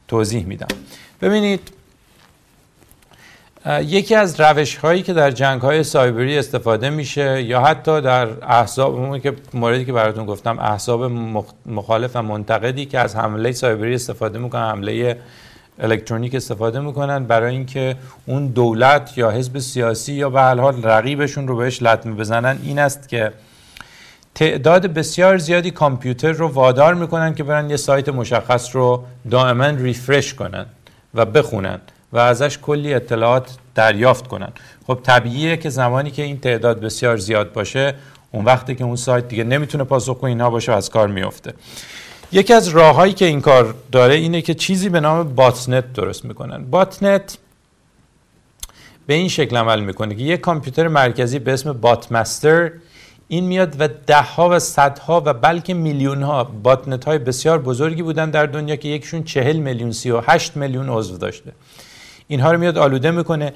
توضیح 0.08 0.46
میدم. 0.46 0.68
ببینید 1.22 1.72
یکی 3.66 4.16
از 4.16 4.40
روش 4.40 4.76
هایی 4.76 5.02
که 5.02 5.14
در 5.14 5.32
جنگ 5.32 5.62
های 5.62 5.84
سایبری 5.84 6.38
استفاده 6.38 6.90
میشه 6.90 7.44
یا 7.44 7.62
حتی 7.62 8.02
در 8.02 8.28
احزاب 8.42 9.20
که 9.20 9.34
موردی 9.54 9.86
که 9.86 9.94
براتون 9.94 10.26
گفتم 10.26 10.60
احزاب 10.60 11.12
مخالف 11.66 12.16
و 12.16 12.22
منتقدی 12.22 12.86
که 12.86 13.00
از 13.00 13.16
حمله 13.16 13.52
سایبری 13.52 13.96
استفاده 13.96 14.40
می‌کنن 14.40 14.70
حمله 14.70 15.18
الکترونیک 15.80 16.36
استفاده 16.36 16.80
می‌کنن 16.80 17.24
برای 17.24 17.56
اینکه 17.56 17.96
اون 18.26 18.48
دولت 18.48 19.18
یا 19.18 19.32
حزب 19.32 19.60
سیاسی 19.60 20.14
یا 20.14 20.30
به 20.30 20.42
هر 20.42 20.60
حال 20.60 20.84
رقیبشون 20.84 21.48
رو 21.48 21.58
بهش 21.58 21.82
لطمه 21.82 22.14
بزنن 22.14 22.58
این 22.64 22.80
است 22.80 23.10
که 23.10 23.32
تعداد 24.36 24.86
بسیار 24.86 25.38
زیادی 25.38 25.72
کامپیوتر 25.72 26.32
رو 26.32 26.48
وادار 26.48 26.94
می‌کنن 26.94 27.36
که 27.36 27.44
برن 27.44 27.70
یه 27.70 27.78
سایت 27.78 28.10
مشخص 28.10 28.76
رو 28.76 29.04
دائما 29.32 29.68
ریفرش 29.68 30.34
کنن 30.34 30.66
و 31.14 31.26
بخونن. 31.26 31.80
و 32.14 32.18
ازش 32.18 32.58
کلی 32.58 32.94
اطلاعات 32.94 33.58
دریافت 33.76 34.28
کنن. 34.28 34.50
خب 34.88 35.00
طبیعیه 35.04 35.58
که 35.58 35.70
زمانی 35.70 36.12
که 36.12 36.22
این 36.24 36.40
تعداد 36.40 36.80
بسیار 36.80 37.18
زیاد 37.18 37.54
باشه 37.54 37.96
اون 38.32 38.46
وقتی 38.46 38.76
که 38.76 38.84
اون 38.84 38.96
سایت 38.96 39.28
دیگه 39.28 39.44
نمی‌تونه 39.44 39.84
پاسخ 39.84 40.24
اینها 40.24 40.50
باشه 40.50 40.72
و 40.72 40.76
از 40.76 40.90
کار 40.90 41.08
میفته 41.08 41.54
یکی 42.32 42.54
از 42.54 42.68
راههایی 42.68 43.14
که 43.14 43.26
این 43.26 43.42
کار 43.42 43.76
داره 43.92 44.14
اینه 44.14 44.42
که 44.42 44.54
چیزی 44.54 44.90
به 44.90 45.00
نام 45.00 45.36
باتنت 45.36 45.94
درست 45.94 46.26
می‌کنن. 46.26 46.66
باتنت 46.66 47.38
به 49.08 49.14
این 49.14 49.28
شکل 49.28 49.58
عمل 49.58 49.80
می‌کنه 49.80 50.16
که 50.16 50.24
یک 50.24 50.42
کامپیوتر 50.42 50.88
مرکزی 50.88 51.40
به 51.40 51.54
اسم 51.54 51.74
باتمستر 51.74 52.72
این 53.28 53.44
میاد 53.44 53.76
و 53.80 53.88
ده 53.88 54.22
ها 54.22 54.50
و 54.50 54.60
صدها 54.60 55.24
و 55.26 55.34
بلکه 55.34 55.74
میلیون 55.74 56.24
ها 56.24 56.44
باتنت 56.44 57.06
های 57.06 57.18
بسیار 57.18 57.60
بزرگی 57.60 58.02
بودن 58.02 58.30
در 58.30 58.46
دنیا 58.46 58.76
که 58.76 58.88
یکشون 58.88 59.24
چهل 59.24 59.58
میلیون 59.58 59.92
سی 59.92 60.12
و 60.12 60.22
هشت 60.28 60.58
میلیون 60.58 60.90
عضو 60.90 61.18
داشته. 61.18 61.52
اینها 62.32 62.52
رو 62.52 62.58
میاد 62.58 62.78
آلوده 62.78 63.12
می‌کنه 63.12 63.54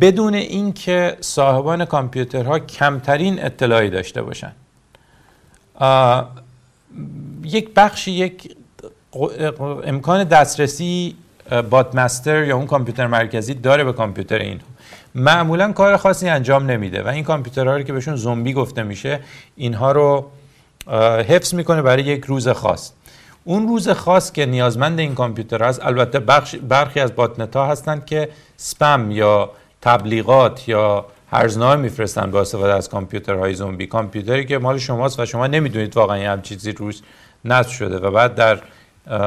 بدون 0.00 0.34
اینکه 0.34 1.16
صاحبان 1.20 1.84
کامپیوترها 1.84 2.58
کمترین 2.58 3.44
اطلاعی 3.44 3.90
داشته 3.90 4.22
باشن. 4.22 4.52
یک 7.44 7.70
بخشی 7.76 8.10
یک 8.10 8.56
امکان 9.84 10.24
دسترسی 10.24 11.16
باتمستر 11.70 12.44
یا 12.44 12.56
اون 12.56 12.66
کامپیوتر 12.66 13.06
مرکزی 13.06 13.54
داره 13.54 13.84
به 13.84 13.92
کامپیوتر 13.92 14.38
این 14.38 14.60
معمولا 15.14 15.72
کار 15.72 15.96
خاصی 15.96 16.28
انجام 16.28 16.70
نمیده 16.70 17.02
و 17.02 17.08
این 17.08 17.24
کامپیوترها 17.24 17.76
رو 17.76 17.82
که 17.82 17.92
بهشون 17.92 18.16
زومبی 18.16 18.52
گفته 18.52 18.82
میشه 18.82 19.20
اینها 19.56 19.92
رو 19.92 20.30
حفظ 21.28 21.54
می‌کنه 21.54 21.82
برای 21.82 22.02
یک 22.02 22.24
روز 22.24 22.48
خاص. 22.48 22.92
اون 23.44 23.68
روز 23.68 23.88
خاص 23.88 24.32
که 24.32 24.46
نیازمند 24.46 24.98
این 24.98 25.14
کامپیوتر 25.14 25.64
هست 25.64 25.86
البته 25.86 26.20
بخش 26.20 26.56
برخی 26.56 27.00
از 27.00 27.16
باتنت 27.16 27.56
ها 27.56 27.66
هستند 27.66 28.06
که 28.06 28.28
سپم 28.56 29.10
یا 29.10 29.50
تبلیغات 29.82 30.68
یا 30.68 31.06
هرزنامه 31.30 31.82
میفرستن 31.82 32.30
با 32.30 32.40
استفاده 32.40 32.74
از 32.74 32.88
کامپیوترهای 32.88 33.54
زومبی. 33.54 33.86
کامپیوتری 33.86 34.46
که 34.46 34.58
مال 34.58 34.78
شماست 34.78 35.20
و 35.20 35.26
شما 35.26 35.46
نمی‌دونید 35.46 35.96
واقعا 35.96 36.32
هم 36.32 36.42
چیزی 36.42 36.72
روش 36.72 37.00
نصب 37.44 37.70
شده 37.70 37.98
و 37.98 38.10
بعد 38.10 38.34
در 38.34 38.58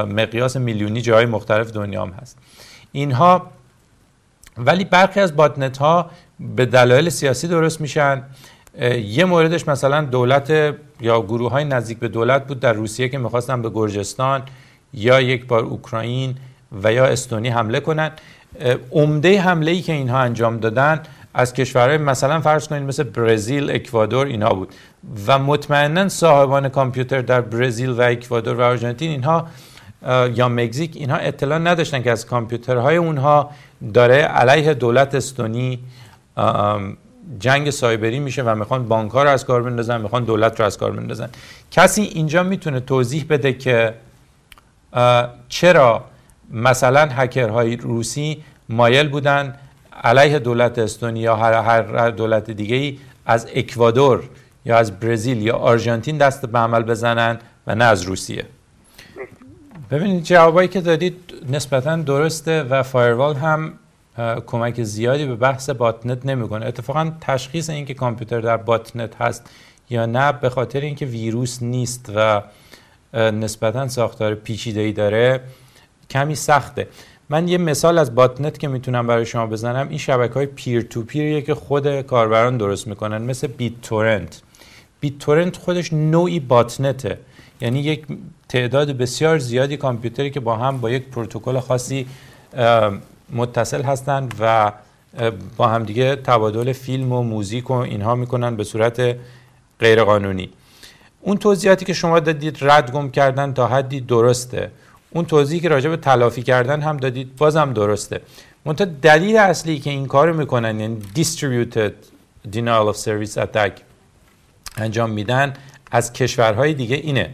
مقیاس 0.05 0.57
میلیونی 0.57 1.01
جای 1.01 1.25
مختلف 1.25 1.71
دنیا 1.71 2.01
هم 2.01 2.11
هست. 2.11 2.37
اینها 2.91 3.51
ولی 4.57 4.85
برخی 4.85 5.19
از 5.19 5.35
باتنت 5.35 5.77
ها 5.77 6.11
به 6.39 6.65
دلایل 6.65 7.09
سیاسی 7.09 7.47
درست 7.47 7.81
میشن. 7.81 8.23
یه 9.03 9.25
موردش 9.25 9.67
مثلا 9.67 10.01
دولت 10.01 10.75
یا 11.03 11.21
گروه 11.21 11.51
های 11.51 11.65
نزدیک 11.65 11.99
به 11.99 12.07
دولت 12.07 12.47
بود 12.47 12.59
در 12.59 12.73
روسیه 12.73 13.09
که 13.09 13.17
می‌خواستن 13.17 13.61
به 13.61 13.69
گرجستان 13.69 14.41
یا 14.93 15.21
یک 15.21 15.45
بار 15.45 15.63
اوکراین 15.63 16.35
و 16.83 16.93
یا 16.93 17.05
استونی 17.05 17.49
حمله 17.49 17.79
کنن. 17.79 18.11
عمده 18.91 19.41
حمله 19.41 19.71
ای 19.71 19.81
که 19.81 19.93
اینها 19.93 20.19
انجام 20.19 20.57
دادن 20.57 21.01
از 21.33 21.53
کشورهای 21.53 21.97
مثلا 21.97 22.41
فرض 22.41 22.67
کنید 22.67 22.83
مثل 22.83 23.03
برزیل، 23.03 23.71
اکوادور 23.71 24.25
اینها 24.25 24.53
بود. 24.53 24.73
و 25.27 25.39
مطمئنا 25.39 26.09
صاحبان 26.09 26.69
کامپیوتر 26.69 27.21
در 27.21 27.41
برزیل 27.41 27.89
و 27.89 28.01
اکوادور 28.01 28.55
و 28.55 28.61
آرژانتین 28.61 29.11
اینها 29.11 29.47
یا 30.35 30.49
مکزیک 30.49 30.91
اینها 30.95 31.17
اطلاع 31.17 31.59
نداشتن 31.59 32.03
که 32.03 32.11
از 32.11 32.25
کامپیوترهای 32.25 32.95
اونها 32.95 33.51
داره 33.93 34.15
علیه 34.15 34.73
دولت 34.73 35.15
استونی 35.15 35.79
جنگ 37.39 37.69
سایبری 37.69 38.19
میشه 38.19 38.43
و 38.43 38.55
می‌خوان 38.55 38.87
بانک 38.87 39.11
رو 39.11 39.29
از 39.29 39.45
کار 39.45 39.63
بندازن 39.63 40.01
می‌خوان 40.01 40.23
دولت 40.23 40.59
رو 40.59 40.65
از 40.65 40.77
کار 40.77 40.91
بندازن. 40.91 41.29
کسی 41.71 42.01
اینجا 42.01 42.43
می‌تونه 42.43 42.79
توضیح 42.79 43.25
بده 43.29 43.53
که 43.53 43.93
چرا 45.49 46.03
مثلا 46.51 47.09
هکرهای 47.11 47.75
روسی 47.75 48.43
مایل 48.69 49.09
بودن 49.09 49.55
علیه 50.03 50.39
دولت 50.39 50.79
استونیا 50.79 51.23
یا 51.23 51.35
هر, 51.35 51.81
هر 51.81 52.09
دولت 52.09 52.51
دیگه 52.51 52.75
ای 52.75 52.99
از 53.25 53.47
اکوادور 53.55 54.23
یا 54.65 54.77
از 54.77 54.99
برزیل 54.99 55.41
یا 55.41 55.55
آرژانتین 55.55 56.17
دست 56.17 56.45
به 56.45 56.59
عمل 56.59 56.83
بزنن 56.83 57.39
و 57.67 57.75
نه 57.75 57.83
از 57.83 58.01
روسیه. 58.01 58.45
ببینید 59.91 60.23
جوابایی 60.23 60.67
که 60.67 60.81
دادید 60.81 61.33
نسبتا 61.49 61.95
درسته 61.95 62.63
و 62.63 62.83
فایروال 62.83 63.35
هم 63.35 63.73
کمک 64.45 64.83
زیادی 64.83 65.25
به 65.25 65.35
بحث 65.35 65.69
باتنت 65.69 66.25
نمی‌کنه. 66.25 66.65
اتفاقا 66.65 67.11
تشخیص 67.21 67.69
اینکه 67.69 67.93
کامپیوتر 67.93 68.41
در 68.41 68.57
باتنت 68.57 69.21
هست 69.21 69.49
یا 69.89 70.05
نه 70.05 70.31
به 70.31 70.49
خاطر 70.49 70.81
اینکه 70.81 71.05
ویروس 71.05 71.61
نیست 71.61 72.11
و 72.15 72.41
نسبتا 73.13 73.87
ساختار 73.87 74.35
پیچیده 74.35 74.79
ای 74.79 74.91
داره 74.91 75.41
کمی 76.09 76.35
سخته. 76.35 76.87
من 77.29 77.47
یه 77.47 77.57
مثال 77.57 77.97
از 77.97 78.15
باتنت 78.15 78.59
که 78.59 78.67
می‌تونم 78.67 79.07
برای 79.07 79.25
شما 79.25 79.47
بزنم. 79.47 79.89
این 79.89 79.97
شبکه 79.97 80.33
های 80.33 80.45
پیر 80.45 80.81
تو 80.81 81.03
پیریه 81.03 81.41
که 81.41 81.55
خود 81.55 82.01
کاربران 82.01 82.57
درست 82.57 82.87
می‌کنن 82.87 83.21
مثل 83.21 83.47
بیت 83.47 83.81
تورنت 83.81 84.41
بیت 84.99 85.17
تورنت 85.17 85.57
خودش 85.57 85.93
نوعی 85.93 86.39
باتنته. 86.39 87.19
یعنی 87.61 87.79
یک 87.79 88.05
تعداد 88.49 88.91
بسیار 88.91 89.37
زیادی 89.37 89.77
کامپیوتری 89.77 90.31
که 90.31 90.39
با 90.39 90.55
هم 90.55 90.81
با 90.81 90.89
یک 90.89 91.09
پروتکل 91.09 91.59
خاصی 91.59 92.07
متصل 93.33 93.81
هستند 93.81 94.35
و 94.39 94.71
با 95.57 95.67
همدیگه 95.67 96.15
تبادل 96.15 96.73
فیلم 96.73 97.11
و 97.11 97.23
موزیک 97.23 97.69
و 97.69 97.73
اینها 97.73 98.15
می‌کنن 98.15 98.55
به 98.55 98.63
صورت 98.63 99.15
غیرقانونی. 99.79 100.49
اون 101.21 101.37
توضیحاتی 101.37 101.85
که 101.85 101.93
شما 101.93 102.19
دادید 102.19 102.57
رد 102.61 102.91
گم 102.91 103.11
کردن 103.11 103.53
تا 103.53 103.67
حدی 103.67 104.01
درسته. 104.01 104.71
اون 105.09 105.25
توضیحی 105.25 105.61
که 105.61 105.69
راجع 105.69 105.89
به 105.89 105.97
تلافی 105.97 106.43
کردن 106.43 106.81
هم 106.81 106.97
دادید 106.97 107.35
بازم 107.35 107.73
درسته. 107.73 108.21
منتها 108.65 108.87
دلیل 109.01 109.37
اصلی 109.37 109.79
که 109.79 109.89
این 109.89 110.05
کار 110.05 110.31
می‌کنن 110.31 110.79
یعنی 110.79 110.97
distributed 111.15 111.93
denial 112.53 112.93
of 112.93 112.97
service 112.97 113.35
attack 113.37 113.71
انجام 114.77 115.09
میدن 115.09 115.53
از 115.91 116.13
کشورهای 116.13 116.73
دیگه 116.73 116.95
اینه. 116.95 117.29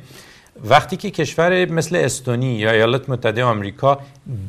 وقتی 0.64 0.98
که 0.98 1.12
کشور 1.12 1.66
مثل 1.66 1.96
استونی 1.96 2.56
یا 2.56 2.72
ایالات 2.72 3.10
متحده 3.10 3.44
آمریکا 3.44 4.00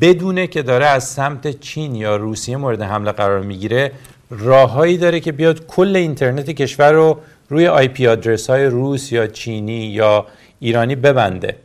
بدونه 0.01 0.47
که 0.47 0.63
داره 0.63 0.87
از 0.87 1.05
سمت 1.05 1.61
چین 1.61 1.95
یا 1.95 2.17
روسیه 2.17 2.57
مورد 2.57 2.83
حمله 2.83 3.13
قرار 3.13 3.41
می‌گیره 3.41 3.93
راههایی 4.31 4.99
داره 4.99 5.21
که 5.21 5.33
بیاد 5.33 5.67
کل 5.67 5.97
اینترنت 5.97 6.51
کشور 6.51 6.93
رو 6.93 7.21
روی 7.49 7.67
آی 7.67 7.89
پی 7.89 8.07
آدرس 8.07 8.51
های 8.51 8.67
روس 8.67 9.13
یا 9.13 9.27
چینی 9.27 9.87
یا 9.87 10.27
ایرانی 10.61 10.95
ببنده. 10.95 11.57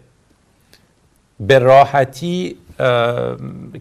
به 1.39 1.59
راحتی 1.59 2.57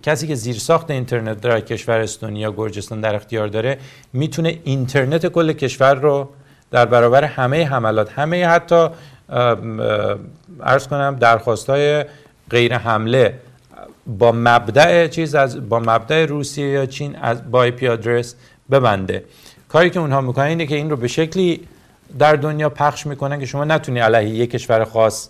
کسی 0.03 0.27
که 0.27 0.35
زیرساخت 0.35 0.91
اینترنت 0.91 1.41
در 1.41 1.61
کشور 1.61 2.01
استونیا 2.01 2.53
گرجستان 2.53 3.01
در 3.01 3.15
اختیار 3.15 3.49
داره 3.49 3.79
می‌تونه 4.13 4.59
اینترنت 4.65 5.27
کل 5.27 5.53
کشور 5.53 5.95
رو 5.95 6.29
در 6.71 6.87
برابر 6.87 7.25
همه 7.25 7.65
حملات 7.65 8.13
همه 8.13 8.47
حتی 8.47 8.89
ارز 10.61 10.89
کنم 10.89 11.17
درخواست 11.21 11.71
های 11.71 12.05
غیر 12.51 12.77
حمله 12.77 13.35
با 14.07 14.33
مبدع 14.33 15.07
چیز 15.07 15.35
از 15.35 15.69
با 15.69 15.79
مبدع 15.81 16.27
روسیه 16.27 16.67
یا 16.67 16.87
چین 16.87 17.17
از 17.17 17.51
با 17.51 17.71
پی 17.71 17.89
آدرس 17.89 18.35
ببنده. 18.71 19.25
کاری 19.69 19.91
که 19.91 20.01
اونها 20.01 20.21
می‌کنن 20.21 20.45
اینه 20.45 20.67
که 20.67 20.77
این 20.77 20.91
رو 20.91 20.97
به 20.97 21.09
شکلی 21.09 21.61
در 22.19 22.37
دنیا 22.37 22.69
پخش 22.69 23.07
می‌کنن 23.07 23.41
که 23.41 23.47
شما 23.47 23.65
نتونی 23.65 24.01
علیه 24.01 24.29
یک 24.29 24.51
کشور 24.51 24.85
خاص 24.85 25.29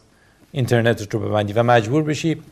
اینترنت 0.53 1.15
رو 1.15 1.21
ببندی 1.21 1.53
و 1.53 1.63
مجبور 1.63 2.03
بشی 2.03 2.43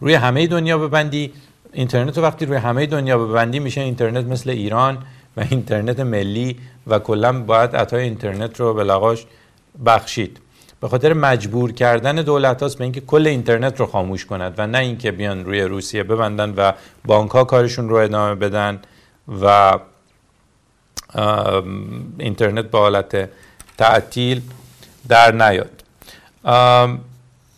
روی 0.00 0.14
همه 0.14 0.46
دنیا 0.46 0.78
ببندی. 0.78 1.32
اینترنت 1.72 2.18
رو 2.18 2.24
وقتی 2.24 2.46
روی 2.46 2.56
همه 2.56 2.86
دنیا 2.86 3.18
ببندی 3.18 3.58
میشه 3.58 3.80
اینترنت 3.80 4.24
مثل 4.24 4.50
ایران 4.50 4.98
و 5.36 5.44
اینترنت 5.50 6.00
ملی 6.00 6.58
و 6.86 6.98
کلا 6.98 7.42
باید 7.42 7.76
عطای 7.76 8.02
اینترنت 8.04 8.60
رو 8.60 8.74
به 8.74 8.84
لغاش 8.84 9.26
بخشید. 9.86 10.38
به 10.80 10.88
خاطر 10.88 11.12
مجبور 11.12 11.72
کردن 11.72 12.16
دولت 12.16 12.62
هاست 12.62 12.78
به 12.78 12.84
اینکه 12.84 13.00
کل 13.00 13.26
اینترنت 13.26 13.80
رو 13.80 13.86
خاموش 13.86 14.26
کند 14.26 14.54
و 14.58 14.66
نه 14.66 14.78
اینکه 14.78 15.10
بیان 15.10 15.44
روی 15.44 15.62
روسیه 15.62 16.02
ببندن 16.02 16.54
و 16.56 16.72
بانک 17.04 17.30
ها 17.30 17.44
کارشون 17.44 17.88
رو 17.88 17.96
ادامه 17.96 18.34
بدن 18.34 18.80
و 19.42 19.78
اینترنت 22.18 22.64
به 22.64 22.78
حالت 22.78 23.28
تعطیل 23.78 24.42
در 25.08 25.32
نیاد. 25.32 25.82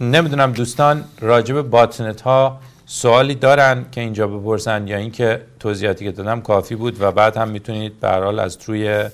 نمی‌دونم 0.01 0.53
دوستان 0.53 1.05
راجب 1.21 1.63
باتنت 1.63 2.21
ها 2.21 2.61
سوالی 2.87 3.35
دارن 3.35 3.85
که 3.93 4.01
اینجا 4.01 4.27
بپرسن 4.27 4.89
یا 4.89 4.97
اینکه 4.97 5.43
توضیحاتی 5.61 6.05
که 6.05 6.13
دادم 6.13 6.41
کافی 6.41 6.75
بود 6.75 7.03
و 7.03 7.13
بعد 7.13 7.37
هم 7.37 7.49
می‌تونید 7.49 8.01
به 8.01 8.09
حال 8.09 8.39
از 8.39 8.59
توی 8.59 9.05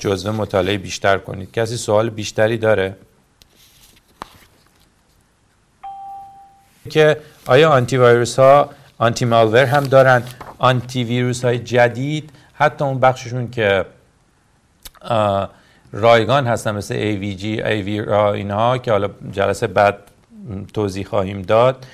جزوه 0.00 0.32
مطالعه 0.32 0.78
بیشتر 0.78 1.18
کنید. 1.18 1.52
کسی 1.52 1.76
سوال 1.76 2.10
بیشتری 2.10 2.58
داره؟ 2.58 2.96
که 6.90 7.16
آیا 7.46 7.70
آنتی 7.70 7.98
ویروس 7.98 8.38
ها 8.38 8.70
آنتی 8.98 9.24
مالور 9.24 9.64
هم 9.64 9.84
دارن؟ 9.84 10.22
آنتی 10.58 11.04
ویروس 11.04 11.44
های 11.44 11.58
جدید 11.58 12.30
حتی 12.54 12.84
اون 12.84 13.00
بخششون 13.00 13.50
که 13.50 13.86
رایگان 15.92 16.46
هستن 16.46 16.74
مثل 16.74 16.94
AVG, 16.94 17.60
AV 17.60 18.08
اینها 18.12 18.78
که 18.78 18.90
حالا 18.90 19.10
جلسه 19.32 19.66
بعد 19.66 19.98
توضیح 20.74 21.06
خواهیم 21.06 21.42
داد 21.42 21.86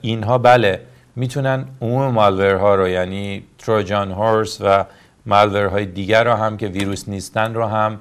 اینها 0.00 0.38
بله 0.38 0.80
می‌تونن 1.16 1.64
عموم 1.80 2.12
مالور 2.12 2.54
ها 2.54 2.74
رو 2.74 2.88
یعنی 2.88 3.44
تروجان 3.58 4.12
هورس 4.12 4.58
و 4.60 4.84
مالور 5.26 5.66
های 5.66 5.86
دیگر 5.86 6.24
رو 6.24 6.32
هم 6.32 6.56
که 6.56 6.66
ویروس 6.66 7.08
نیستن 7.08 7.54
رو 7.54 7.66
هم 7.66 8.00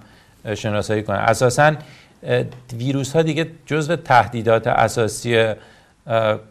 شناسایی 0.55 1.03
کنن. 1.03 1.17
اساسا 1.17 1.73
ویروس 2.73 3.15
ها 3.15 3.21
دیگه 3.21 3.47
جزو 3.65 3.95
تهدیدات 3.95 4.67
اساسی 4.67 5.53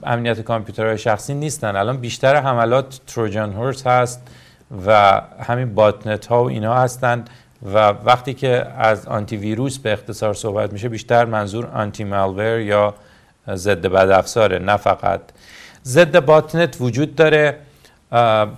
امنیت 0.03 0.41
کامپیوترهای 0.41 0.99
شخصی 0.99 1.35
نیستن. 1.35 1.77
الان 1.77 1.97
بیشتر 1.97 2.37
حملات 2.37 3.01
تروجان 3.07 3.53
هورس 3.53 3.87
هست 3.87 4.23
و 4.87 5.21
همین 5.41 5.75
باتنت 5.75 6.27
ها 6.27 6.45
و 6.45 6.49
اینا 6.49 6.75
هستند 6.75 7.31
و 7.75 7.79
وقتی 7.79 8.35
که 8.35 8.67
از 8.79 9.07
آنتی 9.07 9.37
ویروس 9.37 9.79
به 9.79 9.93
اختصار 9.93 10.35
صحبت 10.35 10.73
میشه 10.73 10.89
بیشتر 10.89 11.25
منظور 11.25 11.67
آنتی 11.67 12.05
مالور 12.05 12.61
یا 12.61 12.95
ضد 13.55 13.87
بد 13.87 14.11
افزاره 14.11 14.59
نه 14.59 14.77
فقط. 14.77 15.21
ضد 15.85 16.25
botnet 16.25 16.77
وجود 16.81 17.15
داره. 17.15 17.59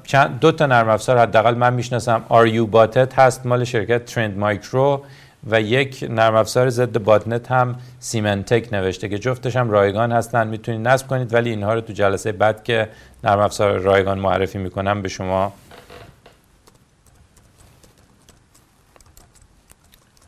چند 0.05 0.39
دو 0.41 0.53
تا 0.53 0.67
نرم 0.67 0.89
افزار 0.89 1.19
حداقل 1.19 1.55
من 1.55 1.75
می‌شناسم. 1.75 2.25
RUBotted 2.29 3.19
هست 3.19 3.47
مال 3.47 3.65
شرکت 3.65 4.05
ترند 4.05 4.39
مایکرو 4.39 5.05
و 5.51 5.61
یک 5.61 6.07
نرم 6.11 6.35
افزار 6.35 6.71
ضد 6.71 6.99
botnet 6.99 7.51
هم 7.53 7.77
سیمنتک 7.99 8.69
نوشته 8.73 9.09
که 9.09 9.19
جفتش 9.19 9.57
هم 9.57 9.71
رایگان 9.71 10.13
هستن. 10.13 10.47
می‌تونید 10.47 10.89
نصب 10.89 11.09
کنید 11.09 11.35
ولی 11.35 11.51
اینها 11.51 11.75
رو 11.75 11.81
تو 11.81 11.93
جلسه 11.93 12.33
بعد 12.33 12.65
که 12.65 12.89
نرم 13.25 13.39
افزار 13.39 13.79
رایگان 13.79 14.19
معرفی 14.19 14.59
می‌کنم 14.59 15.03
به 15.03 15.09
شما. 15.09 15.53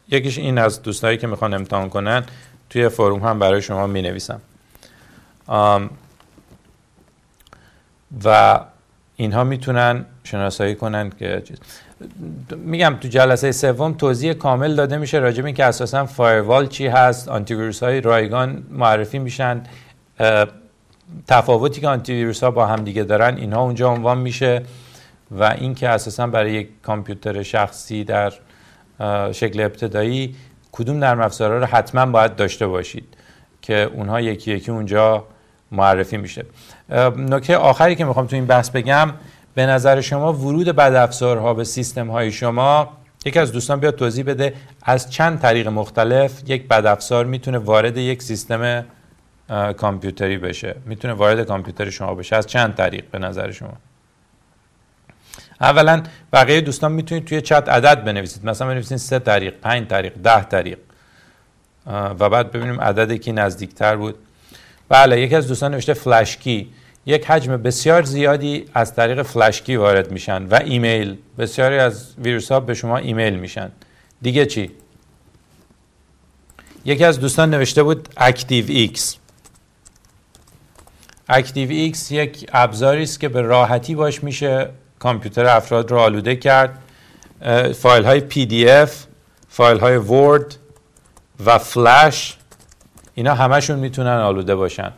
یکیش 0.09 0.39
این 0.39 0.59
از 0.59 0.83
دوستایی 0.83 1.19
که 1.19 1.27
می‌خوان 1.27 1.55
امتحان 1.55 1.89
کنن. 1.89 2.25
توی 2.71 2.89
فروم 2.89 3.21
هم 3.21 3.39
برای 3.39 3.63
شما 3.63 3.87
می 3.87 4.03
نویسم 4.03 4.41
و 8.25 8.61
اینها 9.17 9.45
می‌تونن 9.45 10.05
شناسایی 10.25 10.75
کنن 10.75 11.11
که 11.11 11.43
میگم 12.57 12.97
تو 13.01 13.09
جلسه 13.09 13.53
سوم 13.53 13.93
توضیح 13.93 14.33
کامل 14.33 14.75
داده 14.75 14.97
میشه 14.97 15.19
راجع 15.19 15.43
به 15.43 15.47
اینکه 15.47 15.65
اساسا 15.65 16.07
فایروال 16.07 16.67
چی 16.67 16.87
هست 16.87 17.29
آنتی 17.29 17.55
ویروس 17.55 17.83
های 17.83 18.01
رایگان 18.01 18.63
معرفی 18.71 19.19
میشن 19.19 19.63
تفاوتی 21.27 21.81
که 21.81 21.89
آنتی 21.89 22.13
ویروس 22.13 22.43
ها 22.43 22.51
با 22.51 22.67
هم 22.67 22.85
دیگه 22.85 23.05
دارن 23.05 23.37
اینها 23.37 23.63
اونجا 23.63 23.91
عنوان 23.91 24.19
میشه 24.19 24.63
و 25.31 25.45
اینکه 25.45 25.89
اساسا 25.89 26.27
برای 26.27 26.53
یک 26.53 26.69
کامپیوتر 26.83 27.43
شخصی 27.43 28.05
در 28.05 28.33
شکل 29.33 29.61
ابتدایی 29.61 30.37
کدوم 30.73 30.97
نرم 30.97 31.21
افزارها 31.21 31.59
رو 31.59 31.67
حتما 31.67 32.07
باید 32.07 32.37
داشته 32.37 32.67
باشید 32.67 33.05
که 33.63 33.91
اونها 33.95 34.21
یکی 34.21 34.53
یکی 34.53 34.71
اونجا 34.71 35.25
معرفی 35.73 36.17
میشه. 36.17 36.45
نکته 37.17 37.57
آخری 37.57 37.97
که 37.97 38.05
می‌خوام 38.05 38.27
تو 38.27 38.37
این 38.37 38.47
بحث 38.47 38.71
بگم 38.71 39.13
به 39.55 39.67
نظر 39.67 40.01
شما 40.01 40.33
ورود 40.33 40.69
بد 40.69 40.95
افزارها 40.95 41.55
به 41.55 41.65
سیستم 41.65 42.11
های 42.11 42.33
شما 42.33 42.89
یکی 43.25 43.39
از 43.39 43.53
دوستان 43.53 43.81
بیاد 43.81 43.97
توضیح 43.97 44.25
بده 44.25 44.55
از 44.83 45.11
چند 45.11 45.41
طریق 45.41 45.69
مختلف 45.69 46.43
یک 46.47 46.69
بد 46.69 46.87
افزار 46.87 47.25
می‌تونه 47.25 47.59
وارد 47.59 47.97
یک 47.97 48.23
سیستم 48.23 48.85
کامپیوتری 49.77 50.39
بشه. 50.39 50.77
می‌تونه 50.85 51.15
وارد 51.15 51.47
کامپیوتر 51.47 51.91
شما 51.91 52.15
بشه. 52.15 52.37
از 52.37 52.47
چند 52.47 52.75
طریق 52.75 53.05
به 53.11 53.19
نظر 53.19 53.51
شما؟ 53.51 53.73
اولا 55.61 56.03
بقیه 56.33 56.61
دوستان 56.61 56.93
می‌تونید 56.93 57.25
توی 57.25 57.41
چت 57.41 57.69
عدد 57.69 58.05
بنویسید. 58.05 58.47
مثلا 58.47 58.69
بنویسید 58.69 58.97
سه 58.99 59.19
طریق 59.19 59.55
پنج 59.55 59.89
طریق 59.89 60.13
ده 60.25 60.45
طریق. 60.45 60.79
و 61.87 62.29
بعد 62.29 62.53
ببینیم 62.53 62.81
عدد 62.81 63.13
کی 63.13 63.33
نزدیکتر 63.33 63.97
بود. 63.97 64.19
بله 64.89 65.21
یکی 65.21 65.35
از 65.35 65.49
دوستان 65.49 65.75
نوشته 65.75 65.95
flash 65.95 66.38
key. 66.38 66.73
یک 67.07 67.31
حجم 67.31 67.57
بسیار 67.57 68.03
زیادی 68.03 68.65
از 68.75 68.95
طریق 68.95 69.23
flash 69.23 69.56
key 69.56 69.77
وارد 69.77 70.11
میشن 70.11 70.47
و 70.47 70.61
ایمیل. 70.65 71.17
بسیاری 71.39 71.79
از 71.79 72.15
ویروس 72.19 72.53
ها 72.53 72.61
به 72.61 72.75
شما 72.75 72.97
ایمیل 72.97 73.37
میشن. 73.37 73.71
دیگه 74.23 74.47
چی؟ 74.47 74.71
یکی 76.85 77.05
از 77.05 77.21
دوستان 77.21 77.51
نوشته 77.51 77.83
بود 77.83 78.09
ActiveX. 78.17 79.17
ActiveX 81.29 82.11
یک 82.11 82.51
ابزاری 82.53 83.03
است 83.03 83.21
که 83.21 83.29
به 83.29 83.41
راحتی 83.41 83.95
باش 83.95 84.25
میشه 84.25 84.69
کامپیوتر 84.99 85.47
افراد 85.47 85.91
رو 85.91 85.99
آلوده 85.99 86.37
کرد. 86.37 86.79
فایل 87.75 88.05
های 88.05 88.21
PDF 88.21 89.05
فایل 89.49 89.79
های 89.79 89.97
Word 89.97 90.57
و 91.47 91.59
فلش 91.59 92.37
اینا 93.19 93.35
همشون 93.35 93.79
می‌تونن 93.79 94.19
آلوده 94.19 94.55
باشن. 94.55 94.93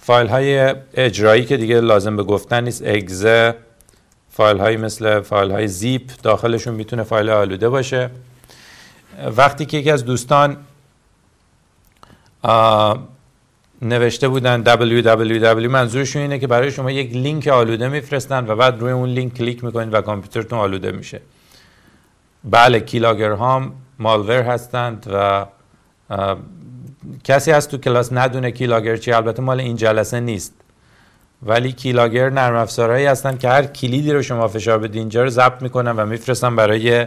فایل 0.00 0.26
های 0.28 0.74
اجرایی 0.94 1.44
که 1.44 1.56
دیگه 1.56 1.80
لازم 1.80 2.16
به 2.16 2.22
گفتن 2.22 2.64
نیست 2.64 2.82
exe 2.86 3.54
فایل 4.30 4.58
های 4.58 4.76
مثل 4.76 5.20
فایل 5.20 5.50
های 5.50 5.68
زیپ 5.68 6.10
داخلشون 6.22 6.74
می‌تونه 6.74 7.02
فایل 7.02 7.30
آلوده 7.30 7.68
باشه. 7.68 8.10
وقتی 9.36 9.66
که 9.66 9.76
یکی 9.76 9.90
از 9.90 10.04
دوستان 10.04 10.56
نوشته 13.82 14.28
بودن 14.28 14.64
www 14.64 15.68
منظورشون 15.68 16.22
اینه 16.22 16.38
که 16.38 16.46
برای 16.46 16.70
شما 16.70 16.90
یک 16.90 17.12
لینک 17.12 17.48
آلوده 17.48 17.88
میفرستن 17.88 18.46
و 18.46 18.56
بعد 18.56 18.80
روی 18.80 18.92
اون 18.92 19.08
لینک 19.08 19.34
کلیک 19.34 19.64
می‌کنید 19.64 19.94
و 19.94 20.00
کامپیوترتون 20.00 20.58
آلوده 20.58 20.92
میشه. 20.92 21.20
بله 22.44 22.80
keylogger 22.80 23.32
هم 23.32 23.72
malware 23.98 24.42
هستند 24.42 25.06
و 25.12 25.46
کسی 27.24 27.50
هست 27.50 27.70
تو 27.70 27.78
کلاس 27.78 28.12
ندونه 28.12 28.50
keylogger 28.50 28.96
چی 28.96 29.12
البته 29.12 29.42
مال 29.42 29.60
این 29.60 29.76
جلسه 29.76 30.20
نیست. 30.20 30.54
ولی 31.42 31.72
keylogger 31.72 32.30
نرم 32.30 32.56
افزارهایی 32.56 33.06
هستن 33.06 33.36
که 33.36 33.48
هر 33.48 33.64
کلیدی 33.64 34.12
رو 34.12 34.22
شما 34.22 34.48
فشار 34.48 34.78
بدید 34.78 34.96
اینجا 34.96 35.22
رو 35.22 35.30
ضبط 35.30 35.62
می‌کنن 35.62 35.90
و 35.90 36.06
میفرستن 36.06 36.56
برای 36.56 37.06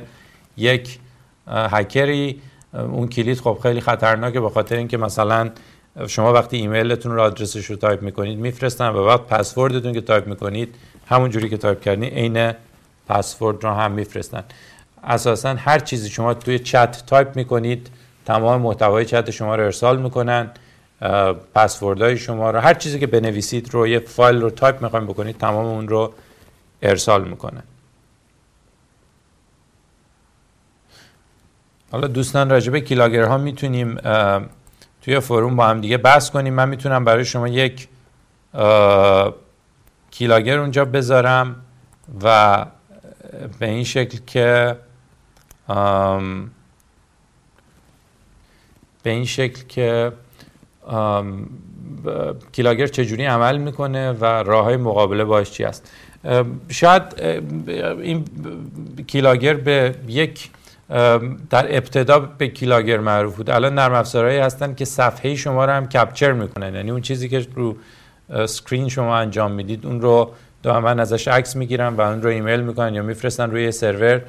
یک 0.58 1.00
هکری. 1.48 2.42
اون 2.74 3.08
کلید 3.08 3.40
خب 3.40 3.60
خیلی 3.64 3.82
خطرناکه 3.82 4.40
به 4.40 4.50
خاطر 4.50 4.76
اینکه 4.76 4.98
مثلا 4.98 5.50
شما 6.08 6.34
وقتی 6.34 6.58
ایمیلتون 6.58 7.12
رو 7.12 7.22
آدرسش 7.22 7.66
رو 7.66 7.76
تایپ 7.76 8.02
می‌کنید 8.02 8.40
میفرستن 8.40 8.88
و 8.88 9.06
بعد 9.06 9.20
پسوردتون 9.20 9.94
که 9.94 10.02
تایپ 10.02 10.28
می‌کنید 10.28 10.76
همون 11.08 11.30
جوری 11.30 11.50
که 11.50 11.58
تایپ 11.58 11.82
کردین 11.82 12.04
عین 12.04 12.54
پسورد 13.10 13.64
رو 13.64 13.70
هم 13.70 13.92
میفرستن. 13.92 14.44
اساسا 15.04 15.50
هر 15.50 15.80
چیزی 15.80 16.10
شما 16.10 16.34
توی 16.34 16.60
چت 16.60 17.04
تایپ 17.06 17.36
می‌کنید 17.36 17.90
تمام 18.26 18.62
محتوای 18.62 19.06
چت 19.06 19.32
شما 19.32 19.56
رو 19.56 19.64
ارسال 19.64 20.02
می‌کنن 20.02 20.52
پسوردهای 21.56 22.18
شما 22.18 22.52
رو 22.52 22.60
هر 22.60 22.74
چیزی 22.74 23.00
که 23.00 23.08
بنویسید 23.08 23.74
رو 23.74 23.88
یه 23.88 24.00
فایل 24.00 24.42
رو 24.42 24.50
تایپ 24.50 24.82
می‌خوایم 24.82 25.06
بکنید 25.06 25.38
تمام 25.38 25.66
اون 25.66 25.88
رو 25.88 26.14
ارسال 26.82 27.24
می‌کنن. 27.24 27.64
حالا 31.92 32.08
دوستان 32.08 32.50
راجبه 32.50 32.82
keylogger 32.82 33.24
ها 33.24 33.38
می‌تونیم 33.38 33.98
توی 35.02 35.20
forum 35.20 35.56
با 35.56 35.68
هم 35.68 35.82
دیگه 35.82 35.98
بحث 35.98 36.30
کنیم. 36.30 36.54
من 36.54 36.70
می‌تونم 36.70 37.06
برای 37.06 37.26
شما 37.26 37.48
یک 37.48 37.88
keylogger 40.12 40.60
اونجا 40.60 40.86
بذارم 40.86 41.56
و 42.24 42.66
به 43.60 43.66
این 43.70 43.84
شکل 43.84 44.18
که 44.28 44.76
به 49.04 49.10
این 49.10 49.26
شکل 49.26 49.64
که 49.68 50.12
keylogger 52.52 52.88
چجوری 52.88 53.26
عمل 53.26 53.58
می‌کنه 53.58 54.12
و 54.12 54.26
راه 54.26 54.64
های 54.64 54.78
مقابله 54.78 55.24
باش 55.24 55.52
چی 55.52 55.64
است. 55.64 55.92
شاید 56.70 57.04
این 58.02 58.26
keylogger 59.08 59.54
به 59.54 59.96
یک 60.08 60.50
در 61.50 61.78
ابتدا 61.78 62.20
به 62.20 62.48
keylogger 62.48 62.98
معروف 62.98 63.36
بود. 63.36 63.50
الان 63.50 63.76
نرم 63.76 63.94
افزارهایی 63.94 64.40
هستن 64.40 64.76
که 64.76 64.86
صفحه 64.86 65.36
شما 65.36 65.66
رو 65.66 65.72
هم 65.72 65.90
capture 65.90 66.32
می‌کنن. 66.32 66.76
یعنی 66.76 66.92
اون 66.92 67.02
چیزی 67.02 67.30
که 67.30 67.48
رو 67.56 67.78
screen 68.46 68.90
شما 68.90 69.18
انجام 69.18 69.52
می‌دید 69.52 69.86
اون 69.86 70.02
رو 70.02 70.32
دائما 70.64 70.90
ازش 70.90 71.28
عکس 71.28 71.56
می‌گیرن 71.56 71.94
و 71.94 72.02
اون 72.02 72.22
رو 72.22 72.30
ایمیل 72.30 72.62
می‌کنن 72.62 72.94
یا 72.94 73.04
میفرستن 73.04 73.52
روی 73.52 73.72
سرور. 73.72 74.22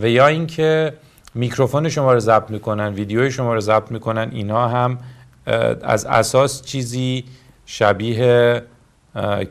و 0.00 0.08
یا 0.08 0.26
اینکه 0.26 0.92
میکروفون 1.38 1.88
شما 1.88 2.12
رو 2.12 2.20
ضبط 2.20 2.50
می‌کنن 2.50 2.92
ویدیوی 2.92 3.30
شما 3.30 3.54
رو 3.54 3.60
ضبط 3.60 3.90
می‌کنن 3.90 4.30
اینها 4.32 4.68
هم 4.68 4.98
از 5.82 6.06
اساس 6.06 6.62
چیزی 6.62 7.24
شبیه 7.66 8.62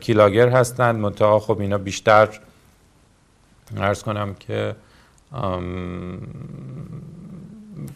keylogger 0.00 0.48
هستند 0.48 1.00
منتها 1.00 1.38
خب 1.38 1.60
اینا 1.60 1.78
بیشتر 1.78 2.28
عرض 3.76 4.02
کنم 4.02 4.34
که 4.34 4.74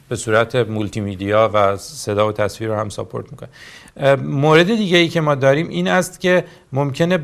به 0.08 0.16
صورت 0.16 0.56
مولتی 0.56 1.00
میدیا 1.00 1.50
و 1.54 1.76
صدا 1.76 2.28
و 2.28 2.32
تصویر 2.32 2.70
رو 2.70 2.76
هم 2.76 2.88
support 2.88 3.26
می‌کنه 3.30 3.48
مورد 4.16 4.66
دیگه 4.66 4.98
ای 4.98 5.08
که 5.08 5.20
ما 5.20 5.34
داریم 5.34 5.68
این 5.68 5.88
است 5.88 6.20
که 6.20 6.44
ممکنه 6.72 7.18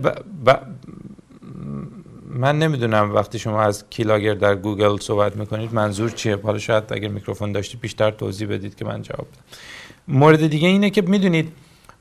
من 2.31 2.59
نمی‌دونم 2.59 3.15
وقتی 3.15 3.39
شما 3.39 3.63
از 3.63 3.85
keylogger 3.91 4.35
در 4.35 4.55
گوگل 4.55 4.99
صحبت 5.01 5.37
می‌کنید 5.37 5.75
منظور 5.75 6.11
چیه؟ 6.11 6.39
حالا 6.43 6.59
شاید 6.59 6.85
اگر 6.93 7.09
میکروفون 7.09 7.53
داشتی 7.53 7.77
بیشتر 7.77 8.11
توضیح 8.11 8.49
بدید 8.49 8.75
که 8.75 8.85
من 8.85 9.03
جواب 9.03 9.27
بدم. 9.33 9.43
مورد 10.09 10.47
دیگه 10.47 10.69
اینه 10.69 10.91
که 10.91 11.03
می‌دونید 11.03 11.53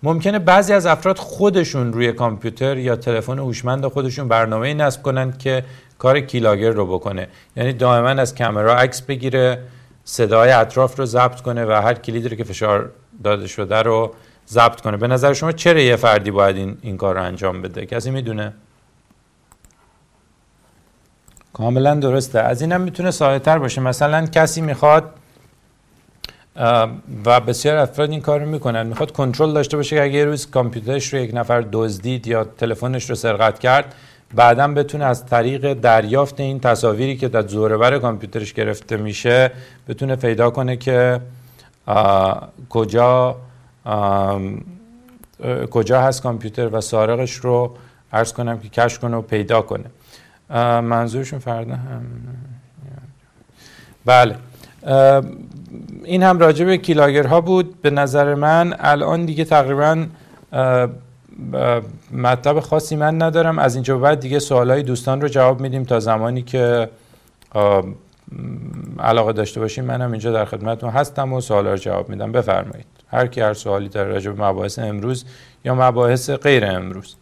ممکنه 0.04 0.40
بعضی 0.40 0.74
از 0.74 0.86
افراد 0.86 1.18
خودشون 1.18 1.94
روی 1.94 2.12
کامپیوتر 2.12 2.78
یا 2.78 2.96
تلفن 2.96 3.40
هوشمند 3.40 3.86
خودشون 3.86 4.28
برنامه 4.28 4.74
نصب 4.74 5.02
کنن 5.02 5.38
که 5.38 5.66
کار 5.98 6.20
کیلاگر 6.20 6.72
رو 6.72 6.86
بکنه. 6.86 7.28
یعنی 7.56 7.74
دائما 7.74 8.22
از 8.22 8.36
کامرا 8.36 8.78
عکس 8.78 9.02
بگیره 9.02 9.64
صدای 10.04 10.52
اطراف 10.52 11.00
رو 11.00 11.06
ضبط 11.06 11.42
کنه 11.42 11.66
و 11.66 11.72
هر 11.72 11.94
کلیدی 11.94 12.30
رو 12.30 12.38
که 12.38 12.44
فشار 12.44 12.92
داده 13.24 13.48
شده 13.48 13.82
رو 13.82 14.14
ضبط 14.48 14.82
کنه. 14.82 14.98
به 14.98 15.08
نظر 15.08 15.34
شما 15.34 15.52
چرا 15.52 15.80
یه 15.80 15.96
فردی 15.96 16.32
باید 16.32 16.56
این, 16.56 16.78
این 16.82 16.98
کار 16.98 17.16
رو 17.16 17.24
انجام 17.24 17.62
بده؟ 17.62 17.86
کسی 17.86 18.12
می‌دونه؟ 18.12 18.54
کاملا 21.54 21.96
درسته. 21.96 22.40
از 22.40 22.62
اینم 22.62 22.82
می‌تونه 22.82 23.12
ساده 23.12 23.40
تر 23.40 23.60
باشه. 23.60 23.82
مثلا 23.82 24.26
کسی 24.26 24.62
می‌خواد 24.62 25.04
و 27.26 27.40
بسیار 27.40 27.78
افراد 27.78 28.10
این 28.12 28.22
کار 28.22 28.40
رو 28.40 28.50
می‌کنن. 28.50 28.88
می‌خواد 28.88 29.12
کنترل 29.12 29.54
داشته 29.54 29.78
باشه 29.78 29.96
که 29.96 30.04
اگه 30.04 30.14
یه 30.14 30.26
روز 30.26 30.50
کامپیوترش 30.50 31.14
رو 31.14 31.20
یک 31.20 31.32
نفر 31.34 31.66
دزدید 31.72 32.28
یا 32.28 32.44
تلفنش 32.44 33.10
رو 33.10 33.16
سرقت 33.16 33.60
کرد 33.60 33.96
بعدا 34.36 34.68
بتونه 34.68 35.06
از 35.06 35.26
طریق 35.26 35.74
دریافت 35.74 36.40
این 36.40 36.60
تصاویری 36.60 37.18
که 37.18 37.28
در 37.28 37.78
بر 37.78 38.00
کامپیوترش 38.00 38.54
گرفته 38.54 38.98
میشه 38.98 39.52
بتونه 39.88 40.16
پیدا 40.16 40.50
کنه 40.50 40.78
که 40.78 41.22
کجا 42.70 43.36
کجا 45.72 46.02
هست 46.02 46.24
کامپیوتر 46.24 46.70
و 46.72 46.82
سارقش 46.82 47.34
رو 47.34 47.76
عرض 48.14 48.34
کنم 48.34 48.60
که 48.60 48.70
کش 48.70 49.00
کنه 49.00 49.18
و 49.18 49.22
پیدا 49.22 49.62
کنه. 49.62 49.86
منظورشون 50.82 51.40
فردا 51.40 51.76
هم. 51.76 52.06
بله. 54.06 54.36
این 56.04 56.24
هم 56.24 56.40
راجع 56.40 56.66
به 56.66 56.78
کیلاگرها 56.78 57.42
بود. 57.42 57.82
به 57.82 57.90
نظر 57.90 58.36
من 58.36 58.76
الان 58.80 59.26
دیگه 59.26 59.46
تقریبا 59.46 60.06
مطلب 62.12 62.60
خاصی 62.60 62.96
من 62.96 63.22
ندارم. 63.22 63.60
از 63.60 63.76
اینجا 63.76 63.98
بعد 63.98 64.20
دیگه 64.20 64.40
سوالای 64.40 64.84
دوستان 64.84 65.22
رو 65.22 65.28
جواب 65.28 65.62
میدیم 65.62 65.84
تا 65.84 66.00
زمانی 66.00 66.42
که 66.42 66.90
علاقه 69.00 69.34
داشته 69.34 69.60
باشیم 69.60 69.86
منم 69.86 70.12
اینجا 70.12 70.32
در 70.32 70.46
خدمتتون 70.46 70.90
هستم 70.90 71.34
و 71.34 71.42
سوالا 71.42 71.72
رو 71.72 71.78
جواب 71.78 72.10
میدم. 72.10 72.32
بفرمایید. 72.32 72.86
هر 73.08 73.28
کی 73.28 73.42
هر 73.42 73.54
سوالی 73.54 73.90
داره 73.90 74.10
راجع 74.10 74.32
به 74.32 74.44
مباحث 74.44 74.80
امروز 74.80 75.26
یا 75.66 75.76
مباحث 75.76 76.30
غیر 76.30 76.66
امروز. 76.66 77.16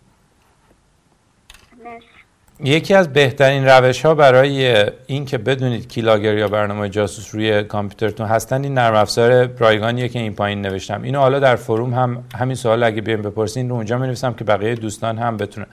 یکی 2.63 2.93
از 2.93 3.13
بهترین 3.13 3.65
روش 3.65 4.05
ها 4.05 4.15
برای 4.15 4.85
این 5.07 5.25
که 5.25 5.37
بدونید 5.37 5.87
keylogger 5.87 6.37
یا 6.37 6.47
برنامه 6.47 6.89
جاسوس 6.89 7.35
روی 7.35 7.63
کامپیوترتون 7.63 8.27
هستن 8.27 8.63
این 8.63 8.73
نرم 8.73 8.95
افزار 8.95 9.45
رایگانیه 9.57 10.09
که 10.09 10.19
این 10.19 10.33
پایین 10.35 10.61
نوشتم. 10.61 11.03
اینو 11.03 11.19
حالا 11.19 11.39
در 11.39 11.55
forum 11.55 11.93
هم 11.93 12.23
همین 12.35 12.55
سوال 12.55 12.83
اگه 12.83 13.01
بیایم 13.01 13.21
بپرسین 13.21 13.69
رو 13.69 13.75
اونجا 13.75 13.97
می 13.97 14.07
نویسم 14.07 14.33
که 14.33 14.43
بقیه 14.43 14.75
دوستان 14.75 15.17
هم 15.17 15.37
بتونن. 15.37 15.67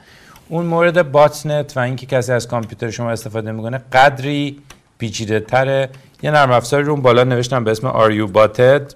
اون 0.48 0.66
مورد 0.66 1.12
botnet 1.12 1.76
و 1.76 1.80
اینکه 1.80 2.06
کسی 2.06 2.32
از 2.32 2.48
کامپیوتر 2.48 2.90
شما 2.90 3.10
استفاده 3.10 3.52
می‌کنه 3.52 3.80
قدری 3.92 4.58
پیچیده 4.98 5.40
تره. 5.40 5.88
یه 6.22 6.30
نرم 6.30 6.50
افزاری 6.50 6.84
رو 6.84 6.92
اون 6.92 7.02
بالا 7.02 7.24
نوشتم 7.24 7.64
به 7.64 7.70
اسم 7.70 7.86
RUBotted 7.86 8.94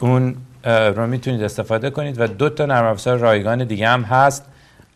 اون 0.00 0.36
رو 0.64 1.06
می‌تونید 1.06 1.42
استفاده 1.42 1.90
کنید 1.90 2.20
و 2.20 2.26
دو 2.26 2.48
تا 2.48 2.66
نرم 2.66 2.84
افزار 2.84 3.18
رایگان 3.18 3.64
دیگه 3.64 3.88
هم 3.88 4.02
هست. 4.02 4.44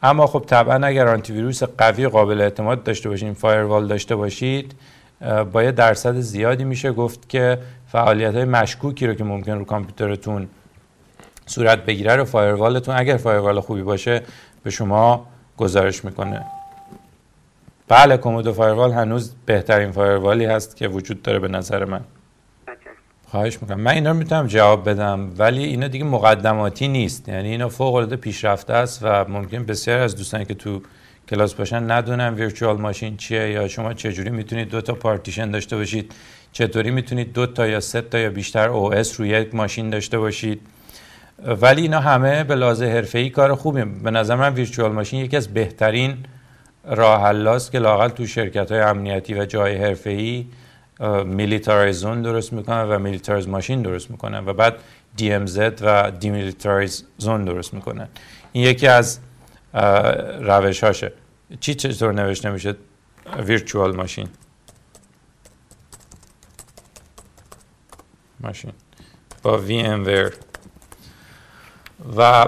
اما 0.03 0.27
خب 0.27 0.45
طبعا 0.47 0.87
اگر 0.87 1.09
آنتی 1.09 1.33
ویروس 1.33 1.63
قوی 1.63 2.09
قابل 2.09 2.41
اعتماد 2.41 2.83
داشته 2.83 3.09
باشید 3.09 3.33
firewall 3.33 3.87
داشته 3.87 4.17
باشید 4.17 4.75
با 5.53 5.63
یه 5.63 5.73
درصد 5.73 6.21
زیادی 6.21 6.65
میشه 6.65 6.93
گفت 6.93 7.29
که 7.29 7.59
فعالیت 7.87 8.35
های 8.35 8.45
مشکوکی 8.45 9.07
رو 9.07 9.15
که 9.15 9.25
ممکن 9.25 9.53
رو 9.53 9.65
کامپیوترتون 9.65 10.49
صورت 11.47 11.85
بگیره 11.85 12.17
رو 12.17 12.25
firewall 12.25 12.77
تون 12.77 12.97
اگر 12.97 13.17
firewall 13.17 13.61
خوبی 13.61 13.83
باشه 13.83 14.23
به 14.63 14.71
شما 14.71 15.27
گزارش 15.57 16.05
می‌کنه. 16.05 16.47
بله 17.89 18.17
Comodo 18.17 18.53
firewall 18.53 18.93
هنوز 18.93 19.35
بهترین 19.47 19.93
firewall 19.93 20.39
ی 20.39 20.45
هست 20.45 20.77
که 20.77 20.89
وجود 20.89 21.23
داره 21.23 21.39
به 21.39 21.49
نظر 21.49 21.85
من. 21.85 22.01
خواهش 23.31 23.59
می‌کنم. 23.63 23.81
من 23.81 23.91
اینا 23.91 24.11
رو 24.11 24.17
می‌تونم 24.17 24.47
جواب 24.47 24.89
بدم 24.89 25.31
ولی 25.39 25.65
اینا 25.65 25.89
دیگه 25.89 26.05
مقدماتی 26.05 26.89
نیست. 26.89 27.29
یعنی 27.29 27.49
اینا 27.49 27.69
فوق 27.69 27.95
العاده 27.95 28.17
پیشرفته 28.17 28.73
است 28.73 28.99
و 29.03 29.25
ممکن 29.29 29.65
بسیار 29.65 29.99
از 29.99 30.17
دوستانی 30.17 30.45
که 30.45 30.55
تو 30.55 30.83
کلاس 31.29 31.55
باشن 31.55 31.91
ندونن 31.91 32.35
virtual 32.35 32.77
machine 32.77 33.17
چیه 33.17 33.51
یا 33.51 33.69
شما 33.69 33.95
چجوری 33.95 34.31
می‌تونید 34.31 34.69
دو 34.69 34.81
تا 34.81 34.95
پارتیشن 34.95 35.51
داشته 35.51 35.77
باشید 35.77 36.15
چطوری 36.53 36.91
می‌تونید 36.91 37.33
دو 37.33 37.47
تا 37.47 37.67
یا 37.67 37.81
سه 37.81 38.01
تا 38.01 38.19
یا 38.19 38.31
بیشتر 38.31 38.69
OS 38.69 39.21
روی 39.21 39.29
یک 39.29 39.55
ماشین 39.55 39.91
داشته 39.91 40.19
باشید. 40.19 40.61
ولی 41.61 41.83
اینا 41.83 42.01
همه 42.01 42.45
به 42.45 42.55
لحاظ 42.55 42.83
حرفه‌ای 42.83 43.31
کار 43.31 43.55
خوبی. 43.55 43.85
به 43.85 44.11
نظر 44.11 44.35
من 44.35 44.55
virtual 44.55 44.93
machine 44.93 45.21
یکی 45.21 45.37
از 45.37 45.55
بهترین 45.55 46.17
راه 46.85 47.59
که 47.73 47.79
لااقل 47.79 48.09
تو 48.09 48.27
شرکت 48.27 48.73
های 48.73 48.81
امنیتی 48.81 49.35
و 49.35 49.45
جای 49.45 49.77
حرفه‌ای 49.77 50.47
militarized 51.25 51.97
zone 51.97 52.23
درست 52.23 52.53
می‌کنن 52.53 52.83
و 52.83 52.99
militarized 52.99 53.49
machine 53.49 53.83
درست 53.83 54.11
می‌کنن 54.11 54.47
و 54.47 54.53
بعد 54.53 54.75
DMZ 55.19 55.59
و 55.81 56.11
demilitarized 56.11 57.05
zone 57.19 57.45
درست 57.45 57.75
می‌کنن 57.75 58.09
این 58.53 58.65
یکی 58.65 58.87
از 58.87 59.19
روش 60.41 60.85
هاشه 60.85 61.13
چی 61.61 61.75
چطور 61.75 62.13
نوشته 62.13 62.51
میشه؟ 62.51 62.75
ویرچوال 63.47 63.97
ماشین 63.97 64.29
ماشین 68.41 68.73
با 69.43 69.61
VMware. 69.69 70.33
و 72.17 72.47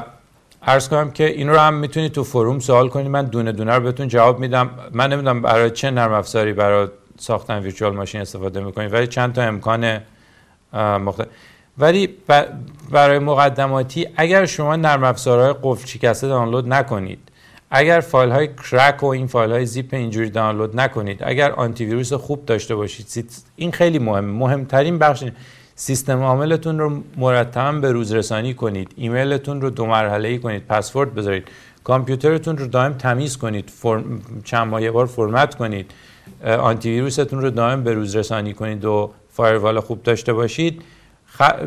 عرض 0.62 0.88
کنم 0.88 1.10
که 1.10 1.26
این 1.26 1.48
رو 1.48 1.58
هم 1.58 1.74
می‌تونید 1.74 2.12
تو 2.12 2.24
فروم 2.24 2.58
سوال 2.58 2.88
کنید 2.88 3.06
من 3.06 3.24
دونه 3.24 3.52
دونه 3.52 3.74
رو 3.74 3.82
بهتون 3.82 4.08
جواب 4.08 4.38
میدم. 4.38 4.70
من 4.92 5.12
نمی‌دونم 5.12 5.42
برای 5.42 5.70
چه 5.70 5.90
نرم 5.90 6.12
افزاری 6.12 6.52
برای 6.52 6.88
ساختن 7.18 7.58
ویرچوال 7.58 7.94
ماشین 7.94 8.20
استفاده 8.20 8.60
می‌کنید 8.60 8.92
ولی 8.92 9.06
چند 9.06 9.32
تا 9.32 9.42
امکان 9.42 10.00
مختلف 10.74 11.28
ولی 11.78 12.14
برای 12.90 13.18
مقدماتی 13.18 14.06
اگر 14.16 14.46
شما 14.46 14.76
نرم 14.76 15.04
افزارهای 15.04 15.54
قفل 15.62 15.86
شکسته 15.86 16.28
دانلود 16.28 16.68
نکنید 16.68 17.18
اگر 17.70 18.00
فایل 18.00 18.30
های 18.30 18.48
crack 18.48 19.02
و 19.02 19.06
این 19.06 19.26
فایل 19.26 19.52
های 19.52 19.66
زیپ 19.66 19.94
اینجوری 19.94 20.30
دانلود 20.30 20.80
نکنید 20.80 21.18
اگر 21.22 21.52
آنتی 21.52 21.84
ویروس 21.84 22.12
خوب 22.12 22.46
داشته 22.46 22.74
باشید 22.74 23.30
این 23.56 23.72
خیلی 23.72 23.98
مهم 23.98 24.24
مهمترین 24.24 24.98
بخش 24.98 25.24
سیستم 25.74 26.22
عاملتون 26.22 26.78
رو 26.78 27.02
مرتبا 27.16 27.72
به 27.72 27.92
روز 27.92 28.12
رسانی 28.12 28.54
کنید. 28.54 28.92
ایمیلتون 28.96 29.60
رو 29.60 29.70
دو 29.70 29.86
مرحله 29.86 30.28
ای 30.28 30.38
کنید. 30.38 30.66
پسورد 30.66 31.14
بذارید. 31.14 31.48
کامپیوترتون 31.84 32.58
رو 32.58 32.66
دائم 32.66 32.92
تمیز 32.92 33.36
کنید. 33.36 33.70
فرم، 33.70 34.22
چند 34.44 34.66
ماه 34.66 34.90
بار 34.90 35.06
فرمت 35.06 35.54
کنید. 35.54 35.90
آنتی 36.44 36.90
ویروستون 36.90 37.42
رو 37.42 37.50
دائم 37.50 37.82
به 37.82 37.94
روز 37.94 38.16
رسانی 38.16 38.54
کنید 38.54 38.84
و 38.84 39.12
firewall 39.30 39.80
خوب 39.80 40.02
داشته 40.02 40.32
باشید. 40.32 40.82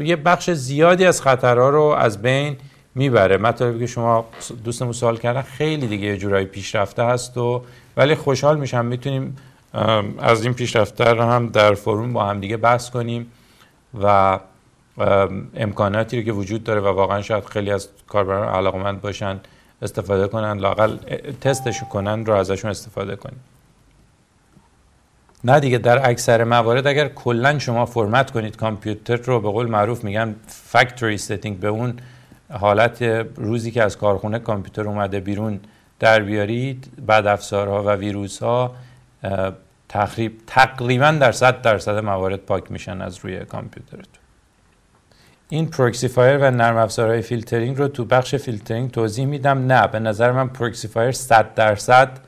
یه 0.01 0.15
بخش 0.15 0.49
زیادی 0.49 1.05
از 1.05 1.21
خطرها 1.21 1.69
رو 1.69 1.81
از 1.81 2.21
بین 2.21 2.57
می‌بره. 2.95 3.37
مطلبی 3.37 3.79
که 3.79 3.87
شما 3.87 4.25
دوستمون 4.63 4.93
سوال 4.93 5.17
کردن 5.17 5.41
خیلی 5.41 5.87
دیگه 5.87 6.17
جورایی 6.17 6.45
پیشرفته 6.45 7.03
هست 7.03 7.37
و 7.37 7.63
ولی 7.97 8.15
خوشحال 8.15 8.59
میشم 8.59 8.85
می‌تونیم 8.85 9.37
از 10.19 10.43
این 10.43 10.53
پیشرفته 10.53 11.03
رو 11.03 11.23
هم 11.23 11.47
در 11.47 11.73
فروم 11.73 12.13
با 12.13 12.25
هم 12.25 12.39
دیگه 12.39 12.57
بحث 12.57 12.89
کنیم 12.89 13.31
و 14.03 14.39
امکاناتی 15.55 16.17
رو 16.17 16.23
که 16.23 16.31
وجود 16.31 16.63
داره 16.63 16.81
و 16.81 16.87
واقعا 16.87 17.21
شاید 17.21 17.45
خیلی 17.45 17.71
از 17.71 17.89
کاربران 18.07 18.47
علاقمند 18.47 19.01
باشن 19.01 19.39
استفاده 19.81 20.27
کنن 20.27 20.57
لاقل 20.57 20.97
تستشون 21.41 21.89
کنن 21.89 22.25
رو 22.25 22.33
ازشون 22.33 22.71
استفاده 22.71 23.15
کنیم. 23.15 23.39
نه 25.43 25.59
دیگه 25.59 25.77
در 25.77 26.09
اکثر 26.09 26.43
موارد 26.43 26.87
اگر 26.87 27.07
کلا 27.07 27.59
شما 27.59 27.85
فرمت 27.85 28.31
کنید 28.31 28.55
کامپیوتر 28.55 29.15
رو 29.15 29.39
به 29.39 29.49
قول 29.49 29.67
معروف 29.67 30.03
میگن 30.03 30.35
factory 30.47 31.17
setting 31.17 31.59
به 31.59 31.67
اون 31.67 31.97
حالت 32.51 33.01
روزی 33.35 33.71
که 33.71 33.83
از 33.83 33.97
کارخونه 33.97 34.39
کامپیوتر 34.39 34.87
اومده 34.87 35.19
بیرون 35.19 35.59
در 35.99 36.19
بیارید 36.19 36.91
بدافزارها 37.05 37.83
و 37.83 37.89
ویروس 37.89 38.43
ها 38.43 38.75
تقریب 39.89 40.41
تقریبا 40.47 41.11
در 41.11 41.31
صد 41.31 41.61
درصد 41.61 41.97
موارد 41.97 42.39
پاک 42.39 42.71
میشن 42.71 43.01
از 43.01 43.17
روی 43.17 43.45
کامپیوترتون. 43.45 44.21
این 45.49 45.69
Proxifier 45.69 46.37
و 46.37 46.51
نرم 46.51 46.77
افزارهای 46.77 47.21
فیلترینگ 47.21 47.77
رو 47.77 47.87
تو 47.87 48.05
بخش 48.05 48.35
فیلترینگ 48.35 48.91
توضیح 48.91 49.25
میدم. 49.25 49.65
نه 49.71 49.87
به 49.87 49.99
نظر 49.99 50.31
من 50.31 50.47
Proxifier 50.47 51.11
100 51.11 51.53
درصد 51.53 52.19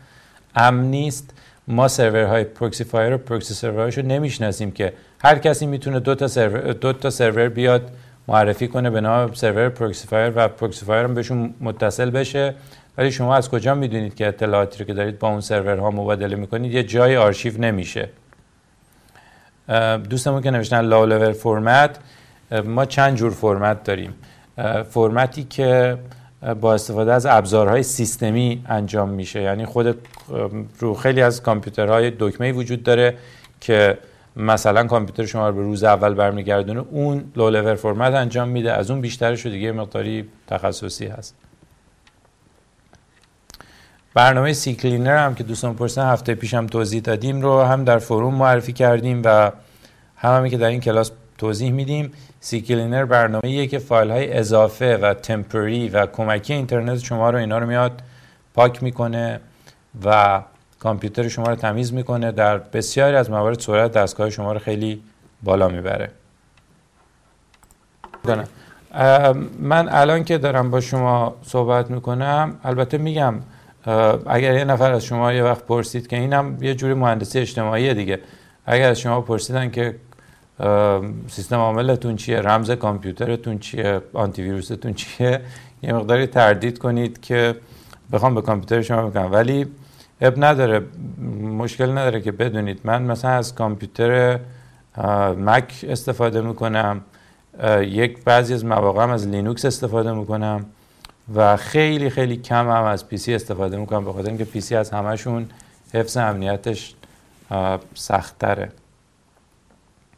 امن 0.55 0.83
نیست. 0.83 1.33
ما 1.67 1.87
سرورهای 1.87 2.43
Proxifier 2.43 3.13
و 3.13 3.17
proxy 3.17 3.53
server 3.53 3.82
هاشو 3.82 4.01
نمی‌شناسیم 4.01 4.71
که 4.71 4.93
هر 5.23 5.37
کسی 5.37 5.65
می‌تونه 5.65 5.99
دو 5.99 6.15
تا 6.15 6.27
سرور 6.27 6.73
دو 6.73 6.93
تا 6.93 7.09
سرور 7.09 7.49
بیاد 7.49 7.91
معرفی 8.27 8.67
کنه 8.67 8.89
به 8.89 9.01
نام 9.01 9.33
سرور 9.33 9.69
Proxifier 9.69 10.33
و 10.35 10.47
Proxifier 10.47 11.03
هم 11.03 11.13
بهشون 11.13 11.53
متصل 11.61 12.09
بشه. 12.09 12.55
ولی 12.97 13.11
شما 13.11 13.35
از 13.35 13.49
کجا 13.49 13.75
می‌دونید 13.75 14.15
که 14.15 14.27
اطلاعاتی 14.27 14.79
رو 14.79 14.85
که 14.85 14.93
دارید 14.93 15.19
با 15.19 15.27
اون 15.29 15.41
سرورها 15.41 15.91
مبادله 15.91 16.35
می‌کنید؟ 16.35 16.73
یه 16.73 16.83
جای 16.83 17.17
آرشیو 17.17 17.61
نمیشه. 17.61 18.09
دوستمون 20.09 20.41
که 20.41 20.51
نوشتن 20.51 20.81
low 20.81 21.05
level 21.05 21.31
format 21.31 21.99
ما 22.65 22.85
چند 22.85 23.15
جور 23.15 23.31
فرمت 23.31 23.83
داریم. 23.83 24.13
فرمتی 24.89 25.43
که 25.43 25.97
با 26.61 26.73
استفاده 26.73 27.13
از 27.13 27.25
ابزارهای 27.25 27.83
سیستمی 27.83 28.63
انجام 28.67 29.09
میشه. 29.09 29.41
یعنی 29.41 29.65
خود 29.65 29.97
رو 30.79 30.93
خیلی 30.93 31.21
از 31.21 31.43
کامپیوترهای 31.43 32.11
دکمه 32.19 32.51
وجود 32.51 32.83
داره 32.83 33.17
که 33.61 33.97
مثلا 34.35 34.87
کامپیوتر 34.87 35.25
شما 35.25 35.49
رو 35.49 35.55
به 35.55 35.61
روز 35.61 35.83
اول 35.83 36.13
برمیگردونه 36.13 36.83
اون 36.91 37.23
لو 37.35 37.49
لول 37.49 37.75
فرمت 37.75 38.13
انجام 38.13 38.49
میده 38.49 38.73
از 38.73 38.91
اون 38.91 39.01
بیشترش 39.01 39.45
دیگه 39.45 39.71
مقداری 39.71 40.29
تخصصی 40.47 41.05
هست. 41.05 41.35
برنامه 44.13 44.53
سی 44.53 44.75
کلینر 44.75 45.17
هم 45.17 45.35
که 45.35 45.43
دوستان 45.43 45.75
پرسن 45.75 46.05
هفته 46.05 46.35
پیشم 46.35 46.67
توضیح 46.67 47.01
دادیم 47.01 47.41
رو 47.41 47.61
هم 47.61 47.83
در 47.83 47.97
فروم 47.97 48.35
معرفی 48.35 48.73
کردیم 48.73 49.21
و 49.25 49.51
هم 50.15 50.37
همی 50.37 50.49
که 50.49 50.57
در 50.57 50.67
این 50.67 50.79
کلاس 50.79 51.11
توضیح 51.37 51.71
میدیم. 51.71 52.11
سی 52.45 52.61
کلینر 52.61 53.05
برنامه 53.05 53.67
که 53.67 53.79
فایل 53.79 54.11
های 54.11 54.33
اضافه 54.33 54.97
و 54.97 55.13
تمپوری 55.13 55.89
و 55.89 56.05
کمکی 56.05 56.53
اینترنت 56.53 56.99
شما 56.99 57.29
رو 57.29 57.37
اینا 57.37 57.57
رو 57.57 57.67
میاد 57.67 58.01
پاک 58.53 58.83
می‌کنه 58.83 59.39
و 60.05 60.41
کامپیوتر 60.79 61.27
شما 61.27 61.45
رو 61.45 61.55
تمیز 61.55 61.93
می‌کنه 61.93 62.31
در 62.31 62.57
بسیاری 62.57 63.15
از 63.15 63.31
موارد 63.31 63.59
سرعت 63.59 63.91
دستگاه 63.91 64.29
شما 64.29 64.53
رو 64.53 64.59
خیلی 64.59 65.03
بالا 65.43 65.67
می‌بره. 65.67 66.09
من 69.59 69.89
الان 69.89 70.23
که 70.23 70.37
دارم 70.37 70.71
با 70.71 70.81
شما 70.81 71.35
صحبت 71.43 71.91
می‌کنم 71.91 72.59
البته 72.63 72.97
میگم 72.97 73.35
اگر 74.25 74.53
یه 74.53 74.63
نفر 74.63 74.91
از 74.91 75.05
شما 75.05 75.33
یه 75.33 75.43
وقت 75.43 75.63
پرسید 75.63 76.07
که 76.07 76.15
اینم 76.15 76.57
یه 76.61 76.75
جوری 76.75 76.93
مهندسی 76.93 77.39
اجتماعی 77.39 77.93
دیگه. 77.93 78.19
اگر 78.65 78.89
از 78.89 78.99
شما 78.99 79.21
پرسیدن 79.21 79.71
که 79.71 79.95
سیستم 81.27 81.55
عاملتون 81.55 82.15
چیه؟ 82.15 82.41
رمز 82.41 82.71
کامپیوترتون 82.71 83.59
چیه؟ 83.59 84.01
آنتی 84.13 84.41
ویروستون 84.41 84.93
چیه؟ 84.93 85.41
یه 85.83 85.93
مقداری 85.93 86.27
تردید 86.27 86.77
کنید 86.77 87.21
که 87.21 87.55
بخوام 88.11 88.35
به 88.35 88.41
کامپیوتر 88.41 88.81
شما 88.81 89.09
بکنم 89.09 89.31
ولی 89.31 89.65
عیب 90.21 90.33
نداره 90.43 90.81
مشکل 91.41 91.91
نداره 91.91 92.21
که 92.21 92.31
بدونید. 92.31 92.79
من 92.83 93.01
مثلا 93.01 93.31
از 93.31 93.55
کامپیوتر 93.55 94.39
مک 95.37 95.85
استفاده 95.87 96.41
می‌کنم 96.41 97.01
یک 97.81 98.23
بعضی 98.23 98.53
از 98.53 98.65
مواقع 98.65 99.07
از 99.07 99.27
لینوکس 99.27 99.65
استفاده 99.65 100.13
می‌کنم 100.13 100.65
و 101.35 101.57
خیلی 101.57 102.09
خیلی 102.09 102.37
کم 102.37 102.69
هم 102.69 102.83
از 102.83 103.07
PC 103.07 103.35
استفاده 103.35 103.77
می‌کنم 103.77 104.05
به 104.05 104.13
خاطر 104.13 104.27
اینکه 104.27 104.45
PC 104.45 104.75
از 104.75 104.89
همشون 104.89 105.49
حفظ 105.93 106.17
امنیتش 106.17 106.95
سخت 107.93 108.39
تره 108.39 108.71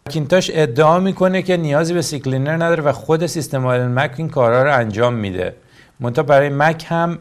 مکینتاش 0.09 0.51
ادعا 0.53 0.99
می‌کنه 0.99 1.41
که 1.41 1.57
نیازی 1.57 1.93
به 1.93 2.01
CCleaner 2.01 2.51
نداره 2.51 2.83
و 2.83 2.91
خود 2.91 3.25
سیستم 3.25 3.65
عامل 3.65 3.87
مک 3.87 4.11
این 4.17 4.29
کارها 4.29 4.63
رو 4.63 4.73
انجام 4.73 5.13
میده. 5.13 5.55
منتها 5.99 6.23
برای 6.23 6.49
مک 6.49 6.85
هم 6.87 7.19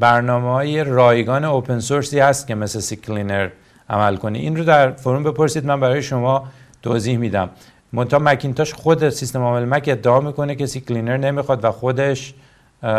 برنامه 0.00 0.52
های 0.52 0.84
رایگان 0.84 1.44
open 1.44 1.80
source 1.80 2.13
ی 2.13 2.18
هست 2.18 2.46
که 2.46 2.54
مثل 2.54 2.80
CCleaner 2.80 3.48
عمل 3.90 4.16
کنه. 4.16 4.38
این 4.38 4.56
رو 4.56 4.64
در 4.64 4.90
forum 4.90 5.22
بپرسید 5.22 5.66
من 5.66 5.80
برای 5.80 6.02
شما 6.02 6.48
توضیح 6.82 7.18
میدم. 7.18 7.50
منتها 7.92 8.18
مکینتاش 8.18 8.74
خود 8.74 9.08
سیستم 9.08 9.42
عامل 9.42 9.64
مک 9.64 9.84
ادعا 9.88 10.20
می‌کنه 10.20 10.54
که 10.54 10.66
CCleaner 10.66 11.16
نمی‌خواد 11.16 11.64
و 11.64 11.70
خودش 11.70 12.34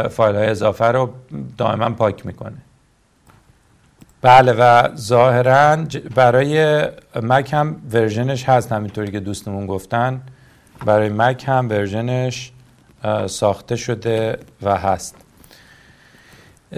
فایل 0.09 0.36
های 0.36 0.47
اضافه 0.47 0.86
رو 0.86 1.09
دائما 1.57 1.89
پاک 1.89 2.25
می‌کنه. 2.25 2.57
بله 4.22 4.53
و 4.53 4.95
ظاهرا 4.95 5.78
برای 6.15 6.84
مک 7.22 7.53
هم 7.53 7.76
ورژنش 7.93 8.49
هست 8.49 8.72
همینطوری 8.72 9.11
که 9.11 9.20
دوستمون 9.20 9.68
گفتن. 9.68 10.22
برای 10.86 11.09
مک 11.09 11.43
هم 11.47 11.70
ورژنش 11.70 12.51
ساخته 13.28 13.76
شده 13.76 14.38
و 14.61 14.78
هست. 14.78 15.15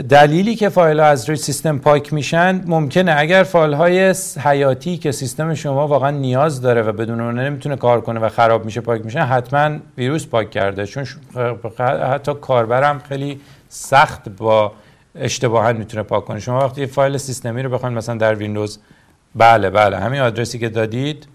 دلیلی 0.09 0.55
که 0.55 0.69
فایل 0.69 0.99
ها 0.99 1.05
از 1.05 1.29
روی 1.29 1.37
سیستم 1.37 1.77
پاک 1.77 2.13
میشن 2.13 2.63
ممکنه 2.65 3.13
اگر 3.17 3.43
فایل 3.43 3.73
های 3.73 4.15
حیاتی 4.43 4.97
که 4.97 5.11
سیستم 5.11 5.53
شما 5.53 5.87
واقعا 5.87 6.11
نیاز 6.11 6.61
داره 6.61 6.81
و 6.81 6.91
بدون 6.91 7.21
اون 7.21 7.39
نمی‌تونه 7.39 7.75
کار 7.75 8.01
کنه 8.01 8.19
و 8.19 8.29
خراب 8.29 8.65
میشه 8.65 8.81
پاک 8.81 9.05
میشن 9.05 9.19
حتما 9.19 9.77
ویروس 9.97 10.27
پاک 10.27 10.51
کرده. 10.51 10.85
چون 10.85 11.05
حتی 12.13 12.33
کاربرم 12.33 12.99
خیلی 13.09 13.41
سخت 13.69 14.29
با 14.29 14.71
اشتباها 15.15 15.73
می‌تونه 15.73 16.03
پاک 16.03 16.25
کنه. 16.25 16.39
شما 16.39 16.65
وقتی 16.65 16.85
فایل 16.85 17.17
سیستمی 17.17 17.63
رو 17.63 17.69
بخواید 17.69 17.97
مثلا 17.97 18.15
در 18.15 18.35
ویندوز 18.35 18.79
بله 19.35 19.69
بله 19.69 19.99
همین 19.99 20.21
آدرسی 20.21 20.59
که 20.59 20.69
دادید 20.69 21.27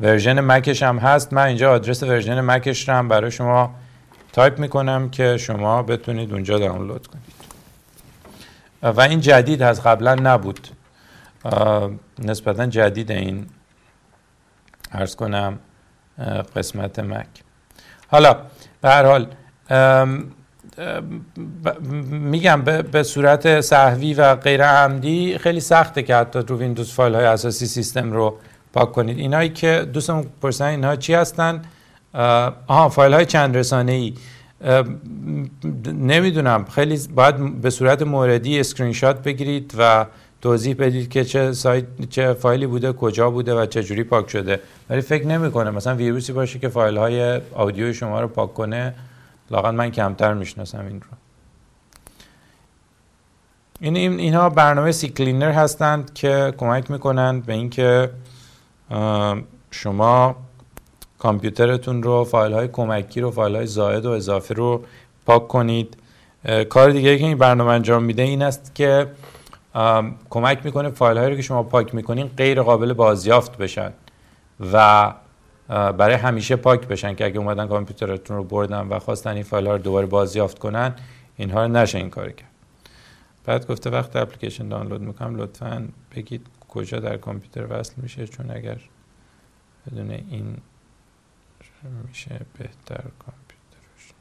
version 0.00 0.40
مکش 0.40 0.82
هم 0.82 0.98
هست. 0.98 1.32
من 1.32 1.42
اینجا 1.46 1.72
آدرس 1.72 2.02
version 2.02 2.40
مکش 2.40 2.88
رو 2.88 2.94
هم 2.94 3.08
برای 3.08 3.30
شما 3.30 3.74
تایپ 4.32 4.58
می‌کنم 4.58 5.10
که 5.10 5.36
شما 5.36 5.82
بتونید 5.82 6.32
اونجا 6.32 6.58
دانلود 6.58 7.06
کنید. 7.06 7.38
و 8.82 9.00
این 9.00 9.20
جدید 9.20 9.62
از 9.62 9.82
قبلا 9.82 10.14
نبود. 10.14 10.68
نسبتا 12.18 12.66
جدید 12.66 13.12
این 13.12 13.46
عرض 14.92 15.16
کنم 15.16 15.58
قسمت 16.56 16.98
مک. 16.98 17.26
حالا 18.08 18.36
به 18.80 18.88
هر 18.88 19.04
حال 19.06 19.26
میگم 22.10 22.62
به 22.92 23.02
صورت 23.02 23.60
سهوی 23.60 24.14
و 24.14 24.34
غیر 24.34 24.64
عمدی 24.64 25.38
خیلی 25.38 25.60
سخته 25.60 26.02
که 26.02 26.16
حتی 26.16 26.38
رو 26.38 26.58
ویندوز 26.58 26.92
فایل 26.92 27.14
های 27.14 27.24
اساسی 27.24 27.66
سیستم 27.66 28.12
رو 28.12 28.38
پاک 28.72 28.92
کنید. 28.92 29.18
اینایی 29.18 29.48
که 29.48 29.86
دوستم 29.92 30.24
پرسن 30.42 30.64
اینها 30.64 30.96
چی 30.96 31.14
هستن؟ 31.14 31.62
آها 32.66 32.88
فایل 32.88 33.14
های 33.14 33.26
چند 33.26 33.56
رسانه 33.56 33.92
ای 33.92 34.14
نمی‌دونم. 35.86 36.64
خیلی 36.64 37.00
باید 37.14 37.60
به 37.60 37.70
صورت 37.70 38.02
موردی 38.02 38.60
اسکرین 38.60 38.92
شات 38.92 39.22
بگیرید 39.22 39.74
و 39.78 40.06
توضیح 40.40 40.74
بدید 40.78 41.10
که 41.10 41.24
چه 41.24 41.52
سایت 41.52 41.84
چه 42.10 42.32
فایلی 42.32 42.66
بوده 42.66 42.92
کجا 42.92 43.30
بوده 43.30 43.54
و 43.54 43.66
چه 43.66 43.82
جوری 43.82 44.04
پاک 44.04 44.30
شده. 44.30 44.60
ولی 44.90 45.00
فکر 45.00 45.26
نمی‌کنه. 45.26 45.70
مثلا 45.70 45.94
ویروسی 45.94 46.32
باشه 46.32 46.58
که 46.58 46.68
فایل 46.68 46.96
های 46.96 47.40
audio 47.54 47.92
شما 47.92 48.20
رو 48.20 48.28
پاک 48.28 48.54
کنه. 48.54 48.94
لااقل 49.50 49.74
من 49.74 49.90
کمتر 49.90 50.34
می‌شناسم 50.34 50.86
این 50.86 51.00
رو. 51.00 51.08
این 53.80 53.96
اینها 53.96 54.48
برنامه 54.48 54.92
CCleaner 54.92 55.52
هستند 55.52 56.14
که 56.14 56.54
کمک 56.58 56.90
می‌کنند 56.90 57.46
به 57.46 57.52
اینکه 57.52 58.10
شما 59.70 60.36
کامپیوترتون 61.18 62.02
رو 62.02 62.24
فایل 62.24 62.52
های 62.52 62.68
کمکی 62.68 63.20
رو 63.20 63.30
فایل 63.30 63.56
های 63.56 63.66
زائد 63.66 64.06
و 64.06 64.10
اضافه 64.10 64.54
رو 64.54 64.84
پاک 65.26 65.48
کنید. 65.48 65.96
کار 66.68 66.90
دیگه 66.90 67.18
که 67.18 67.24
این 67.24 67.38
برنامه 67.38 67.70
انجام 67.70 68.02
میده 68.02 68.22
این 68.22 68.42
است 68.42 68.74
که 68.74 69.06
کمک 70.30 70.64
می‌کنه 70.64 70.90
فایل 70.90 71.18
هایی 71.18 71.30
رو 71.30 71.36
که 71.36 71.42
شما 71.42 71.62
پاک 71.62 71.94
می‌کنین 71.94 72.30
غیر 72.36 72.62
قابل 72.62 72.92
بازیافت 72.92 73.56
بشن 73.56 73.92
و 74.72 75.12
برای 75.68 76.14
همیشه 76.14 76.56
پاک 76.56 76.86
بشن 76.86 77.14
که 77.14 77.24
اگه 77.24 77.38
اومدن 77.38 77.66
کامپیوترتون 77.66 78.36
رو 78.36 78.44
بردن 78.44 78.88
و 78.88 78.98
خواستن 78.98 79.30
این 79.30 79.42
فایل 79.42 79.66
ها 79.66 79.72
رو 79.72 79.78
دوباره 79.78 80.06
بازیافت 80.06 80.58
کنن 80.58 80.94
اینها 81.36 81.62
رو 81.62 81.68
نشه 81.68 81.98
این 81.98 82.10
کار 82.10 82.30
کرد. 82.30 82.48
بعد 83.44 83.66
گفته 83.66 83.90
وقت 83.90 84.16
اپلیکیشن 84.16 84.68
دانلود 84.68 85.00
می‌کنم 85.00 85.36
لطفا 85.36 85.88
بگید 86.16 86.46
کجا 86.68 87.00
در 87.00 87.16
کامپیوتر 87.16 87.66
وصل 87.70 87.92
میشه 87.96 88.26
چون 88.26 88.50
اگر 88.50 88.78
بدون 89.86 90.10
این 90.10 90.56
میشه 92.08 92.40
بهتر 92.58 93.02
کامپیوترش 93.18 94.12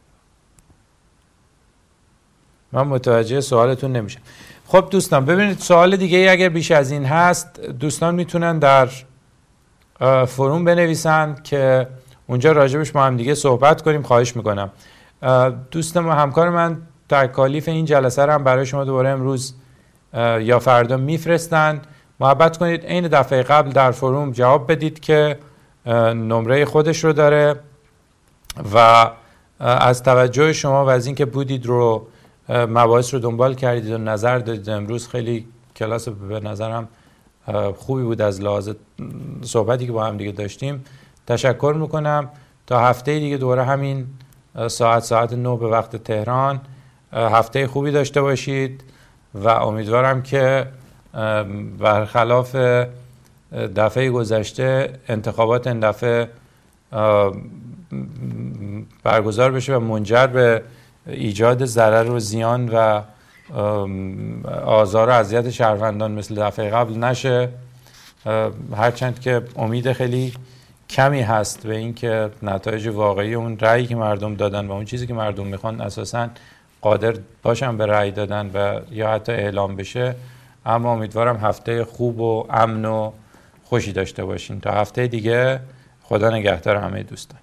من 2.71 2.81
متوجه 2.81 3.41
سوالتون 3.41 3.91
نمیشم. 3.91 4.21
خب 4.65 4.87
دوستان 4.91 5.25
ببینید 5.25 5.59
سوال 5.59 5.95
دیگه 5.95 6.27
اگر 6.31 6.49
بیش 6.49 6.71
از 6.71 6.91
این 6.91 7.05
هست 7.05 7.59
دوستان 7.59 8.15
می‌تونن 8.15 8.59
در 8.59 8.89
فروم 10.27 10.65
بنویسن 10.65 11.35
که 11.43 11.87
اونجا 12.27 12.51
راجبش 12.51 12.95
ما 12.95 13.03
هم 13.03 13.17
دیگه 13.17 13.35
صحبت 13.35 13.81
کنیم 13.81 14.01
خواهش 14.01 14.35
می‌کنم. 14.35 14.71
دوست 15.71 15.97
ما 15.97 16.13
همکار 16.13 16.49
من 16.49 16.77
تکالیف 17.09 17.67
این 17.67 17.85
جلسه 17.85 18.25
رو 18.25 18.33
هم 18.33 18.43
برای 18.43 18.65
شما 18.65 18.83
دوباره 18.83 19.09
امروز 19.09 19.53
یا 20.39 20.59
فردا 20.59 20.97
میفرستن. 20.97 21.81
محبت 22.19 22.57
کنید 22.57 22.85
عین 22.85 23.07
دفعه 23.07 23.43
قبل 23.43 23.69
در 23.69 23.91
فروم 23.91 24.31
جواب 24.31 24.71
بدید 24.71 24.99
که 24.99 25.39
نمره 26.15 26.65
خودش 26.65 27.03
رو 27.03 27.13
داره 27.13 27.55
و 28.73 29.09
از 29.59 30.03
توجه 30.03 30.53
شما 30.53 30.85
و 30.85 30.89
از 30.89 31.05
اینکه 31.05 31.25
بودید 31.25 31.65
رو 31.65 32.07
مباحث 32.49 33.13
رو 33.13 33.19
دنبال 33.19 33.53
کردید 33.53 33.91
و 33.91 33.97
نظر 33.97 34.39
دادید. 34.39 34.69
امروز 34.69 35.07
خیلی 35.07 35.47
کلاس 35.75 36.09
به 36.09 36.39
نظرم 36.39 36.87
خوبی 37.75 38.03
بود 38.03 38.21
از 38.21 38.41
لحاظ 38.41 38.69
صحبتی 39.41 39.85
که 39.85 39.91
با 39.91 40.05
هم 40.05 40.17
دیگه 40.17 40.31
داشتیم. 40.31 40.83
تشکر 41.27 41.75
می‌کنم. 41.79 42.29
تا 42.67 42.79
هفته 42.79 43.19
دیگه 43.19 43.37
دوره 43.37 43.63
همین 43.63 44.07
ساعت 44.67 45.03
ساعت 45.03 45.33
نو 45.33 45.57
به 45.57 45.67
وقت 45.67 45.95
تهران. 45.95 46.61
هفته 47.13 47.67
خوبی 47.67 47.91
داشته 47.91 48.21
باشید 48.21 48.83
و 49.33 49.47
امیدوارم 49.47 50.21
که 50.21 50.67
برخلاف 51.79 52.55
دفعه 53.75 54.09
گذشته 54.09 54.93
انتخابات 55.07 55.67
این 55.67 55.79
دفعه 55.79 56.29
برگزار 59.03 59.51
بشه 59.51 59.75
و 59.75 59.79
منجر 59.79 60.27
به 60.27 60.61
ایجاد 61.07 61.65
ضرر 61.65 62.11
و 62.11 62.19
زیان 62.19 62.69
و 62.69 63.01
آزار 64.65 65.09
و 65.09 65.11
اذیت 65.11 65.49
شهروندان 65.49 66.11
مثل 66.11 66.35
دفعه 66.35 66.69
قبل 66.69 66.97
نشه. 66.97 67.49
هرچند 68.75 69.19
که 69.19 69.41
امید 69.55 69.91
خیلی 69.91 70.33
کمی 70.89 71.21
هست 71.21 71.67
به 71.67 71.75
اینکه 71.75 72.29
نتایج 72.43 72.87
واقعی 72.87 73.33
اون 73.33 73.59
رأیی 73.59 73.87
که 73.87 73.95
مردم 73.95 74.35
دادن 74.35 74.67
و 74.67 74.71
اون 74.71 74.85
چیزی 74.85 75.07
که 75.07 75.13
مردم 75.13 75.47
می‌خوان 75.47 75.81
اساسا 75.81 76.29
قادر 76.81 77.15
باشن 77.43 77.77
به 77.77 77.85
رأی 77.85 78.11
دادن 78.11 78.51
و 78.53 78.79
یا 78.91 79.11
حتی 79.11 79.31
اعلام 79.31 79.75
بشه. 79.75 80.15
اما 80.65 80.93
امیدوارم 80.93 81.37
هفته 81.37 81.85
خوب 81.85 82.19
و 82.19 82.47
امن 82.49 82.85
و 82.85 83.11
خوشی 83.63 83.91
داشته 83.91 84.25
باشین. 84.25 84.59
تا 84.59 84.71
هفته 84.71 85.07
دیگه 85.07 85.59
خدا 86.03 86.29
نگهدار 86.29 86.75
همه 86.75 87.03
دوستان. 87.03 87.39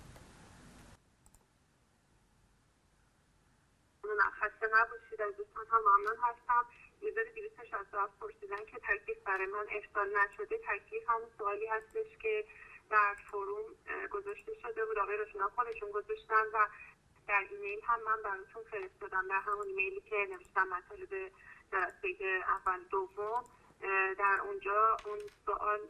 که 8.56 8.78
تکلیف 8.78 9.18
برای 9.18 9.46
من 9.46 9.66
افضال 9.70 10.18
نشده. 10.18 10.58
تکلیف 10.58 11.10
همون 11.10 11.28
سوالی 11.38 11.66
هستش 11.66 12.18
که 12.22 12.44
در 12.90 13.14
فروم 13.30 13.64
گذاشته 14.10 14.54
شده 14.62 14.84
بود. 14.84 14.98
آقای 14.98 15.16
رشنا 15.16 15.48
خودشون 15.48 15.90
گذاشتن 15.90 16.44
و 16.52 16.66
در 17.28 17.46
ایمیل 17.50 17.80
هم 17.84 18.00
من 18.02 18.22
براتون 18.22 18.62
فرستادم. 18.62 19.28
در 19.28 19.40
همون 19.40 19.66
ایمیلی 19.66 20.00
که 20.00 20.16
نوشتم 20.30 20.68
مطالب 20.68 21.32
جلسه 21.72 22.42
اول 22.48 22.84
دوم 22.90 23.44
در 24.18 24.40
اونجا 24.44 24.96
اون 25.04 25.18
سوال 25.46 25.80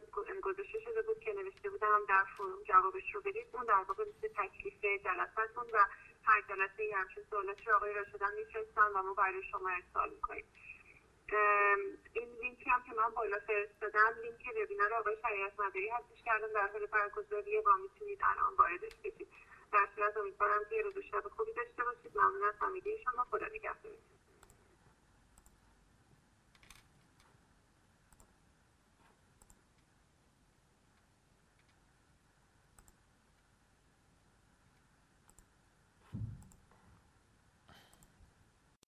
گذاشته 0.43 0.79
شده 0.79 1.01
بود 1.01 1.19
که 1.19 1.33
نوشته 1.33 1.69
بودم 1.69 2.05
در 2.09 2.23
فروم 2.37 2.63
جوابش 2.63 3.15
رو 3.15 3.21
بدید. 3.21 3.47
اون 3.53 3.65
در 3.65 3.83
واقع 3.87 4.03
مثل 4.03 4.27
تکلیف 4.27 4.81
جلسهتون 4.81 5.65
و 5.73 5.77
هر 6.23 6.41
جلسه 6.41 6.83
ای 6.83 6.91
همچین 6.91 7.23
سوالات 7.29 7.67
رو 7.67 7.75
آقای 7.75 7.93
راشدن 7.93 8.35
میفرستن 8.35 8.87
و 8.95 9.03
ما 9.03 9.13
برای 9.13 9.43
شما 9.51 9.69
ارسال 9.69 10.09
می‌کنیم. 10.09 10.45
این 12.13 12.29
لینکی 12.41 12.69
هم 12.69 12.83
که 12.83 12.93
من 12.97 13.09
بالا 13.09 13.39
فرستادم 13.47 14.13
لینک 14.23 14.63
وبینار 14.63 14.93
آقای 14.93 15.17
شریعت 15.21 15.59
مداری 15.59 15.89
هستش 15.89 16.23
کردم 16.23 16.47
در 16.53 16.67
حال 16.67 16.85
برگزاری 16.85 17.57
و 17.57 17.77
می‌تونید 17.83 18.19
الان 18.23 18.53
واردش 18.57 18.95
بشید 18.95 19.27
در 19.71 19.87
صورت 19.95 20.17
امیدوارم 20.17 20.61
که 20.69 20.81
روز 20.81 21.03
شب 21.11 21.27
خوبی 21.27 21.53
داشته 21.53 21.83
باشید. 21.83 22.17
ممنون 22.17 22.43
از 22.43 22.55
همگی 22.59 22.97
شما. 23.03 23.23
خدا 23.31 23.45
نگهدار 23.45 24.14